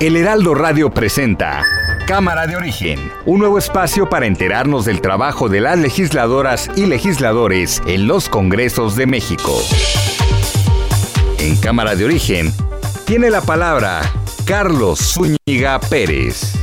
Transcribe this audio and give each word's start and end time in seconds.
El 0.00 0.16
Heraldo 0.16 0.54
Radio 0.54 0.88
presenta 0.88 1.62
Cámara 2.06 2.46
de 2.46 2.56
Origen, 2.56 3.12
un 3.26 3.38
nuevo 3.38 3.58
espacio 3.58 4.08
para 4.08 4.24
enterarnos 4.24 4.86
del 4.86 5.02
trabajo 5.02 5.50
de 5.50 5.60
las 5.60 5.78
legisladoras 5.78 6.70
y 6.74 6.86
legisladores 6.86 7.82
en 7.84 8.08
los 8.08 8.30
Congresos 8.30 8.96
de 8.96 9.06
México. 9.06 9.60
En 11.38 11.54
Cámara 11.56 11.96
de 11.96 12.06
Origen 12.06 12.50
tiene 13.04 13.28
la 13.28 13.42
palabra 13.42 14.00
Carlos 14.46 15.00
Zúñiga 15.00 15.78
Pérez. 15.80 16.54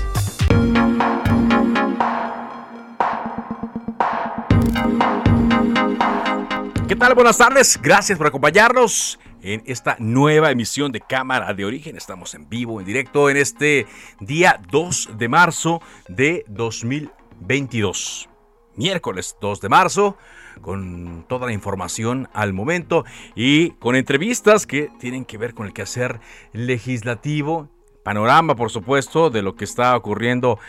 ¿Qué 6.88 6.96
tal? 6.96 7.14
Buenas 7.14 7.38
tardes. 7.38 7.80
Gracias 7.80 8.18
por 8.18 8.26
acompañarnos 8.26 9.20
en 9.42 9.64
esta 9.66 9.96
nueva 10.00 10.52
emisión 10.52 10.92
de 10.92 11.02
Cámara 11.02 11.54
de 11.54 11.66
Origen. 11.66 11.96
Estamos 11.96 12.34
en 12.34 12.50
vivo, 12.50 12.80
en 12.80 12.86
directo, 12.86 13.30
en 13.30 13.38
este 13.38 13.86
día 14.20 14.60
2 14.72 15.12
de 15.18 15.30
marzo 15.30 15.82
de 16.08 16.46
2022. 16.48 18.30
Miércoles 18.76 19.36
2 19.42 19.62
de 19.62 19.70
marzo, 19.70 20.18
con 20.62 21.26
toda 21.28 21.48
la 21.48 21.54
información 21.54 22.30
al 22.34 22.54
momento 22.54 23.06
y 23.36 23.72
con 23.72 23.96
entrevistas 23.96 24.68
que 24.68 24.90
tienen 25.00 25.26
que 25.26 25.38
ver 25.38 25.54
con 25.54 25.66
el 25.66 25.74
quehacer 25.74 26.20
legislativo, 26.54 27.70
panorama, 28.04 28.56
por 28.56 28.70
supuesto, 28.70 29.30
de 29.30 29.42
lo 29.42 29.56
que 29.56 29.66
está 29.66 29.96
ocurriendo 29.96 30.60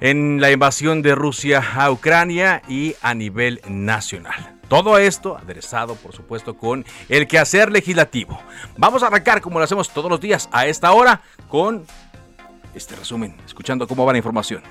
en 0.00 0.40
la 0.40 0.50
invasión 0.52 1.02
de 1.02 1.14
Rusia 1.14 1.62
a 1.74 1.90
Ucrania 1.90 2.62
y 2.68 2.94
a 3.02 3.14
nivel 3.14 3.60
nacional. 3.68 4.57
Todo 4.68 4.98
esto 4.98 5.36
aderezado, 5.36 5.94
por 5.96 6.14
supuesto, 6.14 6.56
con 6.56 6.84
el 7.08 7.26
quehacer 7.26 7.72
legislativo. 7.72 8.38
Vamos 8.76 9.02
a 9.02 9.06
arrancar, 9.06 9.40
como 9.40 9.58
lo 9.58 9.64
hacemos 9.64 9.88
todos 9.90 10.10
los 10.10 10.20
días, 10.20 10.48
a 10.52 10.66
esta 10.66 10.92
hora, 10.92 11.22
con 11.48 11.84
este 12.74 12.94
resumen, 12.94 13.34
escuchando 13.46 13.88
cómo 13.88 14.04
va 14.04 14.12
la 14.12 14.18
información. 14.18 14.62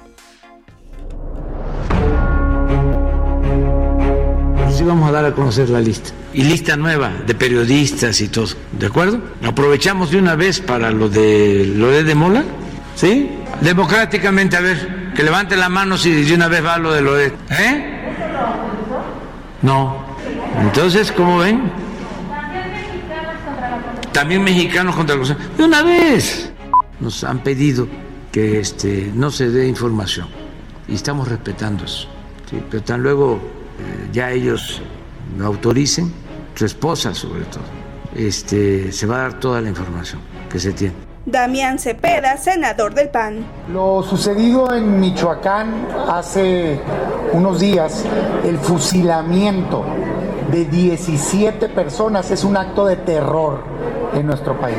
Sí 4.71 4.83
vamos 4.83 5.09
a 5.09 5.11
dar 5.11 5.25
a 5.25 5.33
conocer 5.33 5.69
la 5.69 5.81
lista. 5.81 6.11
Y 6.33 6.43
lista 6.43 6.77
nueva 6.77 7.09
de 7.25 7.33
periodistas 7.33 8.21
y 8.21 8.27
todo. 8.27 8.49
¿De 8.73 8.85
acuerdo? 8.85 9.19
Aprovechamos 9.43 10.11
de 10.11 10.19
una 10.19 10.35
vez 10.35 10.61
para 10.61 10.91
lo 10.91 11.09
de 11.09 11.65
lo 11.65 11.87
de 11.89 12.13
Mola. 12.13 12.43
¿Sí? 12.95 13.31
Democráticamente, 13.61 14.55
a 14.55 14.61
ver, 14.61 15.13
que 15.15 15.23
levante 15.23 15.57
la 15.57 15.69
mano 15.69 15.97
si 15.97 16.11
de 16.11 16.35
una 16.35 16.47
vez 16.47 16.63
va 16.63 16.77
lo 16.77 16.93
de 16.93 17.01
lo 17.01 17.15
de. 17.15 17.33
¿Eh? 17.49 17.96
No. 19.61 20.05
Entonces, 20.61 21.11
¿cómo 21.11 21.39
ven? 21.39 21.71
También 24.11 24.43
mexicanos 24.43 24.95
contra 24.95 25.15
corrupción. 25.15 25.37
De 25.57 25.63
una 25.63 25.83
vez 25.83 26.51
nos 26.99 27.23
han 27.23 27.39
pedido 27.39 27.87
que 28.31 28.59
este, 28.59 29.11
no 29.13 29.31
se 29.31 29.49
dé 29.49 29.67
información 29.67 30.27
y 30.87 30.95
estamos 30.95 31.27
respetando 31.27 31.85
eso. 31.85 32.07
Pero 32.69 32.83
tan 32.83 33.03
luego 33.03 33.39
eh, 33.79 34.09
ya 34.11 34.31
ellos 34.31 34.81
lo 35.37 35.45
autoricen, 35.45 36.11
su 36.55 36.65
esposa 36.65 37.13
sobre 37.13 37.45
todo, 37.45 37.63
este, 38.15 38.91
se 38.91 39.05
va 39.05 39.17
a 39.17 39.21
dar 39.23 39.39
toda 39.39 39.61
la 39.61 39.69
información 39.69 40.21
que 40.49 40.59
se 40.59 40.71
tiene. 40.73 41.06
Damián 41.27 41.77
Cepeda, 41.77 42.37
senador 42.37 42.93
del 42.93 43.09
PAN. 43.09 43.45
Lo 43.73 44.01
sucedido 44.01 44.73
en 44.73 44.97
Michoacán 44.97 45.85
hace 46.07 46.79
unos 47.33 47.59
días, 47.59 48.05
el 48.45 48.57
fusilamiento 48.57 49.83
de 50.49 50.63
17 50.63 51.67
personas 51.67 52.31
es 52.31 52.45
un 52.45 52.55
acto 52.55 52.85
de 52.85 52.95
terror 52.95 53.61
en 54.13 54.25
nuestro 54.25 54.57
país. 54.57 54.77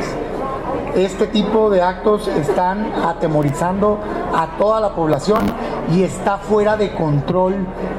Este 0.96 1.26
tipo 1.26 1.68
de 1.68 1.82
actos 1.82 2.28
están 2.28 2.94
atemorizando 2.94 4.00
a 4.34 4.56
toda 4.56 4.80
la 4.80 4.94
población 4.94 5.42
y 5.94 6.02
está 6.02 6.38
fuera 6.38 6.78
de 6.78 6.94
control 6.94 7.56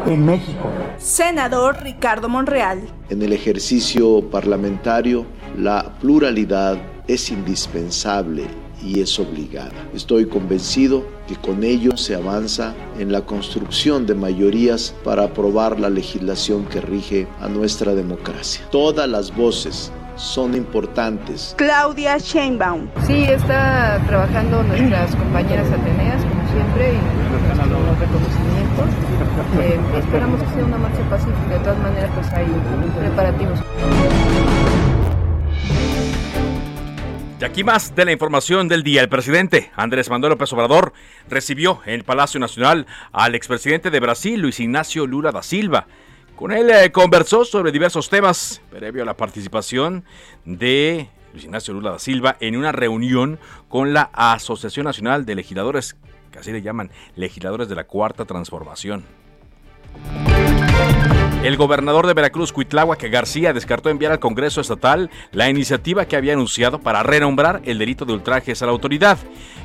en 0.08 0.26
México. 0.26 0.70
Senador 0.98 1.84
Ricardo 1.84 2.28
Monreal. 2.28 2.82
En 3.12 3.22
el 3.22 3.32
ejercicio 3.32 4.28
parlamentario, 4.32 5.28
la 5.56 5.94
pluralidad 6.02 6.80
es 7.10 7.32
indispensable 7.32 8.46
y 8.84 9.02
es 9.02 9.20
obligada. 9.20 9.74
Estoy 9.96 10.28
convencido 10.28 11.04
que 11.28 11.36
con 11.36 11.64
ello 11.64 11.98
se 11.98 12.16
avanza 12.16 12.76
en 13.00 13.12
la 13.12 13.22
construcción 13.22 14.06
de 14.06 14.14
mayorías 14.14 14.94
para 15.04 15.24
aprobar 15.24 15.80
la 15.80 15.90
legislación 15.90 16.66
que 16.66 16.82
rige 16.82 17.28
a 17.42 17.48
nuestra 17.50 17.96
democracia. 17.96 18.64
Todas 18.72 19.10
las 19.10 19.36
voces 19.36 19.92
son 20.18 20.54
importantes. 20.54 21.56
Claudia 21.58 22.20
Sheinbaum. 22.20 22.88
Sí, 23.08 23.24
está 23.24 24.00
trabajando 24.06 24.62
nuestras 24.64 25.16
compañeras 25.16 25.68
ateneas, 25.68 26.22
como 26.24 26.48
siempre, 26.52 26.94
y 26.94 27.20
los 27.70 28.00
reconocimientos. 28.00 28.50
Eh, 29.62 29.80
esperamos 29.98 30.42
que 30.44 30.50
sea 30.54 30.64
una 30.64 30.78
marcha 30.78 31.10
pacífica. 31.10 31.50
De 31.50 31.60
todas 31.60 31.80
maneras, 31.80 32.12
pues 32.14 32.28
hay 32.34 32.46
preparativos. 33.00 33.60
Y 37.40 37.46
aquí 37.46 37.64
más 37.64 37.96
de 37.96 38.04
la 38.04 38.12
información 38.12 38.68
del 38.68 38.84
día. 38.84 39.02
El 39.02 39.08
presidente 39.08 39.72
Andrés 39.78 40.10
Manuel 40.10 40.32
López 40.32 40.52
Obrador 40.52 40.92
recibió 41.30 41.80
en 41.86 41.94
el 41.94 42.04
Palacio 42.04 42.38
Nacional 42.38 42.86
al 43.14 43.34
expresidente 43.34 43.90
de 43.92 44.00
Brasil, 44.02 44.42
Luis 44.42 44.60
Ignacio 44.60 45.08
Lula 45.08 45.32
da 45.32 45.42
Silva. 45.42 45.88
Con 46.36 46.52
él 46.52 46.70
eh, 46.70 46.92
conversó 46.92 47.46
sobre 47.46 47.72
diversos 47.72 48.10
temas 48.10 48.62
previo 48.70 49.04
a 49.04 49.06
la 49.06 49.16
participación 49.16 50.04
de 50.44 51.08
Luis 51.32 51.46
Ignacio 51.46 51.74
Lula 51.74 51.92
da 51.92 52.00
Silva 52.00 52.36
en 52.42 52.58
una 52.58 52.74
reunión 52.74 53.40
con 53.70 53.94
la 53.94 54.10
Asociación 54.12 54.84
Nacional 54.84 55.26
de 55.26 55.36
Legisladores, 55.36 55.96
que 56.34 56.40
así 56.40 56.52
le 56.52 56.62
llaman, 56.62 56.92
legisladores 57.16 57.70
de 57.70 57.76
la 57.76 57.86
Cuarta 57.86 58.26
Transformación. 58.26 59.06
El 61.42 61.56
gobernador 61.56 62.06
de 62.06 62.14
Veracruz, 62.14 62.52
Cuitláhuac 62.52 63.02
García, 63.10 63.54
descartó 63.54 63.90
enviar 63.90 64.12
al 64.12 64.20
Congreso 64.20 64.60
Estatal 64.60 65.10
la 65.32 65.50
iniciativa 65.50 66.04
que 66.04 66.18
había 66.18 66.34
anunciado 66.34 66.80
para 66.80 67.02
renombrar 67.02 67.62
el 67.64 67.80
delito 67.80 68.04
de 68.04 68.12
ultrajes 68.12 68.62
a 68.62 68.66
la 68.66 68.74
autoridad, 68.74 69.18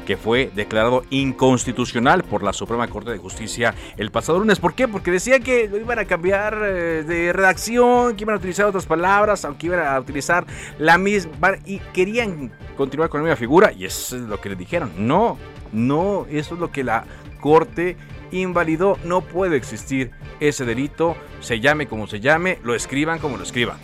que 0.07 0.17
fue 0.17 0.53
declarado 0.55 1.03
inconstitucional 1.11 2.23
por 2.23 2.45
la 2.45 2.53
Suprema 2.53 2.87
Corte 2.87 3.11
de 3.11 3.19
Justicia 3.19 3.75
el 3.97 4.13
pasado 4.13 4.39
lunes. 4.39 4.61
¿Por 4.61 4.75
qué? 4.75 4.87
Porque 4.87 5.11
decía 5.11 5.41
que 5.41 5.69
lo 5.69 5.77
iban 5.77 5.99
a 5.99 6.05
cambiar 6.05 6.57
eh, 6.63 7.03
de 7.03 7.33
redacción, 7.33 8.15
que 8.15 8.23
iban 8.23 8.37
a 8.37 8.39
utilizar 8.39 8.67
otras 8.67 8.87
palabras, 8.87 9.45
aunque 9.45 9.67
iban 9.67 9.85
a 9.85 9.99
utilizar 9.99 10.47
la 10.79 10.97
misma, 10.97 11.57
y 11.67 11.81
querían 11.93 12.53
continuar 12.77 13.11
con 13.11 13.21
la 13.21 13.25
misma 13.25 13.37
figura, 13.37 13.73
y 13.73 13.85
eso 13.85 14.15
es 14.15 14.23
lo 14.23 14.41
que 14.41 14.51
le 14.51 14.55
dijeron. 14.55 14.93
No, 14.97 15.39
no, 15.73 16.27
eso 16.31 16.55
es 16.55 16.61
lo 16.61 16.71
que 16.71 16.85
la 16.85 17.05
Corte 17.41 17.99
invalidó. 18.31 18.99
No 19.05 19.21
puede 19.21 19.57
existir 19.57 20.11
ese 20.41 20.65
delito, 20.65 21.17
se 21.41 21.61
llame 21.61 21.87
como 21.87 22.07
se 22.07 22.21
llame, 22.21 22.59
lo 22.63 22.75
escriban 22.75 23.19
como 23.19 23.37
lo 23.37 23.43
escriban. 23.43 23.79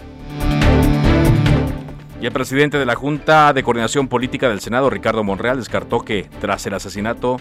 Y 2.20 2.26
el 2.26 2.32
presidente 2.32 2.78
de 2.78 2.84
la 2.84 2.96
Junta 2.96 3.52
de 3.54 3.62
Coordinación 3.62 4.06
Política 4.06 4.48
del 4.48 4.60
Senado, 4.60 4.90
Ricardo 4.90 5.24
Monreal, 5.24 5.56
descartó 5.56 6.04
que 6.04 6.28
tras 6.40 6.66
el 6.66 6.74
asesinato 6.74 7.38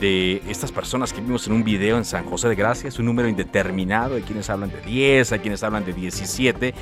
de 0.00 0.42
estas 0.48 0.72
personas 0.72 1.12
que 1.12 1.20
vimos 1.20 1.46
en 1.46 1.52
un 1.52 1.62
video 1.62 1.96
en 1.96 2.04
San 2.04 2.24
José 2.24 2.48
de 2.48 2.56
Gracias, 2.56 2.98
un 2.98 3.06
número 3.06 3.28
indeterminado, 3.28 4.16
hay 4.16 4.22
quienes 4.22 4.50
hablan 4.50 4.70
de 4.70 4.80
10, 4.80 5.32
hay 5.32 5.38
quienes 5.38 5.62
hablan 5.62 5.84
de 5.84 5.92
17, 5.92 6.74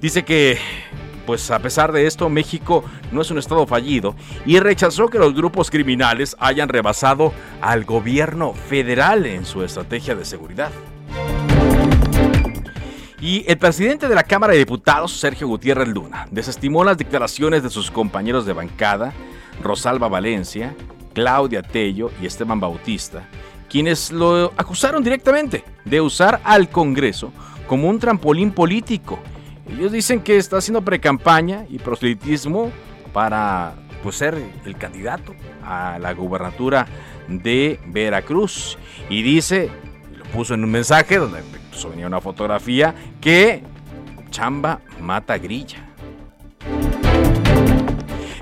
dice 0.00 0.24
que 0.24 0.58
pues 1.26 1.50
a 1.50 1.58
pesar 1.58 1.92
de 1.92 2.06
esto, 2.06 2.28
México 2.28 2.84
no 3.10 3.20
es 3.20 3.30
un 3.30 3.38
estado 3.38 3.66
fallido 3.66 4.14
y 4.46 4.60
rechazó 4.60 5.08
que 5.08 5.18
los 5.18 5.34
grupos 5.34 5.70
criminales 5.70 6.36
hayan 6.38 6.68
rebasado 6.68 7.32
al 7.60 7.84
gobierno 7.84 8.54
federal 8.54 9.26
en 9.26 9.44
su 9.44 9.62
estrategia 9.62 10.14
de 10.14 10.24
seguridad. 10.24 10.70
Y 13.20 13.44
el 13.48 13.58
presidente 13.58 14.08
de 14.08 14.14
la 14.14 14.22
Cámara 14.22 14.52
de 14.52 14.60
Diputados, 14.60 15.12
Sergio 15.12 15.48
Gutiérrez 15.48 15.88
Luna, 15.88 16.28
desestimó 16.30 16.84
las 16.84 16.96
declaraciones 16.96 17.62
de 17.62 17.70
sus 17.70 17.90
compañeros 17.90 18.46
de 18.46 18.52
bancada, 18.52 19.12
Rosalba 19.62 20.08
Valencia, 20.08 20.74
Claudia 21.12 21.62
Tello 21.62 22.10
y 22.22 22.26
Esteban 22.26 22.60
Bautista, 22.60 23.26
quienes 23.68 24.12
lo 24.12 24.52
acusaron 24.56 25.02
directamente 25.02 25.64
de 25.84 26.00
usar 26.00 26.40
al 26.44 26.68
Congreso 26.68 27.32
como 27.66 27.88
un 27.88 27.98
trampolín 27.98 28.52
político 28.52 29.18
Ellos 29.68 29.92
dicen 29.92 30.20
que 30.20 30.36
está 30.36 30.58
haciendo 30.58 30.82
precampaña 30.82 31.66
y 31.68 31.78
proselitismo 31.78 32.70
para 33.12 33.74
pues, 34.02 34.16
ser 34.16 34.40
el 34.64 34.76
candidato 34.76 35.34
a 35.64 35.98
la 35.98 36.12
gubernatura 36.12 36.86
de 37.28 37.80
Veracruz. 37.86 38.78
Y 39.10 39.22
dice, 39.22 39.70
lo 40.16 40.24
puso 40.26 40.54
en 40.54 40.64
un 40.64 40.70
mensaje 40.70 41.16
donde 41.16 41.42
venía 41.84 42.06
una 42.06 42.20
fotografía, 42.20 42.94
que 43.20 43.62
chamba 44.30 44.80
mata 45.00 45.36
grilla. 45.38 45.85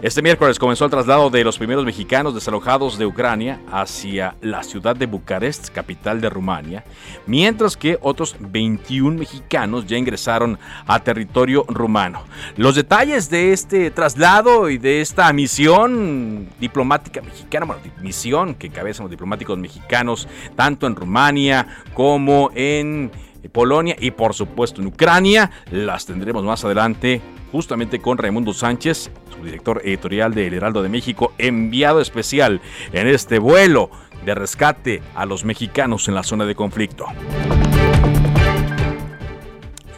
Este 0.04 0.20
miércoles 0.20 0.58
comenzó 0.58 0.84
el 0.84 0.90
traslado 0.90 1.30
de 1.30 1.42
los 1.44 1.56
primeros 1.56 1.86
mexicanos 1.86 2.34
desalojados 2.34 2.98
de 2.98 3.06
Ucrania 3.06 3.62
hacia 3.72 4.34
la 4.42 4.62
ciudad 4.62 4.94
de 4.94 5.06
Bucarest, 5.06 5.70
capital 5.70 6.20
de 6.20 6.28
Rumania, 6.28 6.84
mientras 7.26 7.74
que 7.74 7.96
otros 8.02 8.36
21 8.38 9.18
mexicanos 9.18 9.86
ya 9.86 9.96
ingresaron 9.96 10.58
a 10.86 11.00
territorio 11.00 11.64
rumano. 11.68 12.22
Los 12.58 12.74
detalles 12.74 13.30
de 13.30 13.54
este 13.54 13.90
traslado 13.90 14.68
y 14.68 14.76
de 14.76 15.00
esta 15.00 15.32
misión 15.32 16.50
diplomática 16.60 17.22
mexicana, 17.22 17.64
bueno, 17.64 17.80
misión 18.02 18.56
que 18.56 18.66
encabezan 18.66 19.04
los 19.04 19.10
diplomáticos 19.10 19.56
mexicanos 19.56 20.28
tanto 20.54 20.86
en 20.86 20.96
Rumania 20.96 21.66
como 21.94 22.50
en 22.54 23.10
Polonia 23.48 23.96
y 23.98 24.10
por 24.10 24.34
supuesto 24.34 24.80
en 24.80 24.88
Ucrania, 24.88 25.50
las 25.70 26.06
tendremos 26.06 26.44
más 26.44 26.64
adelante 26.64 27.20
justamente 27.52 28.00
con 28.00 28.18
Raimundo 28.18 28.52
Sánchez, 28.52 29.10
su 29.36 29.44
director 29.44 29.80
editorial 29.84 30.34
de 30.34 30.48
El 30.48 30.54
Heraldo 30.54 30.82
de 30.82 30.88
México, 30.88 31.32
enviado 31.38 32.00
especial 32.00 32.60
en 32.92 33.06
este 33.06 33.38
vuelo 33.38 33.90
de 34.24 34.34
rescate 34.34 35.02
a 35.14 35.24
los 35.24 35.44
mexicanos 35.44 36.08
en 36.08 36.14
la 36.14 36.22
zona 36.22 36.46
de 36.46 36.54
conflicto. 36.54 37.06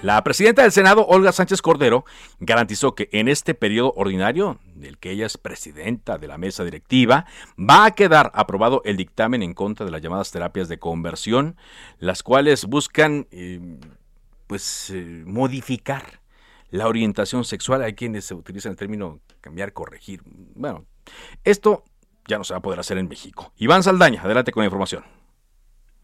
La 0.06 0.22
presidenta 0.22 0.62
del 0.62 0.70
Senado, 0.70 1.04
Olga 1.04 1.32
Sánchez 1.32 1.60
Cordero, 1.60 2.04
garantizó 2.38 2.94
que 2.94 3.08
en 3.10 3.26
este 3.26 3.54
periodo 3.54 3.92
ordinario, 3.96 4.60
del 4.76 4.98
que 4.98 5.10
ella 5.10 5.26
es 5.26 5.36
presidenta 5.36 6.16
de 6.16 6.28
la 6.28 6.38
mesa 6.38 6.62
directiva, 6.62 7.26
va 7.58 7.86
a 7.86 7.90
quedar 7.90 8.30
aprobado 8.32 8.82
el 8.84 8.96
dictamen 8.96 9.42
en 9.42 9.52
contra 9.52 9.84
de 9.84 9.90
las 9.90 10.00
llamadas 10.00 10.30
terapias 10.30 10.68
de 10.68 10.78
conversión, 10.78 11.56
las 11.98 12.22
cuales 12.22 12.66
buscan 12.66 13.26
eh, 13.32 13.80
pues 14.46 14.90
eh, 14.90 15.24
modificar 15.26 16.04
la 16.70 16.86
orientación 16.86 17.42
sexual. 17.42 17.82
Hay 17.82 17.94
quienes 17.94 18.30
utilizan 18.30 18.70
el 18.70 18.78
término 18.78 19.18
cambiar, 19.40 19.72
corregir. 19.72 20.20
Bueno, 20.54 20.84
esto 21.42 21.82
ya 22.28 22.38
no 22.38 22.44
se 22.44 22.54
va 22.54 22.58
a 22.58 22.62
poder 22.62 22.78
hacer 22.78 22.96
en 22.98 23.08
México. 23.08 23.52
Iván 23.56 23.82
Saldaña, 23.82 24.22
adelante 24.22 24.52
con 24.52 24.60
la 24.60 24.66
información. 24.66 25.02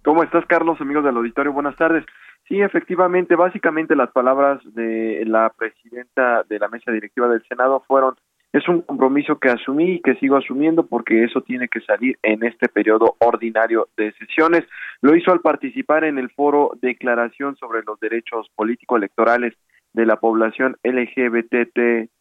¿Cómo 0.04 0.24
estás, 0.24 0.44
Carlos, 0.46 0.80
amigos 0.80 1.04
del 1.04 1.16
auditorio? 1.16 1.52
Buenas 1.52 1.76
tardes. 1.76 2.04
Sí, 2.48 2.60
efectivamente, 2.60 3.36
básicamente 3.36 3.96
las 3.96 4.10
palabras 4.10 4.60
de 4.74 5.24
la 5.26 5.50
presidenta 5.56 6.42
de 6.48 6.58
la 6.58 6.68
mesa 6.68 6.90
directiva 6.90 7.28
del 7.28 7.42
Senado 7.48 7.82
fueron 7.86 8.14
es 8.52 8.68
un 8.68 8.82
compromiso 8.82 9.38
que 9.38 9.48
asumí 9.48 9.92
y 9.92 10.02
que 10.02 10.14
sigo 10.16 10.36
asumiendo 10.36 10.86
porque 10.86 11.24
eso 11.24 11.40
tiene 11.40 11.68
que 11.68 11.80
salir 11.80 12.18
en 12.22 12.44
este 12.44 12.68
periodo 12.68 13.16
ordinario 13.18 13.88
de 13.96 14.12
sesiones. 14.12 14.64
Lo 15.00 15.16
hizo 15.16 15.32
al 15.32 15.40
participar 15.40 16.04
en 16.04 16.18
el 16.18 16.30
foro 16.30 16.72
Declaración 16.82 17.56
sobre 17.56 17.82
los 17.82 17.98
Derechos 17.98 18.50
Político-Electorales 18.54 19.54
de 19.94 20.04
la 20.04 20.16
población 20.16 20.76
LGBTTIQ 20.82 22.12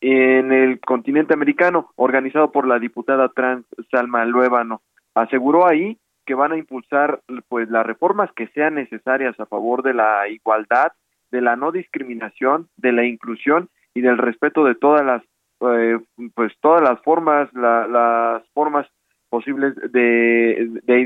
en 0.00 0.52
el 0.52 0.80
continente 0.80 1.34
americano, 1.34 1.90
organizado 1.96 2.52
por 2.52 2.68
la 2.68 2.78
diputada 2.78 3.30
trans 3.30 3.64
Salma 3.90 4.24
Luébano. 4.26 4.82
Aseguró 5.14 5.66
ahí 5.66 5.98
que 6.28 6.34
van 6.34 6.52
a 6.52 6.58
impulsar 6.58 7.22
pues 7.48 7.70
las 7.70 7.86
reformas 7.86 8.30
que 8.36 8.48
sean 8.48 8.74
necesarias 8.74 9.40
a 9.40 9.46
favor 9.46 9.82
de 9.82 9.94
la 9.94 10.28
igualdad, 10.28 10.92
de 11.30 11.40
la 11.40 11.56
no 11.56 11.72
discriminación, 11.72 12.68
de 12.76 12.92
la 12.92 13.06
inclusión 13.06 13.70
y 13.94 14.02
del 14.02 14.18
respeto 14.18 14.62
de 14.64 14.74
todas 14.74 15.06
las 15.06 15.22
eh, 15.62 15.98
pues 16.34 16.52
todas 16.60 16.82
las 16.82 17.00
formas 17.00 17.48
las 17.54 18.46
formas 18.52 18.86
posibles 19.30 19.74
de 19.90 20.68
de, 20.82 21.00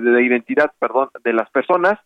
de 0.00 0.22
identidad 0.24 0.72
perdón 0.80 1.10
de 1.22 1.32
las 1.32 1.48
personas. 1.50 2.00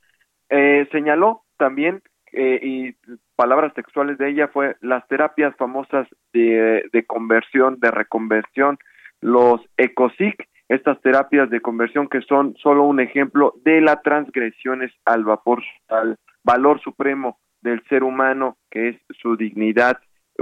Eh, 0.51 0.87
señaló 0.93 1.45
también 1.57 2.03
eh, 2.33 2.61
y 2.63 2.95
palabras 3.37 3.73
textuales 3.73 4.19
de 4.19 4.29
ella 4.29 4.49
fue 4.49 4.77
las 4.83 5.09
terapias 5.09 5.57
famosas 5.57 6.07
de, 6.35 6.85
de 6.93 7.07
conversión, 7.07 7.81
de 7.81 7.91
reconversión, 7.91 8.77
los 9.23 9.63
ECOSIC, 9.79 10.47
estas 10.71 11.01
terapias 11.01 11.51
de 11.51 11.61
conversión 11.61 12.09
que 12.09 12.21
son 12.23 12.55
solo 12.57 12.85
un 12.85 13.01
ejemplo 13.01 13.55
de 13.65 13.81
las 13.81 14.01
transgresiones 14.03 14.93
al 15.05 15.25
vapor, 15.25 15.63
al 15.89 16.17
valor 16.45 16.81
supremo 16.81 17.41
del 17.61 17.83
ser 17.89 18.05
humano, 18.05 18.57
que 18.71 18.91
es 18.91 18.97
su 19.21 19.37
dignidad. 19.37 19.99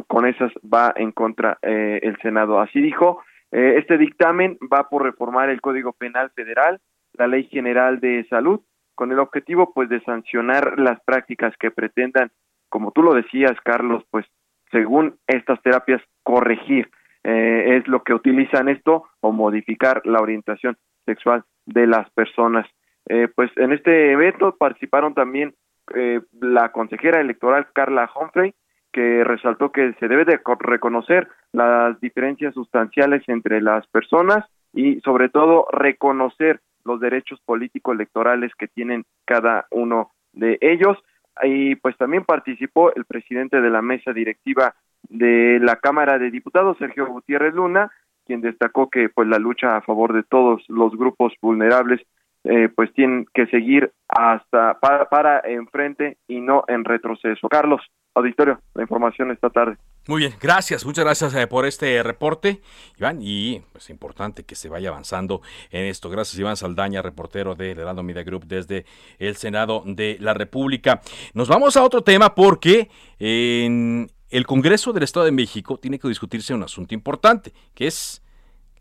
Con 0.07 0.27
esas 0.27 0.53
va 0.63 0.93
en 0.97 1.13
contra 1.13 1.59
eh, 1.63 2.01
el 2.03 2.19
Senado. 2.19 2.61
Así 2.61 2.83
dijo, 2.83 3.23
eh, 3.53 3.77
este 3.79 3.97
dictamen 3.97 4.59
va 4.71 4.91
por 4.91 5.03
reformar 5.03 5.49
el 5.49 5.63
Código 5.63 5.95
Penal 5.95 6.31
Federal, 6.37 6.79
la 7.15 7.27
Ley 7.27 7.45
General 7.45 7.99
de 7.99 8.27
Salud, 8.29 8.61
con 8.95 9.11
el 9.13 9.21
objetivo 9.21 9.73
pues 9.73 9.89
de 9.89 10.03
sancionar 10.03 10.79
las 10.79 11.01
prácticas 11.07 11.55
que 11.59 11.71
pretendan, 11.71 12.31
como 12.69 12.93
tú 12.93 13.03
lo 13.03 13.15
decías, 13.15 13.57
Carlos, 13.65 14.05
pues 14.11 14.27
según 14.71 15.17
estas 15.27 15.63
terapias 15.63 16.03
corregir 16.23 16.91
eh, 17.31 17.77
es 17.77 17.87
lo 17.89 18.03
que 18.03 18.15
utilizan 18.15 18.71
esto 18.71 19.05
o 19.21 19.33
modificar 19.33 20.01
la 20.07 20.23
orientación 20.23 20.79
sexual 21.05 21.45
de 21.67 21.87
las 21.87 22.09
personas. 22.13 22.67
Eh, 23.07 23.29
pues 23.35 23.51
en 23.57 23.73
este 23.75 24.13
evento 24.13 24.57
participaron 24.57 25.13
también 25.13 25.55
eh, 25.95 26.23
la 26.41 26.73
consejera 26.73 27.21
electoral 27.21 27.67
Carla 27.75 28.11
Humphrey, 28.17 28.55
que 28.95 29.25
resaltó 29.25 29.73
que 29.73 29.93
se 30.01 30.09
debe 30.09 30.25
de 30.25 30.41
reconocer 30.61 31.29
las 31.53 32.01
diferencias 32.01 32.55
sustanciales 32.55 33.23
entre 33.27 33.61
las 33.61 33.87
personas 33.89 34.47
y 34.73 35.01
sobre 35.01 35.29
todo 35.29 35.67
reconocer 35.71 36.61
los 36.87 36.99
derechos 36.99 37.43
políticos 37.45 37.95
electorales 37.95 38.53
que 38.59 38.69
tienen 38.69 39.05
cada 39.27 39.67
uno 39.71 40.13
de 40.33 40.57
ellos. 40.63 40.97
Y 41.43 41.75
pues 41.75 41.95
también 41.99 42.25
participó 42.25 42.95
el 42.95 43.05
presidente 43.05 43.61
de 43.61 43.69
la 43.69 43.83
mesa 43.83 44.15
directiva 44.15 44.75
de 45.09 45.59
la 45.61 45.77
Cámara 45.77 46.19
de 46.19 46.31
Diputados, 46.31 46.77
Sergio 46.79 47.07
Gutiérrez 47.07 47.55
Luna, 47.55 47.91
quien 48.27 48.41
destacó 48.41 48.91
que 48.91 49.09
pues 49.09 49.27
la 49.27 49.39
lucha 49.39 49.77
a 49.77 49.83
favor 49.83 50.13
de 50.13 50.23
todos 50.23 50.63
los 50.69 50.97
grupos 50.97 51.33
vulnerables 51.41 52.01
eh, 52.45 52.69
pues 52.75 52.93
tienen 52.95 53.27
que 53.35 53.47
seguir 53.47 53.93
hasta 54.09 54.79
para, 54.79 55.41
enfrente 55.45 56.19
y 56.29 56.41
no 56.41 56.65
en 56.69 56.85
retroceso. 56.85 57.49
Carlos, 57.49 57.81
auditorio, 58.15 58.61
la 58.75 58.83
información 58.83 59.31
esta 59.31 59.51
tarde. 59.51 59.77
Muy 60.07 60.21
bien, 60.21 60.33
gracias, 60.41 60.87
muchas 60.87 61.05
gracias 61.05 61.35
eh, 61.35 61.47
por 61.47 61.67
este 61.67 62.03
reporte, 62.03 62.61
Iván, 62.97 63.19
y 63.21 63.57
es 63.57 63.63
pues, 63.73 63.91
importante 63.91 64.45
que 64.45 64.55
se 64.55 64.69
vaya 64.69 64.89
avanzando 64.89 65.43
en 65.71 65.87
esto. 65.87 66.09
Gracias, 66.09 66.39
Iván 66.39 66.57
Saldaña, 66.57 67.03
reportero 67.03 67.55
de 67.55 67.73
Heraldo 67.73 68.03
Media 68.03 68.23
Group 68.23 68.47
desde 68.47 68.87
el 69.19 69.37
Senado 69.37 69.83
de 69.85 70.17
la 70.21 70.33
República. 70.33 71.01
Nos 71.35 71.49
vamos 71.49 71.77
a 71.77 71.83
otro 71.83 72.03
tema 72.03 72.35
porque 72.35 72.89
en 73.19 74.07
el 74.31 74.47
Congreso 74.47 74.93
del 74.93 75.03
Estado 75.03 75.27
de 75.27 75.33
México 75.33 75.79
tiene 75.79 75.99
que 75.99 76.09
discutirse 76.09 76.55
un 76.55 76.63
asunto 76.63 76.95
importante, 76.95 77.53
que 77.75 77.87
es 77.87 78.23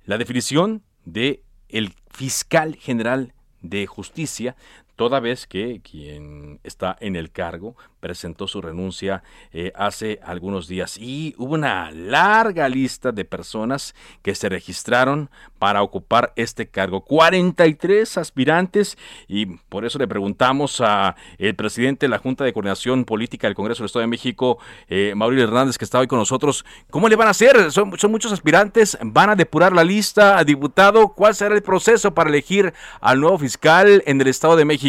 la 0.05 0.17
definición 0.17 0.83
de 1.05 1.43
el 1.69 1.93
fiscal 2.09 2.75
general 2.75 3.33
de 3.61 3.87
justicia, 3.87 4.55
toda 4.97 5.21
vez 5.21 5.47
que 5.47 5.79
quien 5.81 6.59
está 6.63 6.97
en 6.99 7.15
el 7.15 7.31
cargo 7.31 7.77
presentó 7.99 8.47
su 8.47 8.61
renuncia 8.61 9.23
eh, 9.53 9.71
hace 9.75 10.19
algunos 10.23 10.67
días 10.67 10.97
y 10.97 11.35
hubo 11.37 11.53
una 11.53 11.91
larga 11.91 12.67
lista 12.67 13.11
de 13.11 13.23
personas 13.23 13.95
que 14.21 14.35
se 14.35 14.49
registraron 14.49 15.29
para 15.59 15.81
ocupar 15.81 16.33
este 16.35 16.67
cargo. 16.67 17.01
43 17.01 18.17
aspirantes 18.17 18.97
y 19.27 19.45
por 19.45 19.85
eso 19.85 19.99
le 19.99 20.07
preguntamos 20.07 20.81
a 20.81 21.15
el 21.37 21.55
presidente 21.55 22.07
de 22.07 22.09
la 22.09 22.19
Junta 22.19 22.43
de 22.43 22.53
Coordinación 22.53 23.05
Política 23.05 23.47
del 23.47 23.55
Congreso 23.55 23.83
del 23.83 23.87
Estado 23.87 24.01
de 24.01 24.07
México, 24.07 24.57
eh, 24.89 25.13
Mauricio 25.15 25.43
Hernández, 25.43 25.77
que 25.77 25.85
está 25.85 25.99
hoy 25.99 26.07
con 26.07 26.19
nosotros. 26.19 26.65
¿Cómo 26.89 27.07
le 27.07 27.15
van 27.15 27.27
a 27.27 27.31
hacer? 27.31 27.71
Son, 27.71 27.97
son 27.99 28.11
muchos 28.11 28.31
aspirantes, 28.31 28.97
van 29.01 29.29
a 29.29 29.35
depurar 29.35 29.73
la 29.73 29.83
lista, 29.83 30.43
diputado. 30.43 31.09
¿Cuál 31.09 31.35
será 31.35 31.53
el 31.53 31.61
proceso 31.61 32.13
para 32.15 32.29
elegir 32.29 32.73
al 32.99 33.19
nuevo 33.19 33.37
fiscal 33.37 34.01
en 34.07 34.19
el 34.21 34.27
Estado 34.27 34.55
de 34.55 34.65
México? 34.65 34.86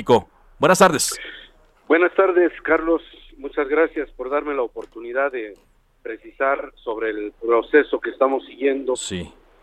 Buenas 0.59 0.79
tardes. 0.79 1.19
Buenas 1.87 2.15
tardes, 2.15 2.53
Carlos. 2.63 3.03
Muchas 3.39 3.69
gracias 3.69 4.11
por 4.13 4.31
darme 4.31 4.55
la 4.55 4.63
oportunidad 4.63 5.33
de 5.33 5.55
precisar 6.03 6.73
sobre 6.77 7.11
el 7.11 7.33
proceso 7.41 8.01
que 8.01 8.11
estamos 8.11 8.45
siguiendo 8.47 8.95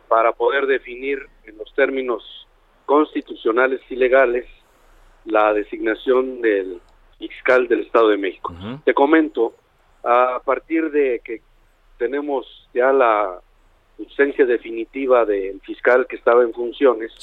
para 0.08 0.32
poder 0.32 0.68
definir 0.68 1.20
en 1.46 1.58
los 1.58 1.74
términos 1.74 2.48
constitucionales 2.86 3.82
y 3.90 3.96
legales 3.96 4.46
la 5.26 5.54
designación 5.54 6.42
del 6.42 6.80
fiscal 7.18 7.68
del 7.68 7.82
Estado 7.82 8.10
de 8.10 8.18
México. 8.18 8.54
Te 8.84 8.94
comento, 8.94 9.56
a 10.04 10.42
partir 10.44 10.92
de 10.92 11.22
que 11.24 11.42
tenemos 11.98 12.46
ya 12.74 12.92
la 12.92 13.40
ausencia 13.98 14.46
definitiva 14.46 15.26
del 15.26 15.60
fiscal 15.62 16.06
que 16.08 16.16
estaba 16.16 16.44
en 16.44 16.54
funciones, 16.54 17.14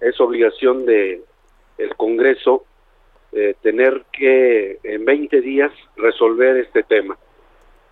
es 0.00 0.20
obligación 0.20 0.86
de 0.86 1.22
el 1.78 1.94
Congreso 1.96 2.64
eh, 3.32 3.54
tener 3.62 4.04
que 4.12 4.78
en 4.82 5.04
20 5.04 5.40
días 5.40 5.72
resolver 5.96 6.56
este 6.56 6.82
tema. 6.82 7.16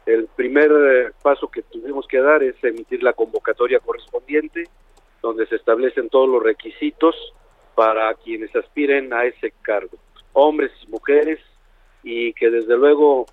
El 0.05 0.28
primer 0.35 0.71
eh, 0.73 1.12
paso 1.23 1.49
que 1.49 1.62
tuvimos 1.62 2.07
que 2.07 2.21
dar 2.21 2.43
es 2.43 2.55
emitir 2.62 3.02
la 3.02 3.12
convocatoria 3.12 3.81
correspondiente, 3.81 4.64
donde 5.21 5.47
se 5.47 5.57
establecen 5.57 6.09
todos 6.09 6.28
los 6.28 6.43
requisitos 6.43 7.14
para 7.75 8.12
quienes 8.14 8.55
aspiren 8.57 9.12
a 9.12 9.25
ese 9.25 9.52
cargo, 9.62 9.99
hombres 10.33 10.73
y 10.87 10.90
mujeres, 10.90 11.40
y 12.02 12.33
que 12.35 12.50
desde 12.50 12.76
luego 12.76 13.26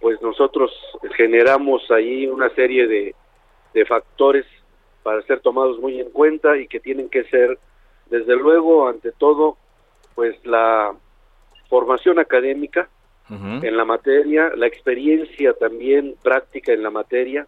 pues 0.00 0.20
nosotros 0.22 0.70
generamos 1.16 1.90
ahí 1.90 2.26
una 2.26 2.50
serie 2.50 2.86
de, 2.86 3.14
de 3.74 3.84
factores 3.84 4.46
para 5.02 5.22
ser 5.22 5.40
tomados 5.40 5.80
muy 5.80 6.00
en 6.00 6.10
cuenta 6.10 6.56
y 6.56 6.68
que 6.68 6.78
tienen 6.78 7.08
que 7.08 7.24
ser 7.24 7.58
desde 8.10 8.36
luego 8.36 8.86
ante 8.86 9.10
todo 9.12 9.56
pues 10.18 10.34
la 10.44 10.96
formación 11.68 12.18
académica 12.18 12.88
en 13.30 13.76
la 13.76 13.84
materia, 13.84 14.50
la 14.56 14.66
experiencia 14.66 15.52
también 15.52 16.16
práctica 16.20 16.72
en 16.72 16.82
la 16.82 16.90
materia 16.90 17.46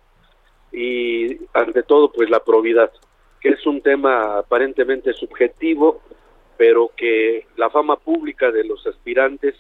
y 0.71 1.37
ante 1.53 1.83
todo 1.83 2.12
pues 2.12 2.31
la 2.31 2.39
probidad, 2.39 2.93
que 3.41 3.49
es 3.49 3.67
un 3.67 3.81
tema 3.81 4.39
aparentemente 4.39 5.12
subjetivo, 5.15 6.00
pero 6.57 6.93
que 6.97 7.49
la 7.57 7.71
fama 7.71 7.97
pública 7.97 8.53
de 8.53 8.62
los 8.62 8.87
aspirantes 8.87 9.57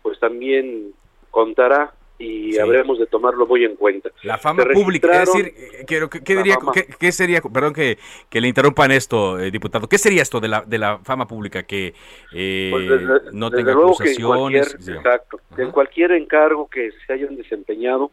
pues 0.00 0.20
también 0.20 0.94
contará 1.32 1.92
y 2.18 2.58
habremos 2.58 2.98
de 2.98 3.06
tomarlo 3.06 3.46
muy 3.46 3.64
en 3.64 3.76
cuenta. 3.76 4.10
La 4.22 4.38
fama 4.38 4.64
pública, 4.72 5.22
es 5.22 5.32
decir, 5.32 5.52
eh, 5.56 5.84
¿qué, 5.86 6.36
diría, 6.36 6.56
qué, 6.98 7.12
sería, 7.12 7.40
perdón 7.40 7.74
que, 7.74 7.98
que, 8.28 8.40
le 8.40 8.48
interrumpan 8.48 8.92
esto, 8.92 9.38
eh, 9.38 9.50
diputado, 9.50 9.88
qué 9.88 9.98
sería 9.98 10.22
esto 10.22 10.40
de 10.40 10.48
la, 10.48 10.62
de 10.62 10.78
la 10.78 10.98
fama 10.98 11.26
pública 11.26 11.64
que 11.64 11.94
eh, 12.32 12.68
pues 12.70 13.32
no 13.32 13.50
tenga 13.50 13.72
acusaciones? 13.72 14.74
exacto, 14.88 15.40
en 15.58 15.72
cualquier 15.72 16.12
encargo 16.12 16.68
que 16.68 16.90
se 17.06 17.12
hayan 17.12 17.36
desempeñado, 17.36 18.12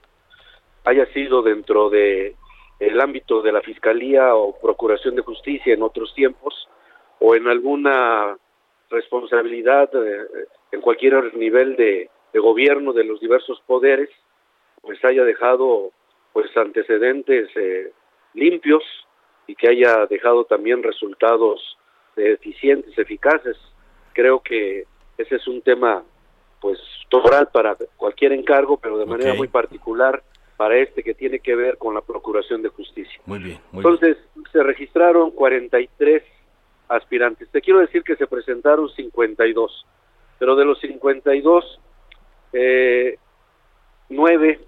haya 0.84 1.06
sido 1.14 1.44
dentro 1.44 1.90
de 1.90 2.36
el 2.80 3.00
ámbito 3.00 3.44
de 3.44 3.52
la 3.52 3.62
Fiscalía 3.62 4.34
o 4.34 4.60
Procuración 4.60 5.16
de 5.16 5.22
Justicia 5.22 5.76
en 5.76 5.84
otros 5.84 6.16
tiempos, 6.16 6.68
o 7.20 7.36
en 7.36 7.48
alguna 7.48 8.36
responsabilidad 8.90 9.92
en 10.72 10.82
cualquier 10.82 11.36
nivel 11.36 11.76
de 11.76 12.10
de 12.34 12.40
gobierno 12.40 12.94
de 12.94 13.04
los 13.04 13.20
diversos 13.20 13.62
poderes 13.66 14.10
pues 14.82 15.04
haya 15.06 15.24
dejado 15.24 15.92
pues 16.34 16.56
antecedentes 16.58 17.50
eh, 17.56 17.92
limpios 18.34 18.84
y 19.48 19.56
que 19.56 19.70
haya 19.70 20.06
dejado 20.08 20.46
también 20.46 20.82
resultados 20.82 21.78
eficientes, 22.16 22.98
eficaces. 22.98 23.58
Creo 24.14 24.42
que 24.42 24.86
ese 25.18 25.36
es 25.36 25.48
un 25.48 25.62
tema 25.62 26.04
pues 26.60 26.80
total 27.10 27.50
para 27.52 27.76
cualquier 27.98 28.34
encargo, 28.34 28.78
pero 28.78 28.98
de 28.98 29.06
manera 29.06 29.34
muy 29.34 29.48
particular 29.48 30.24
para 30.58 30.78
este 30.78 31.02
que 31.02 31.16
tiene 31.16 31.40
que 31.40 31.56
ver 31.56 31.78
con 31.78 31.96
la 31.96 32.02
Procuración 32.02 32.62
de 32.62 32.70
Justicia. 32.70 33.20
Muy 33.26 33.40
bien. 33.40 33.60
Entonces, 33.74 34.18
se 34.52 34.62
registraron 34.62 35.32
43 35.32 36.24
aspirantes. 36.88 37.50
Te 37.50 37.62
quiero 37.62 37.80
decir 37.80 38.04
que 38.04 38.16
se 38.16 38.28
presentaron 38.28 38.88
52, 38.90 39.86
pero 40.38 40.56
de 40.56 40.66
los 40.66 40.80
52 40.80 41.80
eh, 42.54 43.18
nueve 44.10 44.60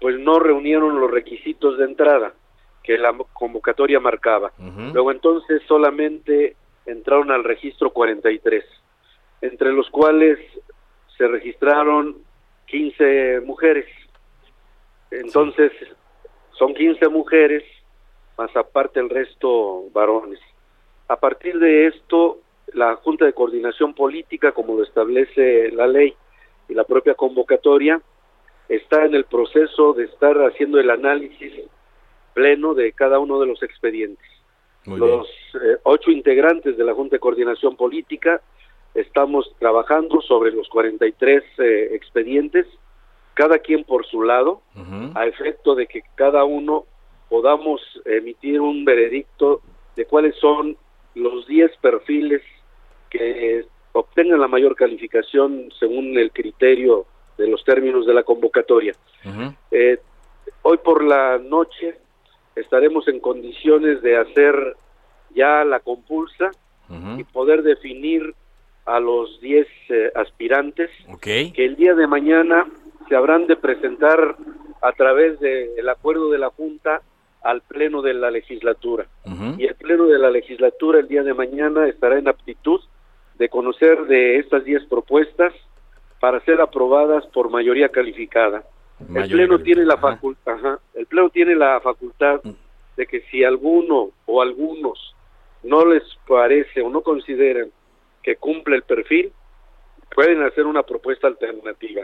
pues 0.00 0.18
no 0.18 0.38
reunieron 0.38 1.00
los 1.00 1.10
requisitos 1.10 1.78
de 1.78 1.84
entrada 1.84 2.34
que 2.82 2.98
la 2.98 3.16
convocatoria 3.32 3.98
marcaba. 3.98 4.52
Luego 4.92 5.10
entonces 5.10 5.62
solamente 5.66 6.56
entraron 6.84 7.30
al 7.30 7.44
registro 7.44 7.90
43, 7.90 8.62
entre 9.40 9.72
los 9.72 9.88
cuales 9.88 10.38
se 11.16 11.26
registraron 11.26 12.18
15 12.66 13.40
mujeres. 13.46 13.86
Entonces 15.10 15.72
son 16.58 16.74
15 16.74 17.08
mujeres, 17.08 17.62
más 18.36 18.54
aparte 18.56 19.00
el 19.00 19.08
resto 19.08 19.84
varones. 19.92 20.40
A 21.08 21.16
partir 21.16 21.58
de 21.58 21.86
esto, 21.86 22.40
la 22.74 22.96
Junta 22.96 23.24
de 23.24 23.32
Coordinación 23.32 23.94
Política, 23.94 24.52
como 24.52 24.74
lo 24.76 24.82
establece 24.82 25.70
la 25.72 25.86
ley, 25.86 26.14
y 26.68 26.74
la 26.74 26.84
propia 26.84 27.14
convocatoria 27.14 28.00
está 28.68 29.04
en 29.04 29.14
el 29.14 29.24
proceso 29.24 29.92
de 29.92 30.04
estar 30.04 30.36
haciendo 30.38 30.78
el 30.78 30.90
análisis 30.90 31.52
pleno 32.32 32.74
de 32.74 32.92
cada 32.92 33.18
uno 33.18 33.40
de 33.40 33.46
los 33.46 33.62
expedientes. 33.62 34.26
los 34.86 35.26
eh, 35.54 35.78
ocho 35.84 36.10
integrantes 36.10 36.76
de 36.76 36.84
la 36.84 36.94
Junta 36.94 37.16
de 37.16 37.20
Coordinación 37.20 37.76
Política 37.76 38.40
estamos 38.94 39.54
trabajando 39.58 40.20
sobre 40.20 40.52
los 40.52 40.68
43 40.68 41.42
eh, 41.58 41.88
expedientes, 41.92 42.66
cada 43.34 43.58
quien 43.58 43.84
por 43.84 44.06
su 44.06 44.22
lado, 44.22 44.62
a 45.14 45.26
efecto 45.26 45.74
de 45.74 45.86
que 45.86 46.02
cada 46.14 46.44
uno 46.44 46.84
podamos 47.28 47.80
emitir 48.04 48.60
un 48.60 48.84
veredicto 48.84 49.60
de 49.96 50.04
cuáles 50.04 50.36
son 50.36 50.76
los 51.16 51.46
10 51.46 51.76
perfiles 51.78 52.42
que 53.10 53.64
obtengan 53.94 54.40
la 54.40 54.48
mayor 54.48 54.74
calificación 54.74 55.70
según 55.78 56.18
el 56.18 56.32
criterio 56.32 57.06
de 57.38 57.46
los 57.46 57.64
términos 57.64 58.06
de 58.06 58.14
la 58.14 58.24
convocatoria. 58.24 58.92
Eh, 59.70 59.98
hoy 60.62 60.78
por 60.78 61.02
la 61.02 61.38
noche 61.38 61.94
estaremos 62.56 63.06
en 63.08 63.20
condiciones 63.20 64.02
de 64.02 64.16
hacer 64.16 64.76
ya 65.34 65.64
la 65.64 65.80
compulsa 65.80 66.50
y 67.16 67.24
poder 67.24 67.62
definir 67.62 68.34
a 68.84 69.00
los 69.00 69.40
10 69.40 69.66
eh, 69.88 70.12
aspirantes 70.14 70.90
que 71.22 71.52
el 71.56 71.76
día 71.76 71.94
de 71.94 72.06
mañana 72.06 72.66
se 73.08 73.16
habrán 73.16 73.46
de 73.46 73.56
presentar 73.56 74.36
a 74.82 74.92
través 74.92 75.40
del 75.40 75.88
acuerdo 75.88 76.30
de 76.30 76.38
la 76.38 76.50
Junta 76.50 77.00
al 77.42 77.62
Pleno 77.62 78.02
de 78.02 78.14
la 78.14 78.30
legislatura. 78.30 79.06
Y 79.58 79.64
el 79.64 79.74
Pleno 79.76 80.06
de 80.06 80.18
la 80.18 80.30
legislatura 80.30 80.98
el 80.98 81.08
día 81.08 81.22
de 81.22 81.32
mañana 81.32 81.86
estará 81.88 82.18
en 82.18 82.28
aptitud 82.28 82.80
de 83.38 83.48
conocer 83.48 84.06
de 84.06 84.38
estas 84.38 84.64
10 84.64 84.86
propuestas 84.86 85.52
para 86.20 86.40
ser 86.40 86.60
aprobadas 86.60 87.26
por 87.26 87.50
mayoría 87.50 87.88
calificada. 87.88 88.64
el 89.14 89.28
pleno 89.28 89.58
tiene 89.58 89.84
la 89.84 89.96
facultad, 89.96 90.78
el 90.94 91.06
pleno 91.06 91.30
tiene 91.30 91.54
la 91.54 91.80
facultad 91.80 92.40
de 92.96 93.06
que 93.06 93.22
si 93.30 93.44
alguno 93.44 94.10
o 94.26 94.40
algunos 94.40 95.14
no 95.62 95.84
les 95.84 96.02
parece 96.26 96.80
o 96.80 96.90
no 96.90 97.02
consideran 97.02 97.70
que 98.22 98.36
cumple 98.36 98.76
el 98.76 98.82
perfil, 98.82 99.32
pueden 100.14 100.42
hacer 100.42 100.64
una 100.64 100.82
propuesta 100.82 101.26
alternativa. 101.26 102.02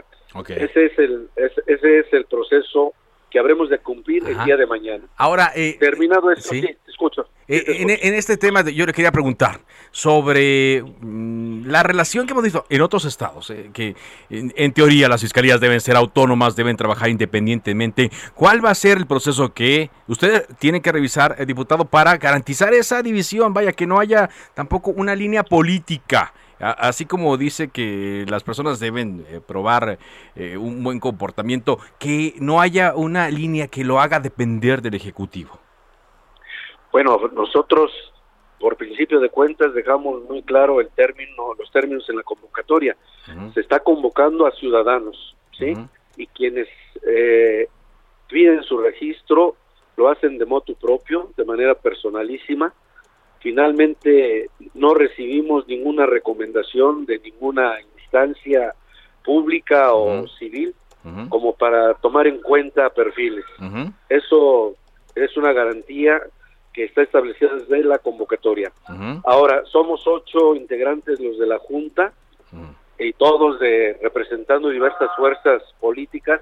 Ese 0.49 0.85
es 0.85 0.99
el 0.99 1.29
ese 1.35 1.99
es 1.99 2.13
el 2.13 2.25
proceso 2.25 2.93
que 3.31 3.39
habremos 3.39 3.69
de 3.69 3.79
cumplir 3.79 4.27
el 4.27 4.43
día 4.43 4.57
de 4.57 4.67
mañana. 4.67 5.05
Ahora, 5.15 5.51
eh, 5.55 5.77
terminado 5.79 6.31
esto, 6.31 6.49
sí, 6.49 6.63
escucho. 6.87 7.25
Eh, 7.47 7.97
en, 8.01 8.13
este 8.13 8.37
tema 8.37 8.61
yo 8.69 8.85
le 8.85 8.93
quería 8.93 9.11
preguntar 9.11 9.61
sobre 9.89 10.83
mm, 10.83 11.65
la 11.65 11.81
relación 11.81 12.27
que 12.27 12.33
hemos 12.33 12.43
visto 12.43 12.65
en 12.69 12.81
otros 12.81 13.05
estados, 13.05 13.49
eh, 13.49 13.71
que 13.73 13.95
en, 14.29 14.73
teoría 14.73 15.07
las 15.07 15.21
fiscalías 15.21 15.59
deben 15.59 15.79
ser 15.79 15.95
autónomas, 15.95 16.55
deben 16.55 16.75
trabajar 16.75 17.09
independientemente. 17.09 18.11
¿Cuál 18.35 18.63
va 18.63 18.69
a 18.69 18.75
ser 18.75 18.97
el 18.97 19.07
proceso 19.07 19.53
que 19.53 19.89
usted 20.07 20.45
tiene 20.59 20.81
que 20.81 20.91
revisar, 20.91 21.45
diputado, 21.45 21.85
para 21.85 22.17
garantizar 22.17 22.73
esa 22.73 23.01
división? 23.01 23.53
Vaya, 23.53 23.71
que 23.71 23.87
no 23.87 23.99
haya 23.99 24.29
tampoco 24.53 24.91
una 24.91 25.15
línea 25.15 25.43
política 25.43 26.33
así 26.61 27.05
como 27.05 27.37
dice 27.37 27.69
que 27.69 28.25
las 28.27 28.43
personas 28.43 28.79
deben 28.79 29.25
eh, 29.29 29.41
probar 29.45 29.97
eh, 30.35 30.57
un 30.57 30.83
buen 30.83 30.99
comportamiento, 30.99 31.79
que 31.99 32.35
no 32.39 32.61
haya 32.61 32.93
una 32.95 33.29
línea 33.29 33.67
que 33.67 33.83
lo 33.83 33.99
haga 33.99 34.19
depender 34.19 34.81
del 34.81 34.95
Ejecutivo. 34.95 35.59
Bueno, 36.91 37.19
nosotros 37.33 37.91
por 38.61 38.77
principio 38.77 39.19
de 39.19 39.29
cuentas 39.29 39.73
dejamos 39.73 40.23
muy 40.29 40.43
claro 40.43 40.79
el 40.79 40.89
término, 40.89 41.55
los 41.57 41.71
términos 41.71 42.07
en 42.09 42.17
la 42.17 42.23
convocatoria. 42.23 42.95
Se 43.53 43.59
está 43.59 43.79
convocando 43.79 44.45
a 44.45 44.51
ciudadanos, 44.51 45.35
¿sí? 45.57 45.73
Y 46.15 46.27
quienes 46.27 46.67
eh, 47.07 47.67
piden 48.29 48.61
su 48.63 48.77
registro 48.77 49.55
lo 49.97 50.09
hacen 50.09 50.37
de 50.37 50.45
motu 50.45 50.75
propio, 50.75 51.31
de 51.35 51.43
manera 51.43 51.73
personalísima, 51.73 52.71
Finalmente 53.41 54.49
no 54.75 54.93
recibimos 54.93 55.67
ninguna 55.67 56.05
recomendación 56.05 57.05
de 57.05 57.19
ninguna 57.19 57.75
instancia 57.95 58.75
pública 59.23 59.93
o 59.93 60.27
civil 60.27 60.75
como 61.29 61.53
para 61.53 61.95
tomar 61.95 62.27
en 62.27 62.39
cuenta 62.41 62.89
perfiles. 62.91 63.45
Eso 64.09 64.75
es 65.15 65.35
una 65.37 65.51
garantía 65.53 66.21
que 66.73 66.85
está 66.85 67.01
establecida 67.01 67.55
desde 67.55 67.83
la 67.83 67.97
convocatoria. 67.97 68.71
Ahora, 69.25 69.63
somos 69.65 70.05
ocho 70.05 70.55
integrantes 70.55 71.19
los 71.19 71.37
de 71.39 71.47
la 71.47 71.57
Junta 71.57 72.13
y 72.99 73.13
todos 73.13 73.59
de 73.59 73.97
representando 74.01 74.69
diversas 74.69 75.09
fuerzas 75.17 75.63
políticas 75.79 76.41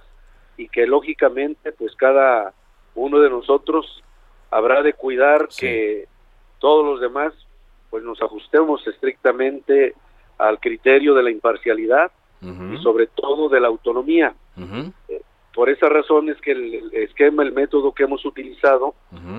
y 0.57 0.67
que 0.67 0.85
lógicamente 0.85 1.71
pues 1.71 1.95
cada 1.95 2.53
uno 2.95 3.21
de 3.21 3.29
nosotros 3.29 4.03
habrá 4.51 4.83
de 4.83 4.91
cuidar 4.93 5.47
que 5.57 6.07
todos 6.59 6.85
los 6.85 7.01
demás 7.01 7.33
pues 7.89 8.03
nos 8.03 8.21
ajustemos 8.21 8.85
estrictamente 8.87 9.95
al 10.37 10.59
criterio 10.59 11.15
de 11.15 11.23
la 11.23 11.31
imparcialidad 11.31 12.11
y 12.41 12.77
sobre 12.81 13.07
todo 13.07 13.49
de 13.49 13.59
la 13.59 13.67
autonomía. 13.67 14.33
Por 15.53 15.69
esa 15.69 15.89
razón 15.89 16.29
es 16.29 16.39
que 16.39 16.51
el, 16.51 16.93
esquema, 16.93 17.43
el 17.43 17.51
método 17.51 17.93
que 17.93 18.03
hemos 18.03 18.23
utilizado 18.25 18.93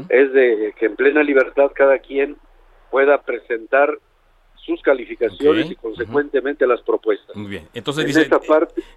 es 0.09 0.33
de 0.33 0.75
que 0.79 0.87
en 0.87 0.97
plena 0.97 1.23
libertad 1.23 1.71
cada 1.75 1.99
quien 1.99 2.37
pueda 2.91 3.23
presentar 3.23 3.99
sus 4.65 4.81
calificaciones 4.83 5.71
y 5.71 5.75
consecuentemente 5.75 6.67
las 6.67 6.81
propuestas. 6.83 7.35
Muy 7.37 7.51
bien. 7.51 7.69
Entonces 7.75 8.07
dice, 8.07 8.29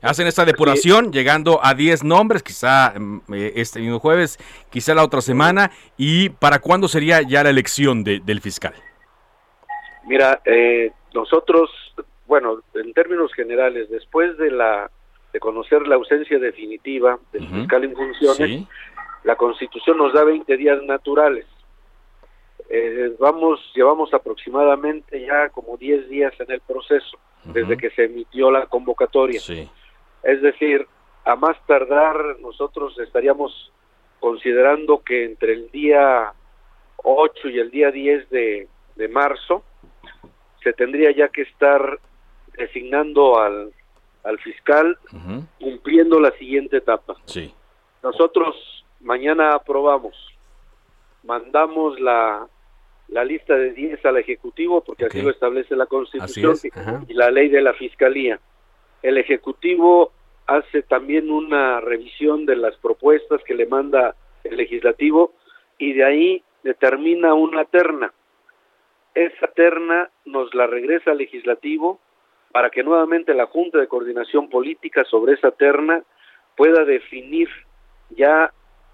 hacen 0.01 0.27
esta 0.27 0.46
depuración 0.46 1.12
llegando 1.12 1.60
a 1.63 1.74
10 1.74 2.03
nombres, 2.03 2.43
quizá 2.43 2.93
mm, 2.98 3.22
eh, 3.34 3.53
este 3.55 3.79
mismo 3.79 4.00
jueves, 4.00 4.38
quizá 4.70 4.93
la 4.93 5.03
otra 5.03 5.22
semana, 5.22 5.72
y 5.98 6.29
¿para 6.29 6.60
cuándo 6.60 6.88
sería 6.88 7.22
ya 7.22 7.43
la 7.43 7.50
elección 7.50 8.03
del 8.03 8.41
fiscal? 8.41 8.74
Mira, 10.05 10.41
eh, 10.46 10.91
nosotros, 11.13 11.70
bueno, 12.27 12.62
en 12.75 12.93
términos 12.93 13.34
generales, 13.34 13.89
después 13.89 14.38
de 14.38 14.51
la 14.51 14.89
de 15.32 15.39
conocer 15.39 15.88
la 15.88 15.96
ausencia 15.96 16.38
definitiva 16.38 17.17
del 17.32 17.48
fiscal 17.48 17.84
en 17.84 17.96
funciones, 17.96 18.67
la 19.24 19.36
Constitución 19.36 19.98
nos 19.98 20.13
da 20.13 20.24
20 20.24 20.55
días 20.58 20.84
naturales. 20.84 21.48
Eh, 22.75 23.15
vamos, 23.20 23.60
llevamos 23.75 24.12
aproximadamente 24.15 25.24
ya 25.24 25.50
como 25.50 25.77
10 25.77 26.10
días 26.10 26.34
en 26.39 26.50
el 26.50 26.60
proceso, 26.62 27.20
desde 27.44 27.77
que 27.77 27.92
se 27.92 28.06
emitió 28.06 28.50
la 28.50 28.65
convocatoria. 28.65 29.39
Es 30.24 30.42
decir, 30.42 30.88
a 31.24 31.36
más 31.36 31.56
tardar 31.68 32.39
nosotros 32.39 32.98
estaríamos 32.98 33.72
considerando 34.20 35.03
que 35.03 35.24
entre 35.24 35.53
el 35.53 35.70
día 35.70 36.34
8 37.03 37.50
y 37.50 37.60
el 37.60 37.70
día 37.70 37.92
10 37.92 38.30
de, 38.32 38.68
marzo 39.12 39.63
se 40.63 40.74
tendría 40.74 41.12
ya 41.12 41.27
que 41.27 41.44
estar 41.44 42.00
designando 42.58 43.38
al, 43.38 43.72
al 44.24 44.39
fiscal 44.39 44.98
cumpliendo 45.60 46.20
la 46.20 46.32
siguiente 46.39 46.77
etapa. 46.77 47.18
Sí. 47.25 47.53
Nosotros 48.01 48.84
mañana 49.00 49.53
aprobamos, 49.53 50.15
mandamos 51.24 52.00
la, 52.00 52.48
la 53.13 53.24
lista 53.24 53.55
de 53.55 53.74
10 53.74 54.03
al 54.05 54.17
Ejecutivo, 54.17 54.82
porque 54.82 55.05
así 55.05 55.22
lo 55.22 55.29
establece 55.29 55.75
la 55.75 55.86
Constitución 55.86 56.55
y 57.08 57.13
la 57.13 57.29
ley 57.29 57.48
de 57.48 57.62
la 57.62 57.74
Fiscalía. 57.74 58.39
El 59.03 59.20
Ejecutivo 59.20 60.12
hace 60.48 60.82
también 60.82 61.29
una 61.29 61.79
revisión 61.79 62.48
de 62.48 62.55
las 62.55 62.75
propuestas 62.77 63.41
que 63.43 63.53
le 63.53 63.67
manda 63.67 64.15
el 64.43 64.58
Legislativo 64.58 65.34
y 65.77 65.93
de 65.93 66.03
ahí 66.03 66.43
determina 66.63 67.36
una 67.36 67.65
terna. 67.65 68.12
Esa 69.13 69.48
terna 69.48 70.10
nos 70.25 70.53
la 70.55 70.65
regresa 70.65 71.12
al 71.12 71.20
Legislativo 71.20 72.00
para 72.51 72.72
que 72.72 72.84
nuevamente 72.84 73.36
la 73.36 73.46
Junta 73.46 73.77
de 73.77 73.88
Coordinación 73.88 74.50
Política 74.50 75.03
sobre 75.05 75.34
esa 75.34 75.51
terna 75.51 76.01
pueda 76.58 76.84
definir 76.84 77.48
ya 78.10 78.51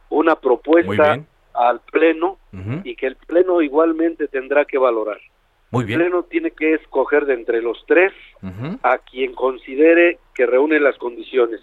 una 0.10 0.36
propuesta 0.36 1.20
al 1.60 1.82
Pleno 1.82 2.38
y 2.86 2.96
que 2.96 3.08
el 3.08 3.18
Pleno 3.18 3.62
igualmente 3.62 4.28
tendrá 4.28 4.64
que 4.64 4.78
valorar. 4.78 5.20
Muy 5.72 5.84
bien. 5.84 6.00
El 6.00 6.08
Pleno 6.08 6.24
tiene 6.24 6.52
que 6.52 6.74
escoger 6.76 7.26
de 7.26 7.34
entre 7.34 7.62
los 7.62 7.84
tres 7.86 8.14
a 8.82 8.98
quien 9.00 9.34
considere 9.34 10.20
que 10.34 10.46
reúne 10.46 10.80
las 10.80 10.98
condiciones. 10.98 11.60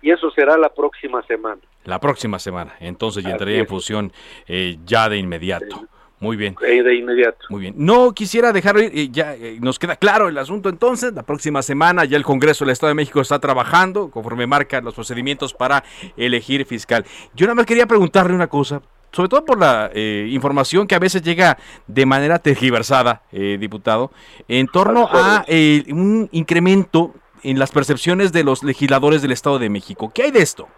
Y 0.00 0.10
eso 0.10 0.30
será 0.30 0.56
la 0.56 0.68
próxima 0.68 1.22
semana. 1.26 1.60
La 1.84 1.98
próxima 1.98 2.38
semana. 2.38 2.74
Entonces 2.80 3.24
ya 3.24 3.30
entraría 3.30 3.58
en 3.58 3.66
función 3.66 4.12
eh, 4.46 4.76
ya 4.84 5.08
de 5.08 5.18
inmediato. 5.18 5.88
Muy 6.20 6.36
bien. 6.36 6.54
Eh, 6.64 6.84
de 6.84 6.94
inmediato. 6.94 7.46
Muy 7.50 7.62
bien. 7.62 7.74
No 7.76 8.12
quisiera 8.12 8.52
dejar 8.52 8.78
ir, 8.78 8.92
eh, 8.94 9.08
ya 9.10 9.34
nos 9.60 9.80
queda 9.80 9.96
claro 9.96 10.28
el 10.28 10.38
asunto 10.38 10.68
entonces. 10.68 11.12
La 11.12 11.24
próxima 11.24 11.62
semana 11.62 12.04
ya 12.04 12.16
el 12.16 12.22
Congreso 12.22 12.64
del 12.64 12.72
Estado 12.72 12.90
de 12.90 12.94
México 12.94 13.20
está 13.20 13.40
trabajando 13.40 14.08
conforme 14.08 14.46
marca 14.46 14.80
los 14.80 14.94
procedimientos 14.94 15.52
para 15.52 15.82
elegir 16.16 16.64
fiscal. 16.64 17.04
Yo 17.34 17.46
nada 17.46 17.56
más 17.56 17.66
quería 17.66 17.86
preguntarle 17.86 18.34
una 18.34 18.46
cosa, 18.46 18.82
sobre 19.12 19.28
todo 19.28 19.44
por 19.44 19.60
la 19.60 19.90
eh, 19.94 20.26
información 20.30 20.86
que 20.86 20.94
a 20.94 20.98
veces 20.98 21.22
llega 21.22 21.58
de 21.86 22.06
manera 22.06 22.38
tergiversada, 22.38 23.22
eh, 23.30 23.58
diputado, 23.60 24.10
en 24.48 24.66
torno 24.66 25.08
a 25.10 25.44
eh, 25.46 25.84
un 25.90 26.28
incremento 26.32 27.14
en 27.42 27.58
las 27.58 27.72
percepciones 27.72 28.32
de 28.32 28.44
los 28.44 28.62
legisladores 28.62 29.20
del 29.22 29.32
Estado 29.32 29.58
de 29.58 29.68
México. 29.68 30.10
¿Qué 30.14 30.22
hay 30.22 30.30
de 30.30 30.40
esto? 30.40 30.68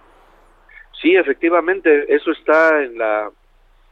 Sí, 1.00 1.14
efectivamente, 1.14 2.12
eso 2.12 2.32
está 2.32 2.82
en 2.82 2.98
la 2.98 3.30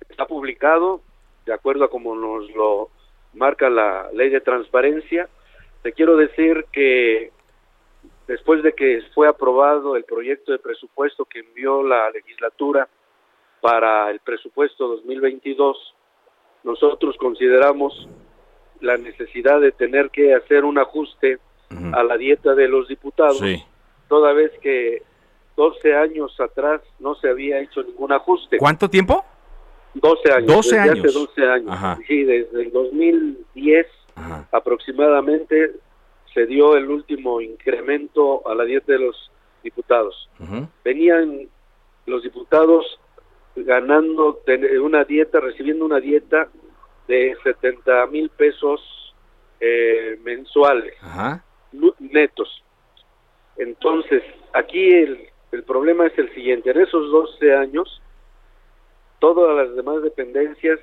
está 0.09 0.27
publicado 0.27 1.01
de 1.47 1.55
acuerdo 1.55 1.85
a 1.85 1.91
como 1.91 2.15
nos 2.15 2.51
lo 2.55 2.91
marca 3.35 3.71
la 3.71 4.11
ley 4.13 4.31
de 4.31 4.41
transparencia. 4.41 5.29
Te 5.83 5.93
quiero 5.93 6.17
decir 6.17 6.67
que 6.73 7.31
después 8.27 8.63
de 8.63 8.73
que 8.73 9.03
fue 9.15 9.29
aprobado 9.29 9.97
el 9.97 10.05
proyecto 10.05 10.53
de 10.53 10.59
presupuesto 10.59 11.25
que 11.25 11.41
envió 11.41 11.83
la 11.83 12.11
legislatura 12.11 12.89
para 13.63 14.11
el 14.11 14.19
presupuesto 14.19 14.89
2022, 14.89 15.95
nosotros 16.65 17.17
consideramos 17.17 18.09
la 18.81 18.97
necesidad 18.97 19.61
de 19.61 19.71
tener 19.71 20.11
que 20.11 20.35
hacer 20.35 20.65
un 20.65 20.79
ajuste 20.79 21.39
a 21.95 22.03
la 22.03 22.19
dieta 22.19 22.55
de 22.55 22.69
los 22.69 22.89
diputados, 22.89 23.41
toda 24.09 24.33
vez 24.33 24.51
que 24.61 25.03
12 25.57 25.95
años 25.95 26.39
atrás 26.41 26.83
no 26.99 27.15
se 27.15 27.29
había 27.29 27.61
hecho 27.61 27.85
ningún 27.85 28.13
ajuste. 28.13 28.59
¿Cuánto 28.59 28.91
tiempo? 28.91 29.25
12 29.95 30.33
años. 30.33 30.47
12 30.49 30.79
años. 30.79 31.15
12 31.15 31.47
años. 31.47 31.99
Sí, 32.07 32.25
desde 32.25 32.63
el 32.63 32.73
2010 32.73 33.87
aproximadamente 34.51 35.77
se 36.35 36.47
dio 36.47 36.77
el 36.77 36.91
último 36.91 37.41
incremento 37.41 38.47
a 38.49 38.57
la 38.57 38.65
dieta 38.65 38.93
de 38.93 38.99
los 38.99 39.31
diputados. 39.63 40.29
Venían 40.85 41.49
los 42.07 42.25
diputados 42.25 42.99
ganando 43.57 44.41
una 44.83 45.05
dieta, 45.05 45.41
recibiendo 45.41 45.85
una 45.85 46.01
dieta 46.01 46.49
de 47.09 47.37
70 47.43 48.07
mil 48.07 48.31
pesos 48.31 49.15
eh, 49.61 50.19
mensuales, 50.23 50.95
netos. 51.99 52.65
Entonces, 53.57 54.23
aquí 54.53 54.91
el, 54.91 55.29
el 55.53 55.63
problema 55.65 56.07
es 56.07 56.19
el 56.19 56.33
siguiente, 56.35 56.71
en 56.71 56.81
esos 56.81 57.11
12 57.11 57.55
años, 57.55 58.03
todas 59.19 59.55
las 59.57 59.77
demás 59.77 60.03
dependencias, 60.03 60.81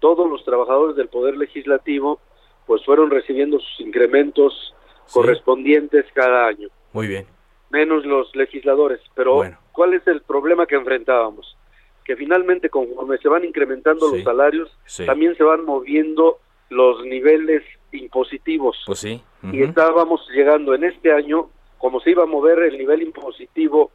todos 0.00 0.28
los 0.28 0.44
trabajadores 0.44 0.96
del 0.96 1.08
Poder 1.08 1.36
Legislativo, 1.36 2.18
pues 2.66 2.84
fueron 2.84 3.10
recibiendo 3.10 3.60
sus 3.60 3.80
incrementos 3.80 4.74
correspondientes 5.12 6.06
cada 6.14 6.46
año. 6.46 6.68
Muy 6.92 7.06
bien. 7.06 7.26
Menos 7.70 8.04
los 8.04 8.34
legisladores. 8.34 9.00
Pero, 9.14 9.42
¿cuál 9.72 9.94
es 9.94 10.06
el 10.06 10.22
problema 10.22 10.66
que 10.66 10.74
enfrentábamos? 10.74 11.56
Que 12.04 12.16
finalmente 12.16 12.68
conforme 12.68 13.18
se 13.18 13.28
van 13.28 13.44
incrementando 13.44 14.10
los 14.10 14.22
salarios, 14.22 14.70
también 15.06 15.36
se 15.36 15.42
van 15.42 15.64
moviendo 15.64 16.38
los 16.68 17.04
niveles 17.04 17.62
impositivos. 17.92 18.82
Pues 18.86 19.00
sí. 19.00 19.22
Y 19.52 19.62
estábamos 19.62 20.26
llegando 20.30 20.74
en 20.74 20.84
este 20.84 21.12
año, 21.12 21.50
como 21.78 22.00
se 22.00 22.10
iba 22.10 22.22
a 22.22 22.26
mover 22.26 22.60
el 22.60 22.78
nivel 22.78 23.02
impositivo 23.02 23.90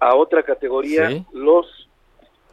a 0.00 0.14
otra 0.14 0.42
categoría, 0.42 1.24
los, 1.32 1.88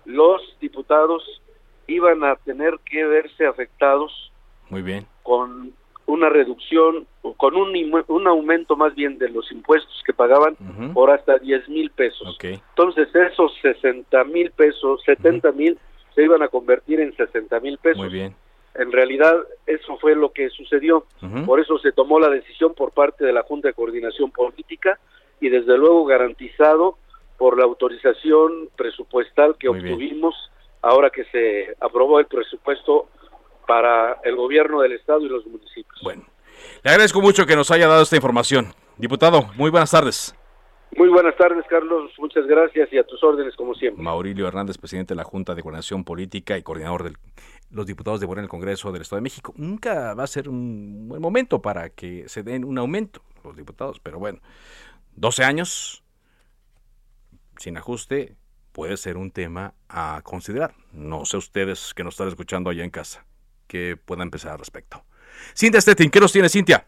los 0.06 0.42
diputados 0.60 1.42
iban 1.88 2.24
a 2.24 2.36
tener 2.38 2.80
que 2.84 3.06
verse 3.06 3.46
afectados 3.46 4.32
Muy 4.70 4.82
bien. 4.82 5.06
con 5.24 5.74
una 6.08 6.30
reducción, 6.30 7.08
con 7.38 7.56
un, 7.56 7.74
un 8.08 8.28
aumento 8.28 8.76
más 8.76 8.94
bien 8.94 9.18
de 9.18 9.30
los 9.30 9.52
impuestos 9.52 10.02
que 10.06 10.14
pagaban 10.14 10.56
por 10.94 11.10
hasta 11.10 11.38
10 11.38 11.70
mil 11.70 11.90
pesos. 11.92 12.38
Entonces 12.42 13.08
esos 13.14 13.54
60 13.62 14.24
mil 14.26 14.52
pesos, 14.52 15.02
70 15.06 15.52
mil, 15.54 15.78
se 16.14 16.24
iban 16.24 16.44
a 16.44 16.48
convertir 16.48 17.00
en 17.00 17.16
60 17.16 17.60
mil 17.60 17.78
pesos. 17.80 18.04
Muy 18.04 18.10
bien. 18.10 18.36
En 18.76 18.92
realidad 18.92 19.36
eso 19.66 19.98
fue 19.98 20.16
lo 20.16 20.32
que 20.32 20.50
sucedió. 20.50 21.06
Por 21.46 21.60
eso 21.60 21.80
se 21.80 21.92
tomó 21.92 22.20
la 22.20 22.30
decisión 22.30 22.74
por 22.74 22.92
parte 22.92 23.26
de 23.26 23.34
la 23.34 23.44
Junta 23.44 23.70
de 23.70 23.74
Coordinación 23.74 24.32
Política 24.32 25.00
y 25.40 25.50
desde 25.50 25.78
luego 25.78 26.06
garantizado 26.06 26.98
por 27.38 27.58
la 27.58 27.66
autorización 27.66 28.70
presupuestal 28.76 29.56
que 29.58 29.70
obtuvimos 29.70 30.36
ahora 30.82 31.10
que 31.10 31.26
se 31.26 31.76
aprobó 31.82 32.20
el 32.20 32.28
presupuesto 32.28 33.08
para 33.66 34.20
el 34.24 34.36
gobierno 34.36 34.82
del 34.82 34.94
estado 34.94 35.22
y 35.22 35.30
los 35.30 35.46
municipios. 35.46 36.00
Bueno, 36.04 36.24
le 36.84 36.92
agradezco 36.92 37.22
mucho 37.22 37.46
que 37.46 37.56
nos 37.56 37.72
haya 37.72 37.88
dado 37.88 38.04
esta 38.04 38.16
información. 38.16 38.74
Diputado, 38.98 39.50
muy 39.56 39.70
buenas 39.70 39.92
tardes. 39.92 40.36
Muy 40.98 41.10
buenas 41.10 41.36
tardes, 41.36 41.66
Carlos. 41.68 42.12
Muchas 42.18 42.48
gracias 42.48 42.88
y 42.94 42.98
a 42.98 43.04
tus 43.04 43.22
órdenes, 43.22 43.54
como 43.56 43.74
siempre. 43.74 44.02
Maurilio 44.02 44.48
Hernández, 44.48 44.78
presidente 44.78 45.14
de 45.14 45.18
la 45.18 45.26
Junta 45.26 45.54
de 45.54 45.62
Coordinación 45.62 46.06
Política 46.06 46.58
y 46.58 46.64
coordinador 46.64 47.04
de 47.04 47.14
los 47.70 47.86
diputados 47.86 48.22
de 48.22 48.28
Morena 48.28 48.44
en 48.44 48.46
el 48.46 48.50
Congreso 48.50 48.92
del 48.94 49.02
Estado 49.02 49.18
de 49.18 49.24
México. 49.24 49.54
Nunca 49.58 50.14
va 50.14 50.24
a 50.24 50.28
ser 50.28 50.48
un 50.48 51.10
buen 51.10 51.22
momento 51.22 51.62
para 51.62 51.90
que 51.90 52.30
se 52.30 52.44
den 52.44 52.64
un 52.64 52.78
aumento 52.78 53.22
los 53.44 53.58
diputados, 53.58 54.00
pero 54.00 54.20
bueno, 54.20 54.40
12 55.16 55.44
años 55.44 56.04
sin 57.58 57.78
ajuste 57.78 58.38
puede 58.72 58.96
ser 58.96 59.18
un 59.18 59.32
tema 59.32 59.74
a 59.90 60.22
considerar. 60.24 60.76
No 60.94 61.26
sé 61.26 61.36
ustedes 61.36 61.94
que 61.94 62.04
nos 62.04 62.14
están 62.14 62.30
escuchando 62.30 62.70
allá 62.70 62.84
en 62.84 62.90
casa 62.90 63.26
que 63.68 63.98
pueda 63.98 64.24
empezar 64.24 64.54
al 64.54 64.60
respecto. 64.60 65.04
Cintia 65.56 65.82
Stettin, 65.82 66.10
¿qué 66.10 66.20
nos 66.20 66.32
tiene 66.32 66.50
Cintia? 66.50 66.86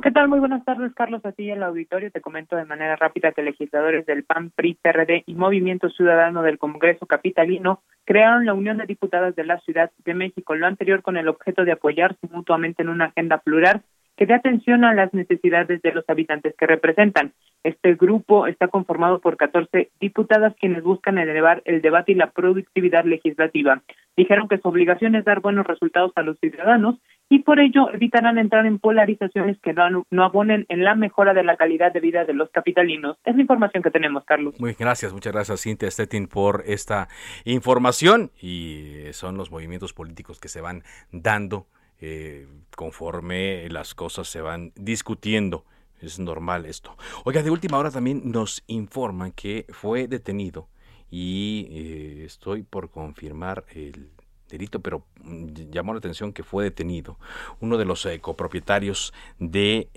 ¿Qué 0.00 0.12
tal? 0.12 0.28
Muy 0.28 0.38
buenas 0.38 0.64
tardes, 0.64 0.94
Carlos. 0.94 1.24
A 1.24 1.32
ti 1.32 1.50
el 1.50 1.60
auditorio 1.60 2.12
te 2.12 2.20
comento 2.20 2.54
de 2.54 2.64
manera 2.64 2.94
rápida 2.94 3.32
que 3.32 3.42
legisladores 3.42 4.06
del 4.06 4.22
PAN, 4.22 4.50
PRI, 4.50 4.78
PRD 4.80 5.24
y 5.26 5.34
Movimiento 5.34 5.90
Ciudadano 5.90 6.42
del 6.42 6.56
Congreso 6.56 7.06
Capitalino 7.06 7.82
crearon 8.04 8.46
la 8.46 8.54
Unión 8.54 8.78
de 8.78 8.86
Diputadas 8.86 9.34
de 9.34 9.44
la 9.44 9.58
Ciudad 9.60 9.90
de 10.04 10.14
México, 10.14 10.54
lo 10.54 10.68
anterior 10.68 11.02
con 11.02 11.16
el 11.16 11.26
objeto 11.26 11.64
de 11.64 11.72
apoyarse 11.72 12.28
mutuamente 12.30 12.82
en 12.82 12.90
una 12.90 13.06
agenda 13.06 13.38
plural 13.38 13.82
que 14.18 14.26
dé 14.26 14.34
atención 14.34 14.84
a 14.84 14.92
las 14.94 15.14
necesidades 15.14 15.80
de 15.80 15.92
los 15.92 16.04
habitantes 16.08 16.52
que 16.58 16.66
representan. 16.66 17.32
Este 17.62 17.94
grupo 17.94 18.48
está 18.48 18.66
conformado 18.66 19.20
por 19.20 19.36
14 19.36 19.90
diputadas 20.00 20.54
quienes 20.58 20.82
buscan 20.82 21.18
elevar 21.18 21.62
el 21.64 21.80
debate 21.80 22.12
y 22.12 22.14
la 22.16 22.30
productividad 22.30 23.04
legislativa. 23.04 23.82
Dijeron 24.16 24.48
que 24.48 24.58
su 24.58 24.68
obligación 24.68 25.14
es 25.14 25.24
dar 25.24 25.40
buenos 25.40 25.66
resultados 25.66 26.10
a 26.16 26.22
los 26.22 26.36
ciudadanos 26.40 26.96
y 27.28 27.40
por 27.40 27.60
ello 27.60 27.90
evitarán 27.92 28.38
entrar 28.38 28.66
en 28.66 28.80
polarizaciones 28.80 29.56
que 29.60 29.72
no, 29.72 30.04
no 30.10 30.24
abonen 30.24 30.66
en 30.68 30.82
la 30.82 30.96
mejora 30.96 31.32
de 31.32 31.44
la 31.44 31.56
calidad 31.56 31.92
de 31.92 32.00
vida 32.00 32.24
de 32.24 32.34
los 32.34 32.50
capitalinos. 32.50 33.16
Es 33.24 33.36
la 33.36 33.42
información 33.42 33.84
que 33.84 33.92
tenemos, 33.92 34.24
Carlos. 34.24 34.60
Muy 34.60 34.74
gracias, 34.74 35.12
muchas 35.12 35.32
gracias, 35.32 35.62
Cintia 35.62 35.90
Stettin, 35.90 36.26
por 36.26 36.64
esta 36.66 37.06
información 37.44 38.32
y 38.42 39.12
son 39.12 39.36
los 39.36 39.52
movimientos 39.52 39.92
políticos 39.92 40.40
que 40.40 40.48
se 40.48 40.60
van 40.60 40.82
dando 41.12 41.66
eh, 42.00 42.46
conforme 42.76 43.68
las 43.70 43.94
cosas 43.94 44.28
se 44.28 44.40
van 44.40 44.72
discutiendo. 44.76 45.64
Es 46.00 46.20
normal 46.20 46.64
esto. 46.66 46.96
Oiga, 47.24 47.42
de 47.42 47.50
última 47.50 47.76
hora 47.76 47.90
también 47.90 48.22
nos 48.30 48.62
informan 48.68 49.32
que 49.32 49.66
fue 49.70 50.06
detenido 50.06 50.68
y 51.10 51.66
eh, 51.70 52.24
estoy 52.24 52.62
por 52.62 52.90
confirmar 52.90 53.64
el 53.74 54.10
delito, 54.48 54.78
pero 54.80 55.04
mm, 55.22 55.70
llamó 55.72 55.92
la 55.92 55.98
atención 55.98 56.32
que 56.32 56.44
fue 56.44 56.62
detenido 56.62 57.18
uno 57.60 57.76
de 57.78 57.84
los 57.84 58.06
eh, 58.06 58.20
copropietarios 58.20 59.12
de 59.40 59.88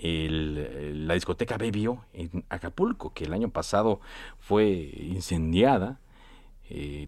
la 0.92 1.14
discoteca 1.14 1.56
Bebio 1.56 2.04
en 2.12 2.44
Acapulco, 2.48 3.14
que 3.14 3.24
el 3.24 3.32
año 3.32 3.50
pasado 3.50 4.00
fue 4.40 4.66
incendiada. 4.66 6.00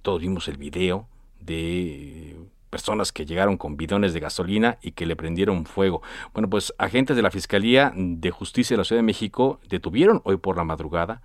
todos 0.03 0.21
vimos 0.21 0.47
el 0.47 0.57
video 0.57 1.09
de 1.41 2.37
personas 2.75 3.13
que 3.13 3.25
llegaron 3.25 3.57
con 3.57 3.77
bidones 3.77 4.15
de 4.15 4.19
gasolina 4.19 4.79
y 4.83 4.91
que 4.91 5.07
le 5.07 5.15
prendieron 5.15 5.65
fuego. 5.65 6.03
Bueno, 6.33 6.51
pues 6.51 6.75
agentes 6.77 7.15
de 7.15 7.23
la 7.23 7.31
Fiscalía 7.31 7.93
de 7.95 8.33
Justicia 8.33 8.75
de 8.75 8.79
la 8.79 8.85
Ciudad 8.85 8.99
de 8.99 9.07
México 9.07 9.61
detuvieron 9.69 10.21
hoy 10.25 10.39
por 10.39 10.57
la 10.57 10.65
madrugada 10.65 11.23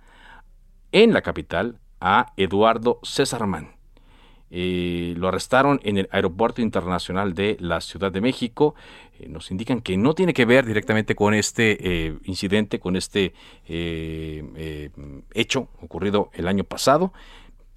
en 0.92 1.12
la 1.12 1.22
capital 1.22 1.80
a 2.00 2.32
Eduardo 2.36 3.00
César 3.02 3.48
Mann. 3.48 3.70
Eh, 4.52 5.14
lo 5.16 5.26
arrestaron 5.26 5.80
en 5.82 5.98
el 5.98 6.08
Aeropuerto 6.12 6.62
Internacional 6.62 7.34
de 7.34 7.56
la 7.58 7.80
Ciudad 7.80 8.12
de 8.12 8.20
México. 8.20 8.76
Eh, 9.18 9.28
nos 9.28 9.50
indican 9.50 9.80
que 9.80 9.96
no 9.96 10.14
tiene 10.14 10.32
que 10.32 10.44
ver 10.44 10.64
directamente 10.64 11.16
con 11.16 11.34
este 11.34 11.78
eh, 11.80 12.16
incidente, 12.26 12.78
con 12.78 12.94
este 12.94 13.34
hecho 15.34 15.68
ocurrido 15.82 16.30
el 16.32 16.46
año 16.46 16.62
pasado 16.62 17.12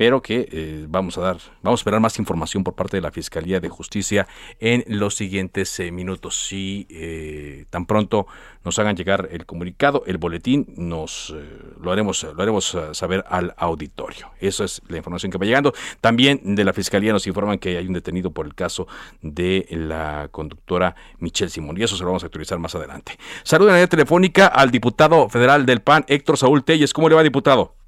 pero 0.04 0.22
que 0.22 0.50
eh, 0.52 0.86
vamos 0.90 1.18
a 1.18 1.22
dar, 1.22 1.38
vamos 1.62 1.80
a 1.80 1.82
esperar 1.82 2.02
más 2.02 2.20
información 2.20 2.62
por 2.66 2.76
parte 2.76 2.98
de 2.98 3.02
la 3.02 3.10
Fiscalía 3.10 3.62
de 3.62 3.70
Justicia 3.70 4.28
en 4.60 4.84
los 4.86 5.16
siguientes 5.16 5.80
eh, 5.80 5.94
minutos. 5.94 6.46
Si 6.46 6.86
eh, 6.90 7.64
tan 7.70 7.86
pronto 7.86 8.28
nos 8.66 8.78
hagan 8.80 8.98
llegar 8.98 9.30
el 9.32 9.46
comunicado, 9.46 10.04
el 10.06 10.18
boletín, 10.18 10.74
nos 10.76 11.34
lo 11.80 11.90
haremos, 11.90 12.22
lo 12.22 12.44
haremos 12.44 12.78
saber 12.92 13.24
al 13.30 13.54
auditorio. 13.56 14.32
Esa 14.42 14.66
es 14.66 14.82
la 14.90 14.98
información 14.98 15.32
que 15.32 15.38
va 15.38 15.46
llegando. 15.46 15.74
También 16.02 16.54
de 16.54 16.66
la 16.66 16.74
Fiscalía 16.74 17.14
nos 17.14 17.26
informan 17.26 17.58
que 17.58 17.78
hay 17.78 17.88
un 17.88 17.94
detenido 17.94 18.32
por 18.32 18.46
el 18.46 18.56
caso 18.56 18.90
de 19.22 19.66
la 19.70 20.28
conductora 20.32 20.98
Michelle 21.20 21.50
Simón. 21.50 21.78
Y 21.78 21.84
eso 21.84 21.96
se 21.96 22.04
lo 22.04 22.10
vamos 22.10 22.24
a 22.24 22.26
actualizar 22.26 22.60
más 22.60 22.76
adelante. 22.76 23.18
Saludos 23.44 23.74
en 23.74 23.80
la 23.80 23.88
telefónica 23.88 24.48
al 24.48 24.70
diputado 24.70 25.30
federal 25.30 25.66
del 25.66 25.82
PAN, 25.82 26.04
Héctor 26.10 26.38
Saúl 26.38 26.66
Telles. 26.66 26.92
¿Cómo 26.92 27.08
le 27.08 27.16
va, 27.16 27.24
diputado? 27.24 27.83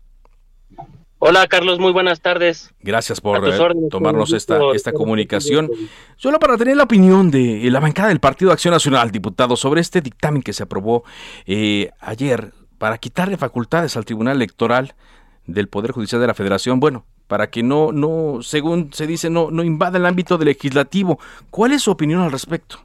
Hola 1.20 1.48
Carlos, 1.48 1.80
muy 1.80 1.94
buenas 1.94 2.20
tardes. 2.20 2.74
Gracias 2.82 3.22
por 3.22 3.48
eh, 3.48 3.58
tomarnos 3.90 4.34
esta, 4.34 4.60
esta 4.74 4.92
comunicación. 4.92 5.72
Solo 6.18 6.40
para 6.40 6.58
tener 6.58 6.76
la 6.76 6.84
opinión 6.84 7.32
de 7.32 7.70
la 7.72 7.80
bancada 7.80 8.10
del 8.10 8.20
Partido 8.20 8.52
Acción 8.52 8.74
Nacional, 8.74 9.12
diputado, 9.12 9.56
sobre 9.56 9.82
este 9.82 10.02
dictamen 10.02 10.42
que 10.42 10.54
se 10.54 10.64
aprobó 10.64 11.04
eh, 11.46 11.92
ayer 12.00 12.52
para 12.78 12.98
quitarle 12.98 13.38
facultades 13.38 13.96
al 13.96 14.06
Tribunal 14.06 14.36
Electoral 14.36 14.94
del 15.48 15.70
Poder 15.70 15.92
Judicial 15.92 16.20
de 16.20 16.28
la 16.28 16.34
Federación. 16.34 16.82
Bueno, 16.82 17.06
para 17.28 17.50
que 17.50 17.64
no, 17.64 17.92
no, 17.94 18.40
según 18.42 18.92
se 18.94 19.08
dice, 19.08 19.30
no, 19.30 19.52
no 19.52 19.64
invada 19.64 19.98
el 19.98 20.06
ámbito 20.06 20.38
del 20.38 20.50
legislativo. 20.50 21.20
¿Cuál 21.50 21.72
es 21.72 21.84
su 21.84 21.92
opinión 21.92 22.22
al 22.22 22.32
respecto? 22.32 22.80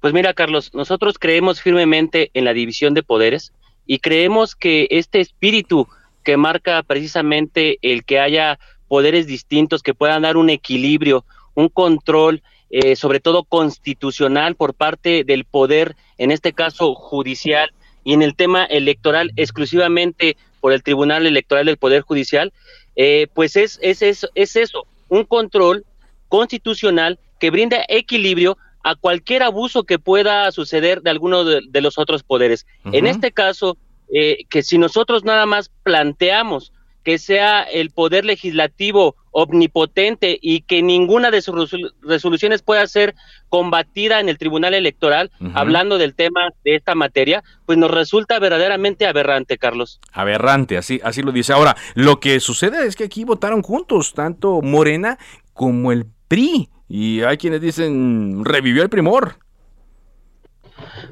Pues 0.00 0.14
mira, 0.14 0.34
Carlos, 0.34 0.72
nosotros 0.74 1.18
creemos 1.18 1.60
firmemente 1.60 2.30
en 2.34 2.44
la 2.44 2.54
división 2.54 2.94
de 2.94 3.02
poderes 3.02 3.52
y 3.86 3.98
creemos 3.98 4.56
que 4.56 4.88
este 4.90 5.20
espíritu 5.20 5.86
que 6.22 6.36
marca 6.36 6.82
precisamente 6.82 7.78
el 7.82 8.04
que 8.04 8.18
haya 8.18 8.58
poderes 8.88 9.26
distintos 9.26 9.82
que 9.82 9.94
puedan 9.94 10.22
dar 10.22 10.36
un 10.36 10.50
equilibrio, 10.50 11.24
un 11.54 11.68
control, 11.68 12.42
eh, 12.70 12.96
sobre 12.96 13.20
todo 13.20 13.44
constitucional 13.44 14.54
por 14.54 14.74
parte 14.74 15.24
del 15.24 15.44
poder, 15.44 15.96
en 16.18 16.30
este 16.30 16.52
caso 16.52 16.94
judicial, 16.94 17.72
y 18.04 18.14
en 18.14 18.22
el 18.22 18.34
tema 18.34 18.64
electoral 18.64 19.32
exclusivamente 19.36 20.36
por 20.60 20.72
el 20.72 20.82
Tribunal 20.82 21.26
Electoral 21.26 21.66
del 21.66 21.76
Poder 21.76 22.02
Judicial, 22.02 22.52
eh, 22.96 23.28
pues 23.34 23.56
es, 23.56 23.78
es, 23.82 24.02
es, 24.02 24.26
es, 24.34 24.56
eso, 24.56 24.86
un 25.08 25.24
control 25.24 25.84
constitucional 26.28 27.18
que 27.38 27.50
brinda 27.50 27.84
equilibrio 27.88 28.56
a 28.84 28.94
cualquier 28.94 29.42
abuso 29.42 29.84
que 29.84 29.98
pueda 29.98 30.50
suceder 30.52 31.02
de 31.02 31.10
alguno 31.10 31.44
de, 31.44 31.80
los 31.80 31.98
otros 31.98 32.22
poderes. 32.22 32.66
En 32.84 33.06
este 33.06 33.32
caso, 33.32 33.76
eh, 34.12 34.44
que 34.48 34.62
si 34.62 34.78
nosotros 34.78 35.24
nada 35.24 35.46
más 35.46 35.70
planteamos 35.82 36.72
que 37.02 37.18
sea 37.18 37.62
el 37.62 37.90
poder 37.90 38.24
legislativo 38.24 39.16
omnipotente 39.32 40.38
y 40.40 40.60
que 40.60 40.82
ninguna 40.82 41.30
de 41.30 41.42
sus 41.42 41.74
resoluciones 42.02 42.62
pueda 42.62 42.86
ser 42.86 43.14
combatida 43.48 44.20
en 44.20 44.28
el 44.28 44.38
Tribunal 44.38 44.74
Electoral, 44.74 45.30
hablando 45.54 45.98
del 45.98 46.14
tema 46.14 46.50
de 46.64 46.76
esta 46.76 46.94
materia, 46.94 47.42
pues 47.66 47.78
nos 47.78 47.90
resulta 47.90 48.38
verdaderamente 48.38 49.06
aberrante, 49.06 49.58
Carlos. 49.58 50.00
Aberrante, 50.12 50.76
así, 50.76 51.00
así 51.02 51.22
lo 51.22 51.32
dice. 51.32 51.52
Ahora, 51.52 51.76
lo 51.94 52.20
que 52.20 52.38
sucede 52.40 52.86
es 52.86 52.94
que 52.94 53.04
aquí 53.04 53.24
votaron 53.24 53.62
juntos, 53.62 54.12
tanto 54.14 54.60
Morena 54.62 55.18
como 55.54 55.92
el 55.92 56.06
PRI, 56.28 56.68
y 56.88 57.22
hay 57.22 57.38
quienes 57.38 57.62
dicen, 57.62 58.44
revivió 58.44 58.82
el 58.82 58.90
primor. 58.90 59.36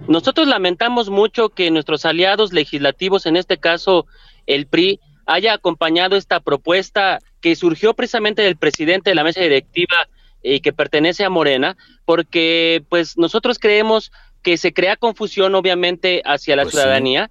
Nosotros 0.09 0.49
lamentamos 0.49 1.11
mucho 1.11 1.51
que 1.51 1.71
nuestros 1.71 2.05
aliados 2.05 2.53
legislativos, 2.53 3.27
en 3.27 3.37
este 3.37 3.59
caso 3.59 4.07
el 4.47 4.67
PRI, 4.67 5.01
haya 5.27 5.53
acompañado 5.53 6.17
esta 6.17 6.41
propuesta 6.41 7.21
que 7.41 7.55
surgió 7.55 7.95
precisamente 7.95 8.43
del 8.43 8.57
presidente 8.57 9.11
de 9.11 9.15
la 9.15 9.25
mesa 9.25 9.41
directiva 9.41 10.09
y 10.43 10.61
que 10.61 10.73
pertenece 10.73 11.25
a 11.25 11.31
Morena, 11.31 11.77
porque 12.05 12.83
pues 12.89 13.17
nosotros 13.17 13.59
creemos 13.59 14.11
que 14.43 14.57
se 14.57 14.73
crea 14.73 14.97
confusión 14.97 15.55
obviamente 15.55 16.23
hacia 16.25 16.57
la 16.57 16.63
pues 16.63 16.75
ciudadanía. 16.75 17.31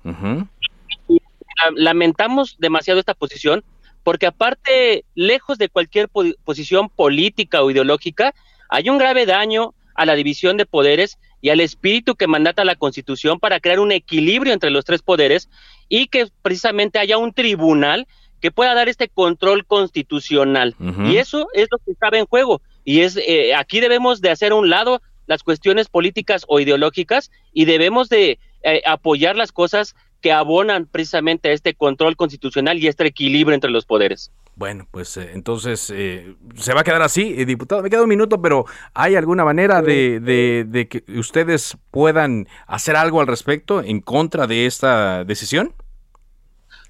Lamentamos 1.75 2.55
demasiado 2.59 2.99
esta 2.99 3.15
posición, 3.15 3.63
porque 4.03 4.27
aparte, 4.27 5.03
lejos 5.15 5.57
de 5.57 5.69
cualquier 5.69 6.07
posición 6.45 6.89
política 6.89 7.61
o 7.61 7.71
ideológica, 7.71 8.33
hay 8.69 8.89
un 8.89 8.97
grave 8.97 9.25
daño 9.25 9.73
a 9.95 10.05
la 10.05 10.15
división 10.15 10.55
de 10.55 10.65
poderes 10.65 11.17
y 11.41 11.49
al 11.49 11.59
espíritu 11.59 12.15
que 12.15 12.27
mandata 12.27 12.65
la 12.65 12.75
Constitución 12.75 13.39
para 13.39 13.59
crear 13.59 13.79
un 13.79 13.91
equilibrio 13.91 14.53
entre 14.53 14.69
los 14.69 14.85
tres 14.85 15.01
poderes 15.01 15.49
y 15.87 16.07
que 16.07 16.27
precisamente 16.41 16.99
haya 16.99 17.17
un 17.17 17.33
tribunal 17.33 18.07
que 18.41 18.51
pueda 18.51 18.73
dar 18.73 18.87
este 18.89 19.09
control 19.09 19.65
constitucional. 19.65 20.75
Y 21.05 21.17
eso 21.17 21.47
es 21.53 21.67
lo 21.71 21.77
que 21.79 21.91
estaba 21.91 22.17
en 22.17 22.25
juego. 22.25 22.61
Y 22.85 23.01
es 23.01 23.17
eh, 23.17 23.53
aquí 23.55 23.79
debemos 23.79 24.21
de 24.21 24.29
hacer 24.29 24.53
a 24.53 24.55
un 24.55 24.69
lado 24.69 25.01
las 25.27 25.43
cuestiones 25.43 25.89
políticas 25.89 26.45
o 26.47 26.59
ideológicas 26.59 27.31
y 27.53 27.65
debemos 27.65 28.09
de 28.09 28.39
eh, 28.63 28.81
apoyar 28.85 29.35
las 29.35 29.51
cosas 29.51 29.95
que 30.21 30.31
abonan 30.31 30.85
precisamente 30.85 31.49
a 31.49 31.53
este 31.53 31.73
control 31.73 32.15
constitucional 32.15 32.77
y 32.79 32.87
este 32.87 33.05
equilibrio 33.05 33.55
entre 33.55 33.71
los 33.71 33.85
poderes. 33.85 34.31
Bueno, 34.59 34.89
pues 34.91 35.15
eh, 35.15 35.31
entonces 35.35 35.89
eh, 35.89 36.35
se 36.55 36.73
va 36.73 36.81
a 36.81 36.83
quedar 36.83 37.01
así, 37.01 37.33
eh, 37.37 37.45
diputado. 37.45 37.81
Me 37.81 37.89
queda 37.89 38.03
un 38.03 38.09
minuto, 38.09 38.41
pero 38.41 38.65
¿hay 38.93 39.15
alguna 39.15 39.45
manera 39.45 39.81
de, 39.81 40.19
de, 40.19 40.87
que 40.89 41.01
ustedes 41.17 41.77
puedan 41.91 42.45
hacer 42.67 42.97
algo 42.97 43.21
al 43.21 43.27
respecto 43.27 43.81
en 43.81 44.01
contra 44.01 44.47
de 44.47 44.65
esta 44.65 45.23
decisión? 45.23 45.73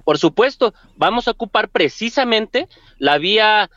Por 0.03 0.17
supuesto, 0.17 0.73
vamos 0.95 1.27
a 1.27 1.32
ocupar 1.32 1.69
precisamente 1.69 2.67
la 2.97 3.19
vía 3.19 3.69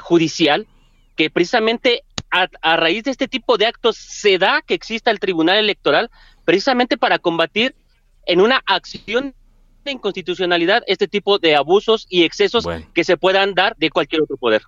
judicial, 0.00 0.68
que 1.16 1.30
precisamente 1.30 2.04
a, 2.30 2.46
a 2.62 2.76
raíz 2.76 3.02
de 3.02 3.10
este 3.10 3.26
tipo 3.26 3.58
de 3.58 3.66
actos 3.66 3.96
se 3.96 4.38
da 4.38 4.62
que 4.62 4.74
exista 4.74 5.10
el 5.10 5.18
Tribunal 5.18 5.56
Electoral, 5.56 6.12
precisamente 6.44 6.96
para 6.96 7.18
combatir 7.18 7.74
en 8.26 8.40
una 8.40 8.62
acción 8.66 9.34
de 9.84 9.92
inconstitucionalidad 9.92 10.82
este 10.86 11.08
tipo 11.08 11.38
de 11.38 11.56
abusos 11.56 12.06
y 12.08 12.24
excesos 12.24 12.66
que 12.94 13.04
se 13.04 13.16
puedan 13.16 13.54
dar 13.54 13.74
de 13.76 13.90
cualquier 13.90 14.22
otro 14.22 14.36
poder. 14.36 14.62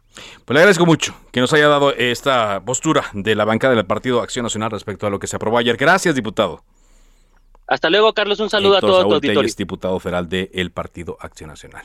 Pues 0.44 0.54
le 0.54 0.60
agradezco 0.60 0.86
mucho 0.86 1.14
que 1.30 1.40
nos 1.40 1.52
haya 1.52 1.68
dado 1.68 1.92
esta 1.94 2.64
postura 2.64 3.04
de 3.12 3.34
la 3.34 3.44
bancada 3.44 3.74
del 3.74 3.86
Partido 3.86 4.20
Acción 4.20 4.44
Nacional 4.44 4.70
respecto 4.70 5.06
a 5.06 5.10
lo 5.10 5.18
que 5.18 5.26
se 5.26 5.36
aprobó 5.36 5.58
ayer. 5.58 5.76
Gracias, 5.76 6.14
diputado. 6.14 6.62
Hasta 7.72 7.88
luego, 7.88 8.12
Carlos. 8.12 8.38
Un 8.40 8.50
saludo 8.50 8.76
a 8.76 8.80
todos 8.80 9.04
los 9.04 9.14
auditores. 9.14 9.56
diputado 9.56 9.98
federal 9.98 10.28
del 10.28 10.70
Partido 10.72 11.16
Acción 11.20 11.48
Nacional. 11.48 11.84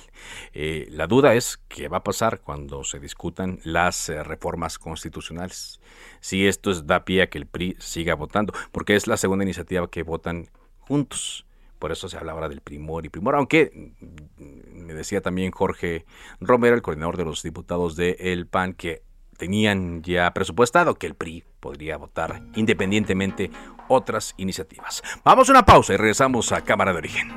Eh, 0.53 0.87
la 0.91 1.07
duda 1.07 1.33
es 1.35 1.59
qué 1.69 1.87
va 1.87 1.97
a 1.97 2.03
pasar 2.03 2.41
cuando 2.41 2.83
se 2.83 2.99
discutan 2.99 3.59
las 3.63 4.09
eh, 4.09 4.21
reformas 4.21 4.79
constitucionales. 4.79 5.79
Si 6.19 6.45
esto 6.45 6.71
es, 6.71 6.87
da 6.87 7.05
pie 7.05 7.21
a 7.21 7.29
que 7.29 7.37
el 7.37 7.45
PRI 7.45 7.77
siga 7.79 8.15
votando, 8.15 8.53
porque 8.73 8.95
es 8.97 9.07
la 9.07 9.15
segunda 9.15 9.45
iniciativa 9.45 9.89
que 9.89 10.03
votan 10.03 10.49
juntos. 10.79 11.46
Por 11.79 11.91
eso 11.91 12.09
se 12.09 12.17
habla 12.17 12.31
ahora 12.31 12.49
del 12.49 12.61
primor 12.61 13.05
y 13.05 13.09
primor, 13.09 13.35
aunque 13.35 13.93
mm, 14.37 14.85
me 14.85 14.93
decía 14.93 15.21
también 15.21 15.51
Jorge 15.51 16.05
Romero, 16.39 16.75
el 16.75 16.81
coordinador 16.81 17.17
de 17.17 17.25
los 17.25 17.43
diputados 17.43 17.95
del 17.95 18.47
PAN, 18.47 18.73
que 18.73 19.03
tenían 19.37 20.01
ya 20.01 20.33
presupuestado 20.33 20.95
que 20.95 21.07
el 21.07 21.15
PRI 21.15 21.43
podría 21.59 21.97
votar 21.97 22.41
independientemente 22.55 23.51
otras 23.87 24.33
iniciativas. 24.37 25.03
Vamos 25.23 25.49
a 25.49 25.51
una 25.53 25.65
pausa 25.65 25.93
y 25.93 25.97
regresamos 25.97 26.51
a 26.51 26.61
Cámara 26.61 26.91
de 26.91 26.97
Origen. 26.97 27.31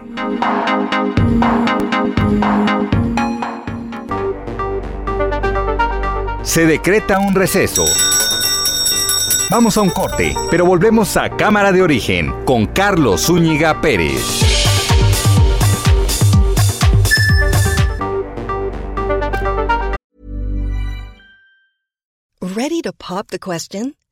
Se 6.43 6.67
decreta 6.67 7.19
un 7.21 7.35
receso. 7.35 7.85
Vamos 9.51 9.77
a 9.77 9.81
un 9.81 9.91
corte, 9.91 10.33
pero 10.49 10.65
volvemos 10.65 11.17
a 11.17 11.29
Cámara 11.29 11.73
de 11.73 11.83
Origen 11.83 12.45
con 12.45 12.67
Carlos 12.67 13.23
Zúñiga 13.23 13.81
Pérez. 13.81 14.23
Ready 22.41 22.81
to 22.83 22.93
pop 22.93 23.27
the 23.33 23.41
question? 23.41 23.97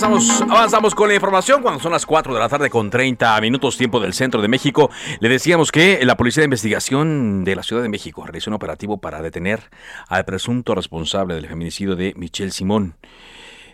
Avanzamos, 0.00 0.94
con 0.94 1.08
la 1.08 1.16
información 1.16 1.60
cuando 1.60 1.80
son 1.80 1.90
las 1.90 2.06
4 2.06 2.32
de 2.32 2.38
la 2.38 2.48
tarde 2.48 2.70
con 2.70 2.88
30 2.88 3.40
minutos 3.40 3.76
tiempo 3.76 3.98
del 3.98 4.14
centro 4.14 4.40
de 4.40 4.46
México. 4.46 4.90
Le 5.18 5.28
decíamos 5.28 5.72
que 5.72 5.98
la 6.04 6.16
Policía 6.16 6.42
de 6.42 6.44
Investigación 6.44 7.42
de 7.42 7.56
la 7.56 7.64
Ciudad 7.64 7.82
de 7.82 7.88
México 7.88 8.24
realizó 8.24 8.50
un 8.50 8.54
operativo 8.54 8.98
para 8.98 9.20
detener 9.22 9.70
al 10.06 10.24
presunto 10.24 10.76
responsable 10.76 11.34
del 11.34 11.48
feminicidio 11.48 11.96
de 11.96 12.14
Michelle 12.16 12.52
Simón. 12.52 12.94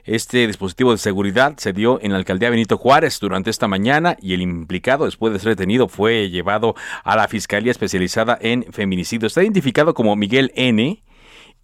Este 0.04 0.46
dispositivo 0.46 0.92
de 0.92 0.98
seguridad 0.98 1.58
se 1.58 1.74
dio 1.74 1.98
en 2.00 2.12
la 2.12 2.18
alcaldía 2.18 2.48
Benito 2.48 2.78
Juárez 2.78 3.20
durante 3.20 3.50
esta 3.50 3.68
mañana 3.68 4.16
y 4.18 4.32
el 4.32 4.40
implicado, 4.40 5.04
después 5.04 5.32
de 5.34 5.40
ser 5.40 5.50
detenido, 5.50 5.88
fue 5.88 6.30
llevado 6.30 6.74
a 7.04 7.16
la 7.16 7.28
Fiscalía 7.28 7.70
Especializada 7.70 8.38
en 8.40 8.64
Feminicidio. 8.72 9.26
Está 9.26 9.42
identificado 9.42 9.92
como 9.92 10.16
Miguel 10.16 10.52
N 10.54 11.03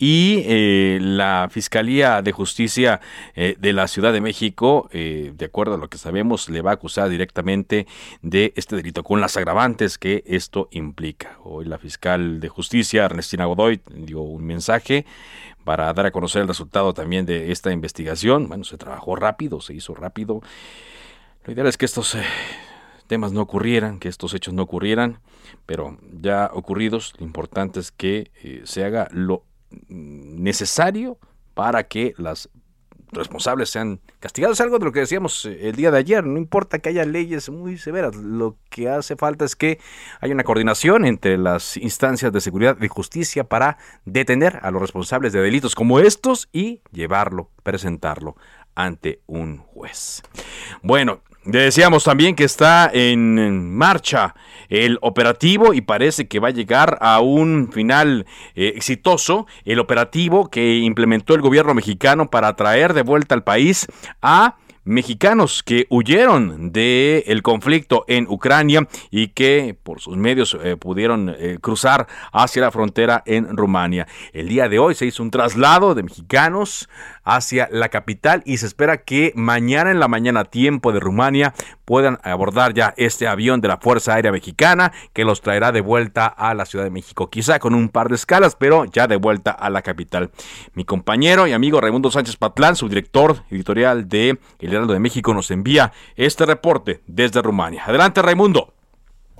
y 0.00 0.42
eh, 0.46 0.98
la 0.98 1.48
Fiscalía 1.50 2.22
de 2.22 2.32
Justicia 2.32 3.02
eh, 3.34 3.54
de 3.58 3.74
la 3.74 3.86
Ciudad 3.86 4.14
de 4.14 4.22
México, 4.22 4.88
eh, 4.92 5.32
de 5.36 5.44
acuerdo 5.44 5.74
a 5.74 5.76
lo 5.76 5.90
que 5.90 5.98
sabemos, 5.98 6.48
le 6.48 6.62
va 6.62 6.70
a 6.70 6.74
acusar 6.74 7.10
directamente 7.10 7.86
de 8.22 8.54
este 8.56 8.76
delito, 8.76 9.04
con 9.04 9.20
las 9.20 9.36
agravantes 9.36 9.98
que 9.98 10.24
esto 10.26 10.68
implica. 10.70 11.36
Hoy 11.44 11.66
la 11.66 11.76
fiscal 11.76 12.40
de 12.40 12.48
Justicia, 12.48 13.04
Ernestina 13.04 13.44
Godoy, 13.44 13.82
dio 13.94 14.22
un 14.22 14.42
mensaje 14.42 15.04
para 15.64 15.92
dar 15.92 16.06
a 16.06 16.12
conocer 16.12 16.40
el 16.40 16.48
resultado 16.48 16.94
también 16.94 17.26
de 17.26 17.52
esta 17.52 17.70
investigación. 17.70 18.48
Bueno, 18.48 18.64
se 18.64 18.78
trabajó 18.78 19.16
rápido, 19.16 19.60
se 19.60 19.74
hizo 19.74 19.94
rápido. 19.94 20.40
Lo 21.44 21.52
ideal 21.52 21.66
es 21.66 21.76
que 21.76 21.84
estos 21.84 22.16
temas 23.06 23.32
no 23.32 23.42
ocurrieran, 23.42 23.98
que 23.98 24.08
estos 24.08 24.32
hechos 24.32 24.54
no 24.54 24.62
ocurrieran, 24.62 25.18
pero 25.66 25.98
ya 26.22 26.50
ocurridos, 26.54 27.12
lo 27.18 27.26
importante 27.26 27.80
es 27.80 27.92
que 27.92 28.30
se 28.64 28.82
haga 28.84 29.08
lo 29.10 29.44
necesario 29.88 31.18
para 31.54 31.84
que 31.84 32.14
las 32.16 32.48
responsables 33.12 33.70
sean 33.70 34.00
castigados. 34.18 34.56
Es 34.56 34.60
algo 34.60 34.78
de 34.78 34.84
lo 34.84 34.92
que 34.92 35.00
decíamos 35.00 35.44
eh, 35.44 35.68
el 35.68 35.76
día 35.76 35.90
de 35.90 35.98
ayer. 35.98 36.24
No 36.24 36.38
importa 36.38 36.78
que 36.78 36.90
haya 36.90 37.04
leyes 37.04 37.48
muy 37.48 37.78
severas. 37.78 38.14
Lo 38.14 38.56
que 38.68 38.88
hace 38.88 39.16
falta 39.16 39.44
es 39.44 39.56
que 39.56 39.78
haya 40.20 40.34
una 40.34 40.44
coordinación 40.44 41.04
entre 41.04 41.38
las 41.38 41.76
instancias 41.76 42.32
de 42.32 42.40
seguridad 42.40 42.76
y 42.80 42.88
justicia 42.88 43.44
para 43.44 43.78
detener 44.04 44.58
a 44.62 44.70
los 44.70 44.80
responsables 44.80 45.32
de 45.32 45.40
delitos 45.40 45.74
como 45.74 46.00
estos 46.00 46.48
y 46.52 46.82
llevarlo, 46.92 47.50
presentarlo 47.62 48.36
ante 48.74 49.20
un 49.26 49.58
juez. 49.58 50.22
Bueno, 50.82 51.22
decíamos 51.44 52.04
también 52.04 52.34
que 52.34 52.44
está 52.44 52.90
en 52.92 53.74
marcha 53.74 54.34
el 54.68 54.98
operativo 55.02 55.74
y 55.74 55.80
parece 55.80 56.28
que 56.28 56.38
va 56.38 56.48
a 56.48 56.52
llegar 56.52 56.98
a 57.00 57.20
un 57.20 57.70
final 57.72 58.26
eh, 58.54 58.72
exitoso 58.76 59.46
el 59.64 59.80
operativo 59.80 60.48
que 60.48 60.78
implementó 60.78 61.34
el 61.34 61.40
gobierno 61.40 61.74
mexicano 61.74 62.30
para 62.30 62.54
traer 62.56 62.94
de 62.94 63.02
vuelta 63.02 63.34
al 63.34 63.42
país 63.42 63.86
a 64.22 64.56
mexicanos 64.84 65.62
que 65.62 65.86
huyeron 65.90 66.72
del 66.72 67.22
el 67.26 67.42
conflicto 67.42 68.04
en 68.08 68.26
Ucrania 68.28 68.88
y 69.10 69.28
que 69.28 69.76
por 69.82 70.00
sus 70.00 70.16
medios 70.16 70.56
eh, 70.62 70.76
pudieron 70.76 71.34
eh, 71.38 71.58
cruzar 71.60 72.06
hacia 72.32 72.62
la 72.62 72.70
frontera 72.70 73.22
en 73.26 73.56
Rumania. 73.56 74.06
El 74.32 74.48
día 74.48 74.68
de 74.68 74.78
hoy 74.78 74.94
se 74.94 75.06
hizo 75.06 75.22
un 75.22 75.30
traslado 75.30 75.94
de 75.94 76.02
mexicanos 76.02 76.88
hacia 77.24 77.68
la 77.70 77.88
capital 77.88 78.42
y 78.44 78.58
se 78.58 78.66
espera 78.66 78.98
que 78.98 79.32
mañana 79.34 79.90
en 79.90 80.00
la 80.00 80.08
mañana 80.08 80.44
tiempo 80.44 80.92
de 80.92 81.00
Rumania 81.00 81.54
puedan 81.84 82.18
abordar 82.22 82.74
ya 82.74 82.94
este 82.96 83.26
avión 83.26 83.60
de 83.60 83.68
la 83.68 83.78
Fuerza 83.78 84.14
Aérea 84.14 84.32
Mexicana 84.32 84.92
que 85.12 85.24
los 85.24 85.40
traerá 85.40 85.72
de 85.72 85.80
vuelta 85.80 86.26
a 86.26 86.54
la 86.54 86.66
Ciudad 86.66 86.84
de 86.84 86.90
México, 86.90 87.30
quizá 87.30 87.58
con 87.58 87.74
un 87.74 87.88
par 87.88 88.08
de 88.08 88.14
escalas, 88.14 88.56
pero 88.56 88.84
ya 88.84 89.06
de 89.06 89.16
vuelta 89.16 89.50
a 89.50 89.70
la 89.70 89.82
capital. 89.82 90.30
Mi 90.74 90.84
compañero 90.84 91.46
y 91.46 91.52
amigo 91.52 91.80
Raimundo 91.80 92.10
Sánchez 92.10 92.36
Patlán, 92.36 92.76
subdirector 92.76 93.42
editorial 93.50 94.08
de 94.08 94.38
El 94.58 94.72
Heraldo 94.72 94.92
de 94.92 95.00
México, 95.00 95.34
nos 95.34 95.50
envía 95.50 95.92
este 96.16 96.46
reporte 96.46 97.00
desde 97.06 97.42
Rumania. 97.42 97.84
Adelante 97.84 98.22
Raimundo. 98.22 98.69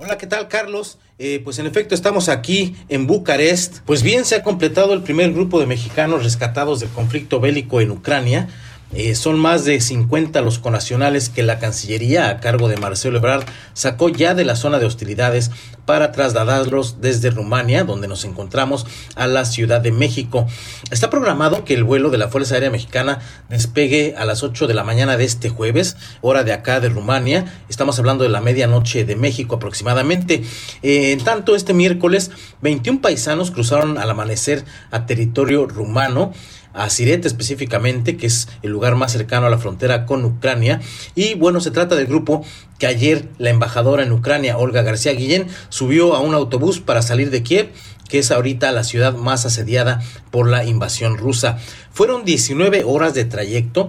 Hola, 0.03 0.17
¿qué 0.17 0.25
tal 0.25 0.47
Carlos? 0.47 0.97
Eh, 1.19 1.41
pues 1.43 1.59
en 1.59 1.67
efecto 1.67 1.93
estamos 1.93 2.27
aquí 2.27 2.75
en 2.89 3.05
Bucarest. 3.05 3.81
Pues 3.85 4.01
bien, 4.01 4.25
se 4.25 4.33
ha 4.33 4.41
completado 4.41 4.95
el 4.95 5.03
primer 5.03 5.31
grupo 5.31 5.59
de 5.59 5.67
mexicanos 5.67 6.23
rescatados 6.23 6.79
del 6.79 6.89
conflicto 6.89 7.39
bélico 7.39 7.81
en 7.81 7.91
Ucrania. 7.91 8.49
Eh, 8.93 9.15
son 9.15 9.39
más 9.39 9.63
de 9.63 9.79
50 9.79 10.41
los 10.41 10.59
conacionales 10.59 11.29
que 11.29 11.43
la 11.43 11.59
Cancillería, 11.59 12.29
a 12.29 12.39
cargo 12.39 12.67
de 12.67 12.77
Marcelo 12.77 13.19
Ebrard, 13.19 13.45
sacó 13.73 14.09
ya 14.09 14.33
de 14.35 14.43
la 14.43 14.55
zona 14.55 14.79
de 14.79 14.85
hostilidades 14.85 15.51
para 15.85 16.11
trasladarlos 16.11 17.01
desde 17.01 17.31
Rumania, 17.31 17.83
donde 17.83 18.07
nos 18.07 18.25
encontramos, 18.25 18.85
a 19.15 19.27
la 19.27 19.45
Ciudad 19.45 19.81
de 19.81 19.91
México. 19.91 20.45
Está 20.91 21.09
programado 21.09 21.63
que 21.63 21.73
el 21.73 21.83
vuelo 21.83 22.09
de 22.09 22.17
la 22.17 22.27
Fuerza 22.27 22.55
Aérea 22.55 22.69
Mexicana 22.69 23.19
despegue 23.49 24.15
a 24.17 24.25
las 24.25 24.43
8 24.43 24.67
de 24.67 24.73
la 24.73 24.83
mañana 24.83 25.17
de 25.17 25.23
este 25.23 25.49
jueves, 25.49 25.95
hora 26.21 26.43
de 26.43 26.53
acá 26.53 26.79
de 26.79 26.89
Rumania. 26.89 27.45
Estamos 27.69 27.97
hablando 27.97 28.23
de 28.23 28.29
la 28.29 28.41
medianoche 28.41 29.05
de 29.05 29.15
México 29.15 29.55
aproximadamente. 29.55 30.43
Eh, 30.83 31.13
en 31.13 31.23
tanto, 31.23 31.55
este 31.55 31.73
miércoles, 31.73 32.31
21 32.61 33.01
paisanos 33.01 33.51
cruzaron 33.51 33.97
al 33.97 34.09
amanecer 34.09 34.65
a 34.91 35.05
territorio 35.05 35.65
rumano 35.65 36.33
a 36.73 36.89
Sirete 36.89 37.27
específicamente, 37.27 38.17
que 38.17 38.27
es 38.27 38.47
el 38.61 38.71
lugar 38.71 38.95
más 38.95 39.11
cercano 39.11 39.47
a 39.47 39.49
la 39.49 39.57
frontera 39.57 40.05
con 40.05 40.25
Ucrania. 40.25 40.81
Y 41.15 41.35
bueno, 41.35 41.59
se 41.61 41.71
trata 41.71 41.95
del 41.95 42.07
grupo 42.07 42.45
que 42.79 42.87
ayer 42.87 43.29
la 43.37 43.49
embajadora 43.49 44.03
en 44.03 44.11
Ucrania, 44.11 44.57
Olga 44.57 44.81
García 44.81 45.13
Guillén, 45.13 45.47
subió 45.69 46.15
a 46.15 46.19
un 46.19 46.33
autobús 46.33 46.79
para 46.79 47.01
salir 47.01 47.29
de 47.29 47.43
Kiev 47.43 47.69
que 48.09 48.19
es 48.19 48.29
ahorita 48.29 48.73
la 48.73 48.83
ciudad 48.83 49.15
más 49.15 49.45
asediada 49.45 50.01
por 50.31 50.49
la 50.49 50.65
invasión 50.65 51.17
rusa. 51.17 51.59
Fueron 51.93 52.25
19 52.25 52.83
horas 52.83 53.13
de 53.13 53.23
trayecto 53.23 53.87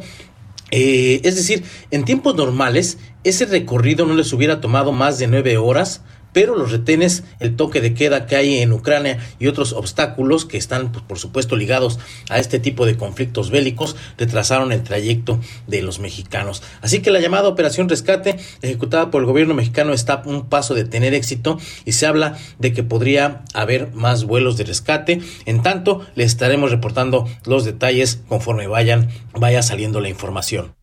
eh, 0.75 1.21
es 1.23 1.37
decir, 1.37 1.65
en 1.91 2.07
tiempos 2.07 2.35
normales, 2.35 2.97
ese 3.25 3.45
recorrido 3.45 4.07
no 4.07 4.15
les 4.15 4.33
hubiera 4.33 4.63
tomado 4.63 4.91
más 4.91 5.19
de 5.19 5.27
nueve 5.27 5.59
horas, 5.59 6.01
pero 6.33 6.57
los 6.57 6.73
retenes, 6.73 7.25
el 7.41 7.57
toque 7.57 7.81
de 7.81 7.95
queda 7.95 8.27
que 8.27 8.37
hay 8.37 8.59
en 8.59 8.73
Ucrania 8.73 9.19
y 9.39 9.47
otros 9.47 9.73
obstáculos 9.73 10.45
que 10.45 10.57
están, 10.57 10.93
pues, 10.93 11.05
por 11.05 11.19
supuesto, 11.19 11.57
ligados 11.57 11.99
a 12.29 12.39
este 12.39 12.59
tipo 12.59 12.87
de 12.87 12.97
conflictos 12.97 13.51
bélicos, 13.51 13.97
retrasaron 14.19 14.73
el 14.73 14.83
trayecto 14.83 15.41
de 15.67 15.83
los 15.83 15.99
mexicanos. 15.99 16.63
Así 16.81 17.01
que 17.01 17.11
la 17.11 17.21
llamada 17.21 17.49
Operación 17.49 17.89
Rescate, 17.89 18.37
ejecutada 18.63 19.11
por 19.11 19.23
el 19.23 19.27
gobierno 19.27 19.55
mexicano, 19.55 19.93
está 19.93 20.23
un 20.27 20.49
paso 20.49 20.75
de 20.75 20.85
tener 20.85 21.15
éxito 21.15 21.59
y 21.85 21.93
se 21.93 22.07
habla 22.07 22.39
de 22.59 22.73
que 22.73 22.83
podría 22.83 23.43
haber 23.55 23.93
más 23.93 24.25
vuelos 24.25 24.57
de 24.57 24.65
rescate. 24.65 25.21
En 25.47 25.63
tanto, 25.63 26.07
les 26.15 26.27
estaremos 26.27 26.71
reportando 26.71 27.29
los 27.45 27.65
detalles 27.65 28.21
conforme 28.29 28.67
vayan, 28.67 29.11
vaya 29.35 29.63
saliendo 29.63 30.01
la 30.01 30.09
información. 30.09 30.75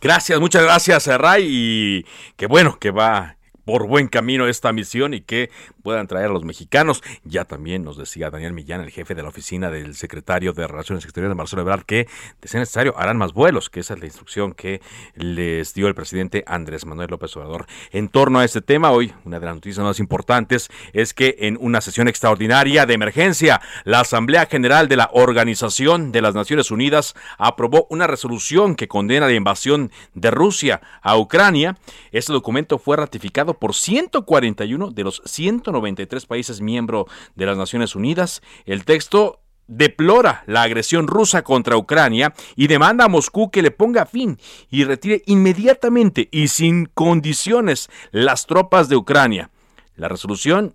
Gracias, 0.00 0.40
muchas 0.40 0.62
gracias, 0.62 1.06
Ray, 1.06 1.46
y 1.46 2.04
qué 2.36 2.46
bueno 2.46 2.78
que 2.78 2.90
va 2.90 3.36
por 3.70 3.86
buen 3.86 4.08
camino 4.08 4.48
esta 4.48 4.72
misión 4.72 5.14
y 5.14 5.20
que 5.20 5.48
puedan 5.84 6.08
traer 6.08 6.26
a 6.26 6.32
los 6.32 6.42
mexicanos. 6.42 7.04
Ya 7.22 7.44
también 7.44 7.84
nos 7.84 7.96
decía 7.96 8.28
Daniel 8.28 8.52
Millán, 8.52 8.80
el 8.80 8.90
jefe 8.90 9.14
de 9.14 9.22
la 9.22 9.28
oficina 9.28 9.70
del 9.70 9.94
secretario 9.94 10.52
de 10.52 10.66
Relaciones 10.66 11.04
Exteriores 11.04 11.36
Marcelo 11.36 11.62
Ebrard, 11.62 11.84
que 11.84 12.08
de 12.40 12.48
ser 12.48 12.58
necesario 12.58 12.98
harán 12.98 13.16
más 13.16 13.32
vuelos, 13.32 13.70
que 13.70 13.78
esa 13.78 13.94
es 13.94 14.00
la 14.00 14.06
instrucción 14.06 14.54
que 14.54 14.80
les 15.14 15.72
dio 15.72 15.86
el 15.86 15.94
presidente 15.94 16.42
Andrés 16.48 16.84
Manuel 16.84 17.10
López 17.10 17.36
Obrador. 17.36 17.66
En 17.92 18.08
torno 18.08 18.40
a 18.40 18.44
este 18.44 18.60
tema, 18.60 18.90
hoy 18.90 19.12
una 19.24 19.38
de 19.38 19.46
las 19.46 19.54
noticias 19.54 19.84
más 19.84 20.00
importantes 20.00 20.68
es 20.92 21.14
que 21.14 21.36
en 21.38 21.56
una 21.60 21.80
sesión 21.80 22.08
extraordinaria 22.08 22.86
de 22.86 22.94
emergencia, 22.94 23.60
la 23.84 24.00
Asamblea 24.00 24.46
General 24.46 24.88
de 24.88 24.96
la 24.96 25.10
Organización 25.12 26.10
de 26.10 26.22
las 26.22 26.34
Naciones 26.34 26.72
Unidas 26.72 27.14
aprobó 27.38 27.86
una 27.88 28.08
resolución 28.08 28.74
que 28.74 28.88
condena 28.88 29.26
la 29.26 29.32
invasión 29.32 29.92
de 30.14 30.32
Rusia 30.32 30.80
a 31.02 31.16
Ucrania. 31.16 31.78
Este 32.10 32.32
documento 32.32 32.80
fue 32.80 32.96
ratificado 32.96 33.59
por 33.60 33.76
141 33.76 34.90
de 34.90 35.04
los 35.04 35.22
193 35.24 36.26
países 36.26 36.60
miembros 36.60 37.06
de 37.36 37.46
las 37.46 37.56
Naciones 37.56 37.94
Unidas. 37.94 38.42
El 38.64 38.84
texto 38.84 39.38
deplora 39.68 40.42
la 40.46 40.62
agresión 40.62 41.06
rusa 41.06 41.42
contra 41.42 41.76
Ucrania 41.76 42.34
y 42.56 42.66
demanda 42.66 43.04
a 43.04 43.08
Moscú 43.08 43.52
que 43.52 43.62
le 43.62 43.70
ponga 43.70 44.04
fin 44.04 44.38
y 44.68 44.82
retire 44.82 45.22
inmediatamente 45.26 46.28
y 46.32 46.48
sin 46.48 46.86
condiciones 46.86 47.88
las 48.10 48.46
tropas 48.46 48.88
de 48.88 48.96
Ucrania. 48.96 49.50
La 49.94 50.08
resolución, 50.08 50.74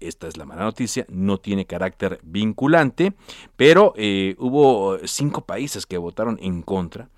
esta 0.00 0.28
es 0.28 0.36
la 0.36 0.46
mala 0.46 0.62
noticia, 0.62 1.04
no 1.08 1.38
tiene 1.38 1.66
carácter 1.66 2.20
vinculante, 2.22 3.12
pero 3.56 3.92
eh, 3.96 4.34
hubo 4.38 4.98
cinco 5.04 5.44
países 5.44 5.84
que 5.84 5.98
votaron 5.98 6.38
en 6.40 6.62
contra. 6.62 7.08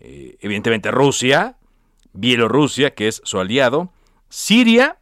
Eh, 0.00 0.36
evidentemente 0.40 0.90
Rusia, 0.90 1.56
Bielorrusia, 2.14 2.94
que 2.94 3.08
es 3.08 3.20
su 3.24 3.38
aliado, 3.38 3.90
Siria, 4.34 4.96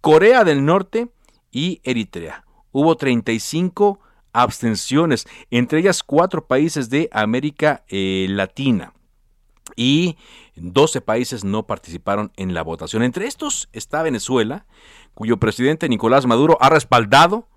Corea 0.00 0.44
del 0.44 0.64
Norte 0.64 1.08
y 1.50 1.80
Eritrea. 1.82 2.44
Hubo 2.70 2.96
35 2.96 3.98
abstenciones, 4.32 5.26
entre 5.50 5.80
ellas 5.80 6.04
cuatro 6.04 6.46
países 6.46 6.88
de 6.88 7.08
América 7.10 7.82
eh, 7.88 8.28
Latina. 8.30 8.92
Y 9.74 10.18
12 10.54 11.00
países 11.00 11.42
no 11.42 11.66
participaron 11.66 12.30
en 12.36 12.54
la 12.54 12.62
votación. 12.62 13.02
Entre 13.02 13.26
estos 13.26 13.68
está 13.72 14.04
Venezuela, 14.04 14.66
cuyo 15.14 15.38
presidente 15.38 15.88
Nicolás 15.88 16.24
Maduro 16.24 16.58
ha 16.60 16.68
respaldado 16.68 17.48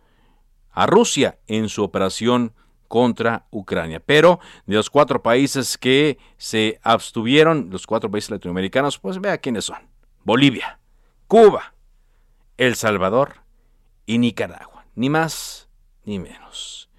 a 0.71 0.87
Rusia 0.87 1.37
en 1.45 1.69
su 1.69 1.83
operación 1.83 2.53
contra 2.87 3.45
Ucrania. 3.51 3.99
Pero 3.99 4.39
de 4.65 4.77
los 4.77 4.89
cuatro 4.89 5.21
países 5.21 5.77
que 5.77 6.17
se 6.37 6.79
abstuvieron, 6.81 7.69
los 7.69 7.85
cuatro 7.85 8.09
países 8.09 8.31
latinoamericanos, 8.31 8.97
pues 8.97 9.21
vea 9.21 9.37
quiénes 9.37 9.65
son. 9.65 9.90
Bolivia, 10.23 10.79
Cuba, 11.27 11.73
El 12.57 12.75
Salvador 12.75 13.41
y 14.05 14.19
Nicaragua. 14.19 14.85
Ni 14.95 15.09
más 15.09 15.69
ni 16.05 16.19
menos. 16.19 16.89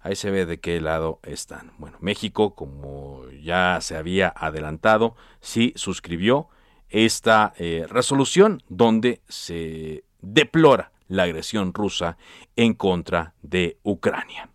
Ahí 0.00 0.16
se 0.16 0.30
ve 0.30 0.44
de 0.44 0.60
qué 0.60 0.80
lado 0.80 1.20
están. 1.22 1.72
Bueno, 1.78 1.96
México, 2.00 2.54
como 2.54 3.24
ya 3.42 3.78
se 3.80 3.96
había 3.96 4.28
adelantado, 4.28 5.16
sí 5.40 5.72
suscribió 5.76 6.48
esta 6.88 7.54
eh, 7.56 7.86
resolución 7.88 8.62
donde 8.68 9.22
se 9.28 10.04
deplora 10.20 10.92
la 11.08 11.22
agresión 11.22 11.72
rusa 11.72 12.18
en 12.56 12.74
contra 12.74 13.34
de 13.42 13.78
Ucrania. 13.82 14.50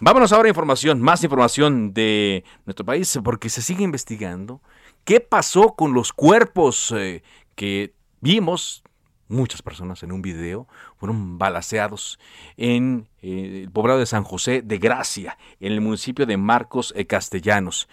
Vámonos 0.00 0.32
ahora 0.32 0.48
a 0.48 0.50
información, 0.50 1.00
más 1.00 1.22
información 1.22 1.94
de 1.94 2.44
nuestro 2.66 2.84
país, 2.84 3.18
porque 3.22 3.48
se 3.48 3.62
sigue 3.62 3.84
investigando 3.84 4.60
qué 5.04 5.20
pasó 5.20 5.74
con 5.74 5.94
los 5.94 6.12
cuerpos 6.12 6.92
eh, 6.96 7.22
que 7.54 7.94
vimos 8.20 8.82
muchas 9.30 9.62
personas 9.62 10.02
en 10.02 10.12
un 10.12 10.22
video 10.22 10.66
fueron 10.96 11.38
balaceados 11.38 12.18
en 12.56 13.08
eh, 13.22 13.62
el 13.64 13.70
poblado 13.70 14.00
de 14.00 14.06
San 14.06 14.24
José 14.24 14.62
de 14.62 14.78
Gracia, 14.78 15.38
en 15.60 15.72
el 15.72 15.80
municipio 15.80 16.26
de 16.26 16.36
Marcos 16.36 16.92
eh, 16.96 17.06
Castellanos. 17.06 17.88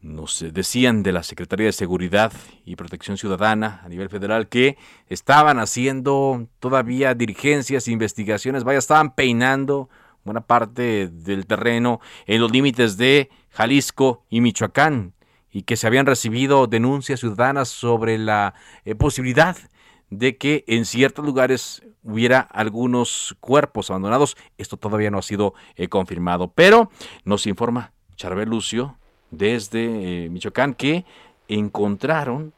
Nos 0.00 0.42
decían 0.52 1.02
de 1.02 1.12
la 1.12 1.22
Secretaría 1.22 1.66
de 1.66 1.72
Seguridad 1.72 2.32
y 2.64 2.76
Protección 2.76 3.18
Ciudadana 3.18 3.82
a 3.84 3.88
nivel 3.90 4.08
federal 4.08 4.48
que 4.48 4.78
estaban 5.08 5.58
haciendo 5.58 6.46
todavía 6.58 7.14
dirigencias, 7.14 7.86
investigaciones, 7.86 8.64
vaya, 8.64 8.78
estaban 8.78 9.14
peinando 9.14 9.90
buena 10.24 10.40
parte 10.40 11.08
del 11.08 11.46
terreno 11.46 12.00
en 12.26 12.40
los 12.40 12.50
límites 12.50 12.96
de 12.96 13.28
Jalisco 13.50 14.24
y 14.30 14.40
Michoacán 14.40 15.12
y 15.52 15.62
que 15.62 15.76
se 15.76 15.86
habían 15.86 16.06
recibido 16.06 16.66
denuncias 16.66 17.20
ciudadanas 17.20 17.68
sobre 17.68 18.18
la 18.18 18.54
eh, 18.84 18.94
posibilidad 18.94 19.56
de 20.10 20.36
que 20.36 20.64
en 20.66 20.84
ciertos 20.84 21.24
lugares 21.24 21.82
hubiera 22.02 22.40
algunos 22.40 23.36
cuerpos 23.40 23.90
abandonados. 23.90 24.36
Esto 24.58 24.76
todavía 24.76 25.10
no 25.10 25.18
ha 25.18 25.22
sido 25.22 25.54
eh, 25.76 25.88
confirmado, 25.88 26.52
pero 26.52 26.90
nos 27.24 27.46
informa 27.46 27.92
Charbel 28.16 28.48
Lucio 28.48 28.96
desde 29.30 30.24
eh, 30.24 30.28
Michoacán 30.30 30.74
que 30.74 31.04
encontraron 31.48 32.52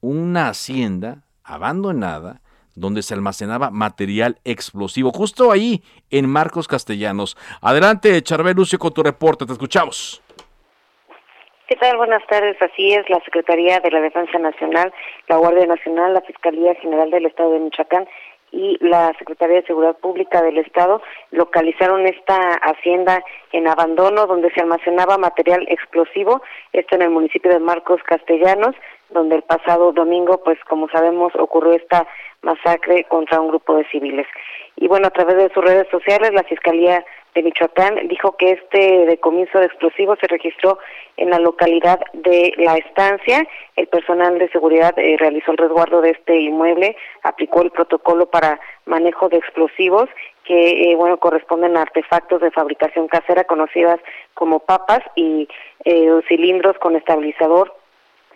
una 0.00 0.48
hacienda 0.48 1.24
abandonada 1.42 2.42
donde 2.74 3.02
se 3.02 3.14
almacenaba 3.14 3.70
material 3.70 4.38
explosivo, 4.44 5.10
justo 5.10 5.50
ahí 5.50 5.82
en 6.10 6.28
Marcos 6.28 6.68
Castellanos. 6.68 7.36
Adelante, 7.62 8.22
Charbel 8.22 8.54
Lucio, 8.54 8.78
con 8.78 8.92
tu 8.92 9.02
reporte, 9.02 9.46
te 9.46 9.52
escuchamos. 9.52 10.22
¿Qué 11.68 11.74
tal? 11.74 11.96
Buenas 11.96 12.24
tardes. 12.28 12.56
Así 12.62 12.94
es, 12.94 13.10
la 13.10 13.18
Secretaría 13.24 13.80
de 13.80 13.90
la 13.90 14.00
Defensa 14.00 14.38
Nacional, 14.38 14.92
la 15.26 15.36
Guardia 15.36 15.66
Nacional, 15.66 16.14
la 16.14 16.20
Fiscalía 16.20 16.76
General 16.76 17.10
del 17.10 17.26
Estado 17.26 17.50
de 17.50 17.58
Michoacán 17.58 18.06
y 18.52 18.78
la 18.80 19.12
Secretaría 19.18 19.56
de 19.56 19.66
Seguridad 19.66 19.96
Pública 19.96 20.42
del 20.42 20.58
Estado 20.58 21.02
localizaron 21.32 22.06
esta 22.06 22.36
hacienda 22.62 23.20
en 23.50 23.66
abandono 23.66 24.28
donde 24.28 24.52
se 24.52 24.60
almacenaba 24.60 25.18
material 25.18 25.66
explosivo, 25.68 26.40
esto 26.72 26.94
en 26.94 27.02
el 27.02 27.10
municipio 27.10 27.50
de 27.50 27.58
Marcos 27.58 28.00
Castellanos, 28.04 28.76
donde 29.10 29.34
el 29.34 29.42
pasado 29.42 29.90
domingo, 29.90 30.40
pues 30.44 30.60
como 30.68 30.88
sabemos, 30.90 31.34
ocurrió 31.34 31.72
esta 31.72 32.06
masacre 32.42 33.02
contra 33.08 33.40
un 33.40 33.48
grupo 33.48 33.74
de 33.74 33.88
civiles. 33.88 34.28
Y 34.76 34.88
bueno, 34.88 35.06
a 35.06 35.10
través 35.10 35.36
de 35.36 35.50
sus 35.54 35.64
redes 35.64 35.88
sociales, 35.90 36.32
la 36.34 36.42
Fiscalía 36.44 37.04
de 37.34 37.42
Michoacán 37.42 38.08
dijo 38.08 38.36
que 38.36 38.52
este 38.52 39.06
decomiso 39.06 39.58
de 39.58 39.66
explosivos 39.66 40.18
se 40.20 40.26
registró 40.26 40.78
en 41.16 41.30
la 41.30 41.38
localidad 41.38 42.00
de 42.12 42.52
La 42.56 42.76
Estancia. 42.76 43.46
El 43.76 43.86
personal 43.88 44.38
de 44.38 44.48
seguridad 44.50 44.98
eh, 44.98 45.16
realizó 45.18 45.52
el 45.52 45.58
resguardo 45.58 46.00
de 46.00 46.10
este 46.10 46.40
inmueble, 46.40 46.96
aplicó 47.22 47.62
el 47.62 47.70
protocolo 47.70 48.26
para 48.26 48.60
manejo 48.84 49.28
de 49.28 49.38
explosivos 49.38 50.08
que 50.44 50.90
eh, 50.90 50.94
bueno 50.94 51.18
corresponden 51.18 51.76
a 51.76 51.82
artefactos 51.82 52.40
de 52.40 52.50
fabricación 52.50 53.08
casera 53.08 53.44
conocidas 53.44 53.98
como 54.34 54.60
papas 54.60 55.00
y 55.14 55.48
eh, 55.84 56.20
cilindros 56.28 56.78
con 56.78 56.96
estabilizador 56.96 57.74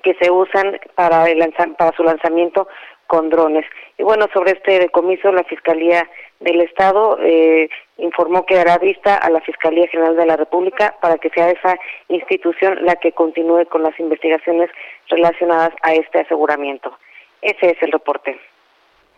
que 0.02 0.14
se 0.14 0.30
usan 0.30 0.78
para, 0.94 1.28
el 1.28 1.54
para 1.78 1.96
su 1.96 2.02
lanzamiento 2.02 2.68
con 3.06 3.28
drones. 3.28 3.66
Y 3.98 4.02
bueno, 4.02 4.28
sobre 4.32 4.52
este 4.52 4.78
decomiso, 4.78 5.32
la 5.32 5.44
Fiscalía 5.44 6.08
del 6.40 6.62
Estado 6.62 7.18
eh, 7.20 7.68
informó 7.98 8.46
que 8.46 8.56
dará 8.56 8.78
vista 8.78 9.16
a 9.16 9.30
la 9.30 9.40
Fiscalía 9.42 9.86
General 9.88 10.16
de 10.16 10.26
la 10.26 10.36
República 10.36 10.96
para 11.00 11.18
que 11.18 11.30
sea 11.30 11.50
esa 11.50 11.78
institución 12.08 12.78
la 12.82 12.96
que 12.96 13.12
continúe 13.12 13.66
con 13.66 13.82
las 13.82 13.98
investigaciones 14.00 14.70
relacionadas 15.08 15.72
a 15.82 15.94
este 15.94 16.20
aseguramiento. 16.20 16.98
Ese 17.42 17.70
es 17.70 17.82
el 17.82 17.92
reporte. 17.92 18.38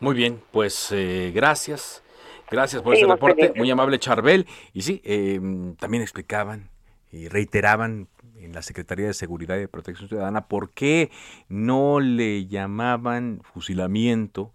Muy 0.00 0.16
bien, 0.16 0.40
pues 0.50 0.92
eh, 0.92 1.30
gracias. 1.34 2.04
Gracias 2.50 2.82
por 2.82 2.94
ese 2.94 3.06
reporte, 3.06 3.52
muy 3.56 3.70
amable 3.70 3.98
Charbel. 3.98 4.46
Y 4.74 4.82
sí, 4.82 5.00
eh, 5.04 5.40
también 5.78 6.02
explicaban 6.02 6.68
y 7.10 7.28
reiteraban 7.28 8.08
en 8.38 8.52
la 8.52 8.62
Secretaría 8.62 9.06
de 9.06 9.14
Seguridad 9.14 9.56
y 9.58 9.66
Protección 9.68 10.08
Ciudadana 10.08 10.48
por 10.48 10.70
qué 10.70 11.10
no 11.48 12.00
le 12.00 12.46
llamaban 12.46 13.40
fusilamiento 13.54 14.52